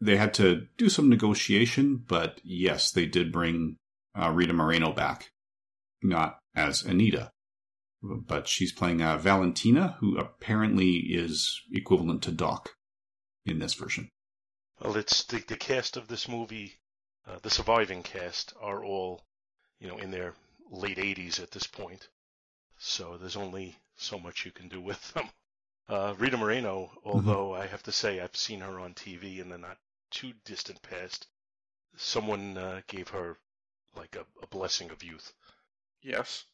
They 0.00 0.16
had 0.16 0.34
to 0.34 0.66
do 0.76 0.88
some 0.88 1.08
negotiation, 1.08 2.04
but 2.06 2.40
yes, 2.44 2.90
they 2.90 3.06
did 3.06 3.32
bring 3.32 3.76
uh, 4.20 4.30
Rita 4.30 4.52
Moreno 4.52 4.92
back, 4.92 5.30
not 6.02 6.38
as 6.54 6.82
Anita. 6.82 7.30
but 8.02 8.48
she's 8.48 8.72
playing 8.72 9.00
uh, 9.00 9.16
Valentina, 9.18 9.96
who 10.00 10.18
apparently 10.18 10.96
is 10.96 11.60
equivalent 11.72 12.22
to 12.22 12.32
Doc 12.32 12.70
in 13.46 13.58
this 13.58 13.74
version. 13.74 14.08
Well, 14.82 14.96
it's 14.96 15.22
the, 15.24 15.38
the 15.38 15.56
cast 15.56 15.96
of 15.96 16.08
this 16.08 16.26
movie, 16.28 16.74
uh, 17.24 17.38
the 17.40 17.50
surviving 17.50 18.02
cast, 18.02 18.52
are 18.60 18.84
all, 18.84 19.22
you 19.78 19.86
know, 19.86 19.98
in 19.98 20.10
their 20.10 20.34
late 20.70 20.98
80s 20.98 21.40
at 21.40 21.52
this 21.52 21.68
point. 21.68 22.08
So 22.78 23.16
there's 23.16 23.36
only 23.36 23.78
so 23.94 24.18
much 24.18 24.44
you 24.44 24.50
can 24.50 24.66
do 24.66 24.80
with 24.90 25.12
them. 25.12 25.30
Uh, 25.88 26.14
Rita 26.18 26.36
Moreno, 26.36 26.90
although 27.04 27.50
mm-hmm. 27.50 27.62
I 27.62 27.66
have 27.66 27.84
to 27.84 27.92
say 27.92 28.18
I've 28.18 28.34
seen 28.34 28.60
her 28.60 28.80
on 28.80 28.94
TV 28.94 29.38
in 29.38 29.50
the 29.50 29.58
not 29.58 29.78
too 30.10 30.32
distant 30.44 30.82
past, 30.82 31.28
someone 31.96 32.58
uh, 32.58 32.80
gave 32.88 33.08
her 33.10 33.38
like 33.94 34.16
a, 34.16 34.26
a 34.42 34.48
blessing 34.48 34.90
of 34.90 35.04
youth. 35.04 35.32
Yes. 36.00 36.44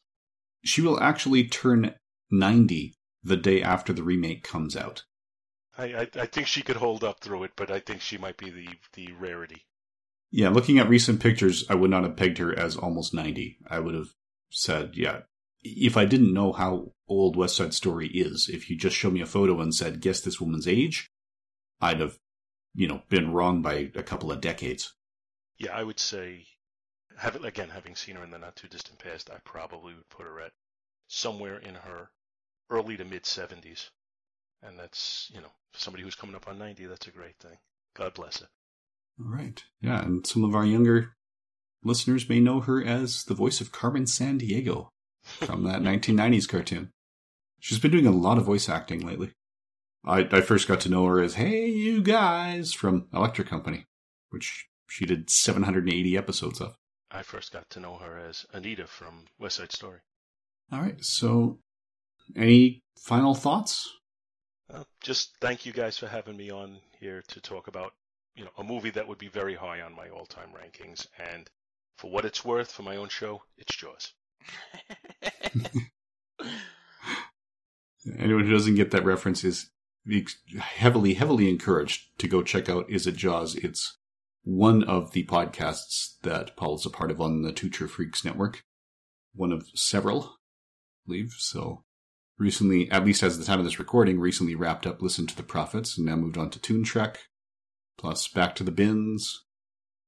She 0.63 0.81
will 0.81 1.01
actually 1.01 1.47
turn 1.47 1.95
90 2.29 2.95
the 3.23 3.37
day 3.37 3.63
after 3.63 3.91
the 3.91 4.03
remake 4.03 4.43
comes 4.43 4.75
out. 4.75 5.03
I, 5.79 6.01
I, 6.01 6.07
I 6.21 6.25
think 6.25 6.47
she 6.47 6.61
could 6.61 6.75
hold 6.75 7.05
up 7.05 7.21
through 7.21 7.43
it, 7.43 7.51
but 7.55 7.71
I 7.71 7.79
think 7.79 8.01
she 8.01 8.17
might 8.17 8.35
be 8.35 8.49
the, 8.49 8.67
the 8.93 9.13
rarity. 9.13 9.65
Yeah, 10.29 10.49
looking 10.49 10.77
at 10.77 10.89
recent 10.89 11.21
pictures, 11.21 11.63
I 11.69 11.75
would 11.75 11.89
not 11.89 12.03
have 12.03 12.17
pegged 12.17 12.37
her 12.37 12.57
as 12.57 12.75
almost 12.75 13.13
90. 13.13 13.57
I 13.67 13.79
would 13.79 13.95
have 13.95 14.09
said, 14.51 14.91
yeah, 14.95 15.21
if 15.63 15.95
I 15.95 16.03
didn't 16.03 16.33
know 16.33 16.51
how 16.51 16.91
old 17.07 17.37
West 17.37 17.55
Side 17.55 17.73
Story 17.73 18.07
is, 18.07 18.49
if 18.49 18.69
you 18.69 18.77
just 18.77 18.95
showed 18.95 19.13
me 19.13 19.21
a 19.21 19.25
photo 19.25 19.61
and 19.61 19.73
said, 19.73 20.01
guess 20.01 20.19
this 20.19 20.41
woman's 20.41 20.67
age, 20.67 21.09
I'd 21.79 22.01
have, 22.01 22.19
you 22.75 22.87
know, 22.87 23.03
been 23.09 23.31
wrong 23.31 23.61
by 23.61 23.91
a 23.95 24.03
couple 24.03 24.31
of 24.31 24.41
decades. 24.41 24.93
Yeah, 25.57 25.75
I 25.75 25.83
would 25.83 25.99
say, 25.99 26.45
have, 27.17 27.41
again, 27.43 27.69
having 27.69 27.95
seen 27.95 28.17
her 28.17 28.23
in 28.23 28.31
the 28.31 28.37
not 28.37 28.57
too 28.57 28.67
distant 28.67 28.99
past, 28.99 29.29
I 29.29 29.37
probably 29.45 29.93
would 29.93 30.09
put 30.09 30.25
her 30.25 30.41
at 30.41 30.51
somewhere 31.07 31.57
in 31.57 31.75
her 31.75 32.11
early 32.69 32.97
to 32.97 33.05
mid 33.05 33.23
70s. 33.23 33.89
And 34.61 34.77
that's, 34.77 35.31
you 35.33 35.41
know, 35.41 35.51
for 35.71 35.79
somebody 35.79 36.03
who's 36.03 36.15
coming 36.15 36.35
up 36.35 36.47
on 36.47 36.57
90, 36.57 36.85
that's 36.85 37.07
a 37.07 37.11
great 37.11 37.37
thing. 37.39 37.57
God 37.95 38.13
bless 38.13 38.39
her. 38.39 38.47
All 39.19 39.31
right. 39.31 39.63
Yeah, 39.81 40.01
and 40.01 40.25
some 40.25 40.43
of 40.43 40.55
our 40.55 40.65
younger 40.65 41.13
listeners 41.83 42.27
may 42.27 42.39
know 42.39 42.59
her 42.61 42.83
as 42.83 43.23
the 43.23 43.33
voice 43.33 43.61
of 43.61 43.71
Carmen 43.71 44.05
Sandiego 44.05 44.89
from 45.23 45.63
that 45.63 45.81
1990s 45.81 46.47
cartoon. 46.47 46.91
She's 47.59 47.79
been 47.79 47.91
doing 47.91 48.07
a 48.07 48.11
lot 48.11 48.37
of 48.37 48.45
voice 48.45 48.69
acting 48.69 49.05
lately. 49.05 49.31
I, 50.05 50.27
I 50.31 50.41
first 50.41 50.67
got 50.67 50.79
to 50.81 50.89
know 50.89 51.05
her 51.05 51.21
as 51.21 51.35
Hey 51.35 51.67
You 51.67 52.01
Guys 52.01 52.73
from 52.73 53.07
Electric 53.13 53.47
Company, 53.47 53.85
which 54.29 54.67
she 54.87 55.05
did 55.05 55.29
780 55.29 56.17
episodes 56.17 56.61
of. 56.61 56.75
I 57.11 57.21
first 57.23 57.51
got 57.51 57.69
to 57.71 57.79
know 57.79 57.97
her 57.97 58.17
as 58.17 58.45
Anita 58.53 58.87
from 58.87 59.25
West 59.37 59.57
Side 59.57 59.71
Story. 59.71 59.99
All 60.71 60.79
right, 60.79 61.03
so 61.03 61.59
any 62.35 62.83
final 62.97 63.33
thoughts? 63.33 63.91
Uh, 64.71 64.83
just 65.01 65.35
thank 65.41 65.65
you 65.65 65.73
guys 65.73 65.97
for 65.97 66.07
having 66.07 66.37
me 66.37 66.51
on 66.51 66.77
here 66.99 67.23
to 67.27 67.41
talk 67.41 67.67
about 67.67 67.93
you 68.35 68.43
know 68.43 68.51
a 68.57 68.63
movie 68.63 68.91
that 68.91 69.07
would 69.07 69.17
be 69.17 69.27
very 69.27 69.55
high 69.55 69.81
on 69.81 69.95
my 69.95 70.09
all-time 70.09 70.49
rankings, 70.49 71.07
and 71.17 71.49
for 71.97 72.11
what 72.11 72.25
it's 72.25 72.45
worth, 72.45 72.71
for 72.71 72.83
my 72.83 72.95
own 72.95 73.09
show, 73.09 73.41
it's 73.57 73.75
Jaws. 73.75 74.13
Anyone 78.17 78.45
who 78.45 78.51
doesn't 78.51 78.75
get 78.75 78.91
that 78.91 79.03
reference 79.03 79.43
is 79.43 79.71
heavily, 80.57 81.15
heavily 81.15 81.49
encouraged 81.49 82.17
to 82.19 82.27
go 82.27 82.41
check 82.41 82.69
out 82.69 82.89
Is 82.89 83.05
It 83.05 83.17
Jaws? 83.17 83.55
It's 83.55 83.97
one 84.43 84.83
of 84.83 85.11
the 85.11 85.25
podcasts 85.25 86.15
that 86.21 86.55
Paul 86.55 86.75
is 86.75 86.85
a 86.85 86.89
part 86.89 87.11
of 87.11 87.19
on 87.19 87.41
the 87.41 87.51
True 87.51 87.87
Freaks 87.87 88.23
Network. 88.23 88.63
One 89.35 89.51
of 89.51 89.67
several, 89.75 90.23
I 90.23 90.29
believe. 91.05 91.33
So 91.37 91.83
recently, 92.39 92.89
at 92.89 93.05
least 93.05 93.21
as 93.21 93.37
the 93.37 93.45
time 93.45 93.59
of 93.59 93.65
this 93.65 93.77
recording, 93.77 94.19
recently 94.19 94.55
wrapped 94.55 94.87
up 94.87 95.01
Listen 95.01 95.27
to 95.27 95.35
the 95.35 95.43
Prophets 95.43 95.97
and 95.97 96.07
now 96.07 96.15
moved 96.15 96.37
on 96.37 96.49
to 96.51 96.59
Toon 96.59 96.83
Trek, 96.83 97.19
plus 97.97 98.27
Back 98.27 98.55
to 98.55 98.63
the 98.63 98.71
Bins. 98.71 99.43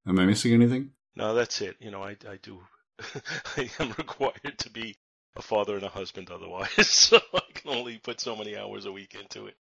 Am 0.07 0.17
I 0.17 0.25
missing 0.25 0.53
anything? 0.53 0.91
No, 1.15 1.35
that's 1.35 1.61
it. 1.61 1.75
You 1.79 1.91
know, 1.91 2.01
I, 2.01 2.15
I 2.27 2.37
do, 2.41 2.61
I 3.57 3.69
am 3.79 3.93
required 3.97 4.57
to 4.57 4.69
be 4.69 4.95
a 5.35 5.41
father 5.41 5.75
and 5.75 5.83
a 5.83 5.89
husband 5.89 6.31
otherwise, 6.31 6.69
so 6.87 7.19
I 7.33 7.41
can 7.53 7.69
only 7.69 7.99
put 7.99 8.19
so 8.19 8.35
many 8.35 8.57
hours 8.57 8.85
a 8.85 8.91
week 8.91 9.15
into 9.19 9.47
it. 9.47 9.55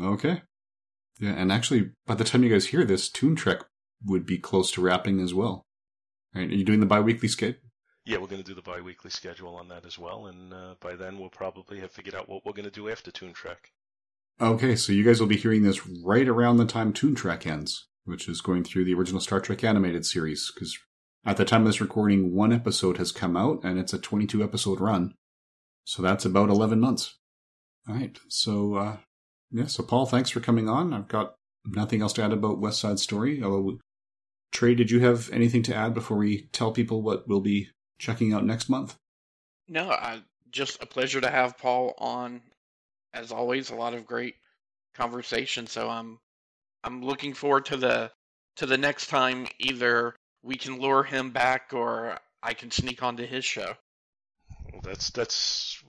Okay. 0.00 0.42
Yeah, 1.20 1.32
and 1.32 1.52
actually, 1.52 1.90
by 2.06 2.14
the 2.14 2.24
time 2.24 2.42
you 2.42 2.50
guys 2.50 2.66
hear 2.66 2.84
this, 2.84 3.08
Toon 3.08 3.36
Trek 3.36 3.60
would 4.04 4.26
be 4.26 4.38
close 4.38 4.72
to 4.72 4.80
wrapping 4.80 5.20
as 5.20 5.32
well. 5.32 5.66
Right? 6.34 6.48
Are 6.48 6.54
you 6.54 6.64
doing 6.64 6.80
the 6.80 6.86
bi-weekly 6.86 7.28
schedule? 7.28 7.60
Yeah, 8.04 8.18
we're 8.18 8.26
going 8.26 8.42
to 8.42 8.48
do 8.48 8.54
the 8.54 8.62
bi-weekly 8.62 9.10
schedule 9.10 9.54
on 9.54 9.68
that 9.68 9.86
as 9.86 9.98
well, 9.98 10.26
and 10.26 10.52
uh, 10.52 10.74
by 10.80 10.96
then 10.96 11.18
we'll 11.18 11.28
probably 11.28 11.78
have 11.80 11.92
figured 11.92 12.16
out 12.16 12.28
what 12.28 12.44
we're 12.44 12.52
going 12.52 12.64
to 12.64 12.70
do 12.70 12.88
after 12.88 13.12
Toon 13.12 13.32
Trek. 13.32 13.70
Okay, 14.40 14.74
so 14.74 14.92
you 14.92 15.04
guys 15.04 15.20
will 15.20 15.28
be 15.28 15.36
hearing 15.36 15.62
this 15.62 15.86
right 15.86 16.26
around 16.26 16.56
the 16.56 16.64
time 16.64 16.92
Toon 16.92 17.14
Trek 17.14 17.46
ends, 17.46 17.86
which 18.04 18.28
is 18.28 18.40
going 18.40 18.64
through 18.64 18.84
the 18.84 18.94
original 18.94 19.20
Star 19.20 19.40
Trek 19.40 19.62
animated 19.62 20.04
series, 20.04 20.50
because 20.52 20.76
at 21.24 21.36
the 21.36 21.44
time 21.44 21.62
of 21.62 21.68
this 21.68 21.80
recording, 21.80 22.34
one 22.34 22.52
episode 22.52 22.96
has 22.96 23.12
come 23.12 23.36
out, 23.36 23.62
and 23.62 23.78
it's 23.78 23.92
a 23.92 23.98
22 23.98 24.42
episode 24.42 24.80
run. 24.80 25.14
So 25.84 26.02
that's 26.02 26.24
about 26.24 26.48
11 26.48 26.80
months. 26.80 27.18
All 27.88 27.94
right, 27.94 28.18
so, 28.28 28.74
uh, 28.74 28.96
yeah, 29.52 29.66
so 29.66 29.84
Paul, 29.84 30.06
thanks 30.06 30.30
for 30.30 30.40
coming 30.40 30.68
on. 30.68 30.92
I've 30.92 31.08
got 31.08 31.34
nothing 31.64 32.02
else 32.02 32.14
to 32.14 32.22
add 32.24 32.32
about 32.32 32.60
West 32.60 32.80
Side 32.80 32.98
Story, 32.98 33.42
although 33.42 33.78
Trey, 34.50 34.74
did 34.74 34.90
you 34.90 35.00
have 35.00 35.30
anything 35.32 35.62
to 35.64 35.74
add 35.74 35.94
before 35.94 36.16
we 36.16 36.48
tell 36.52 36.72
people 36.72 37.02
what 37.02 37.28
we'll 37.28 37.40
be 37.40 37.68
checking 38.02 38.34
out 38.34 38.44
next 38.44 38.68
month? 38.68 38.96
No, 39.68 39.90
I, 39.90 40.20
just 40.50 40.82
a 40.82 40.86
pleasure 40.86 41.20
to 41.20 41.30
have 41.30 41.56
Paul 41.56 41.94
on. 41.98 42.42
As 43.14 43.30
always, 43.30 43.70
a 43.70 43.74
lot 43.74 43.94
of 43.94 44.06
great 44.06 44.34
conversation. 44.94 45.66
So 45.66 45.88
I'm 45.88 46.18
I'm 46.82 47.02
looking 47.02 47.34
forward 47.34 47.66
to 47.66 47.76
the 47.76 48.10
to 48.56 48.66
the 48.66 48.78
next 48.78 49.06
time 49.06 49.46
either 49.58 50.14
we 50.42 50.56
can 50.56 50.80
lure 50.80 51.04
him 51.04 51.30
back 51.30 51.70
or 51.72 52.18
I 52.42 52.54
can 52.54 52.70
sneak 52.70 53.02
onto 53.02 53.26
his 53.26 53.44
show. 53.44 53.74
Well, 54.72 54.82
that's 54.82 55.10
that's 55.10 55.82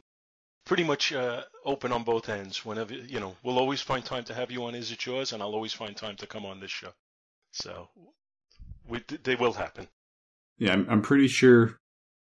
pretty 0.66 0.84
much 0.84 1.14
uh, 1.14 1.44
open 1.66 1.92
on 1.92 2.04
both 2.04 2.30
ends. 2.30 2.66
Whenever 2.66 2.94
you 2.94 3.20
know, 3.20 3.36
we'll 3.42 3.60
always 3.60 3.82
find 3.82 4.06
time 4.06 4.26
to 4.26 4.34
have 4.34 4.52
you 4.52 4.64
on. 4.66 4.76
Is 4.76 4.92
it 4.92 5.06
yours? 5.06 5.34
And 5.34 5.42
I'll 5.42 5.54
always 5.54 5.74
find 5.74 5.96
time 5.96 6.18
to 6.18 6.28
come 6.28 6.46
on 6.46 6.60
this 6.60 6.72
show. 6.72 6.92
So 7.52 7.88
we, 8.88 9.02
they 9.24 9.36
will 9.36 9.54
happen. 9.54 9.88
Yeah, 10.58 10.74
I'm, 10.74 10.86
I'm 10.90 11.02
pretty 11.02 11.28
sure 11.28 11.80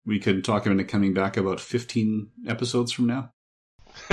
we 0.06 0.20
could 0.20 0.44
talk 0.44 0.66
him 0.66 0.72
into 0.72 0.84
coming 0.84 1.14
back 1.14 1.38
about 1.38 1.60
15 1.60 2.30
episodes 2.48 2.92
from 2.92 3.08
now. 3.08 3.32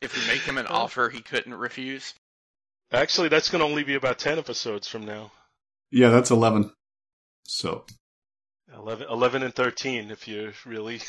if 0.00 0.16
we 0.16 0.26
make 0.32 0.42
him 0.42 0.58
an 0.58 0.66
offer 0.66 1.08
he 1.08 1.20
couldn't 1.20 1.54
refuse. 1.54 2.14
Actually, 2.92 3.28
that's 3.28 3.48
going 3.48 3.60
to 3.60 3.66
only 3.66 3.84
be 3.84 3.94
about 3.94 4.18
10 4.18 4.38
episodes 4.38 4.86
from 4.86 5.06
now. 5.06 5.32
Yeah, 5.90 6.10
that's 6.10 6.30
11. 6.30 6.72
So. 7.44 7.84
11, 8.74 9.06
11 9.08 9.42
and 9.42 9.54
13 9.54 10.10
if 10.10 10.26
you're 10.26 10.52
really 10.64 11.00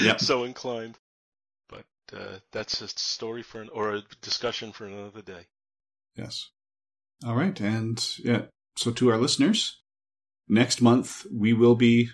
yep. 0.00 0.20
so 0.20 0.44
inclined. 0.44 0.96
But 1.68 1.84
uh, 2.12 2.38
that's 2.52 2.80
a 2.80 2.88
story 2.88 3.42
for 3.42 3.60
an, 3.60 3.68
or 3.70 3.94
a 3.94 4.02
discussion 4.22 4.72
for 4.72 4.86
another 4.86 5.22
day. 5.22 5.46
Yes. 6.16 6.50
All 7.26 7.34
right. 7.34 7.58
And 7.60 8.06
yeah, 8.18 8.42
so 8.76 8.90
to 8.92 9.10
our 9.10 9.18
listeners, 9.18 9.82
next 10.48 10.80
month 10.80 11.26
we 11.32 11.52
will 11.52 11.74
be 11.74 12.10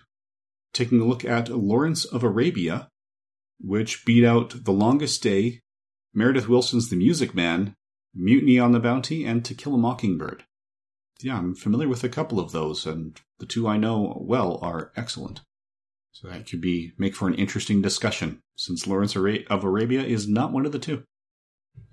taking 0.72 1.00
a 1.00 1.04
look 1.04 1.24
at 1.24 1.48
Lawrence 1.48 2.04
of 2.04 2.22
Arabia, 2.22 2.88
which 3.60 4.04
beat 4.04 4.24
out 4.24 4.64
The 4.64 4.72
Longest 4.72 5.22
Day, 5.22 5.60
Meredith 6.14 6.48
Willson's 6.48 6.90
The 6.90 6.96
Music 6.96 7.34
Man, 7.34 7.74
Mutiny 8.14 8.58
on 8.58 8.72
the 8.72 8.80
Bounty, 8.80 9.24
and 9.24 9.44
To 9.44 9.54
Kill 9.54 9.74
a 9.74 9.78
Mockingbird. 9.78 10.44
Yeah, 11.20 11.36
I'm 11.36 11.54
familiar 11.54 11.88
with 11.88 12.02
a 12.02 12.08
couple 12.08 12.40
of 12.40 12.52
those, 12.52 12.86
and 12.86 13.20
the 13.38 13.46
two 13.46 13.68
I 13.68 13.76
know 13.76 14.16
well 14.20 14.58
are 14.62 14.92
excellent. 14.96 15.42
So 16.12 16.28
that 16.28 16.48
could 16.48 16.60
be 16.60 16.92
make 16.98 17.14
for 17.14 17.28
an 17.28 17.34
interesting 17.34 17.82
discussion, 17.82 18.40
since 18.56 18.86
Lawrence 18.86 19.14
of 19.16 19.64
Arabia 19.64 20.02
is 20.02 20.28
not 20.28 20.52
one 20.52 20.66
of 20.66 20.72
the 20.72 20.78
two. 20.78 21.04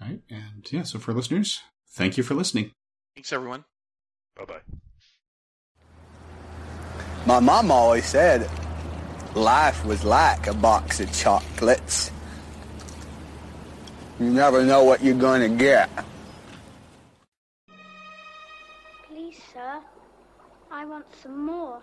All 0.01 0.07
right, 0.07 0.21
and 0.29 0.65
yeah, 0.71 0.83
so 0.83 0.99
for 0.99 1.13
listeners, 1.13 1.61
thank 1.91 2.17
you 2.17 2.23
for 2.23 2.33
listening. 2.33 2.71
Thanks, 3.15 3.31
everyone. 3.31 3.65
Bye 4.35 4.45
bye. 4.45 4.77
My 7.27 7.41
mom 7.41 7.71
always 7.71 8.05
said 8.05 8.49
life 9.35 9.83
was 9.83 10.05
like 10.05 10.47
a 10.47 10.53
box 10.53 11.01
of 11.01 11.11
chocolates. 11.11 12.09
You 14.17 14.29
never 14.29 14.63
know 14.63 14.85
what 14.85 15.03
you're 15.03 15.13
going 15.13 15.41
to 15.41 15.49
get. 15.49 15.89
Please, 19.09 19.37
sir, 19.53 19.81
I 20.71 20.85
want 20.85 21.05
some 21.21 21.45
more. 21.45 21.81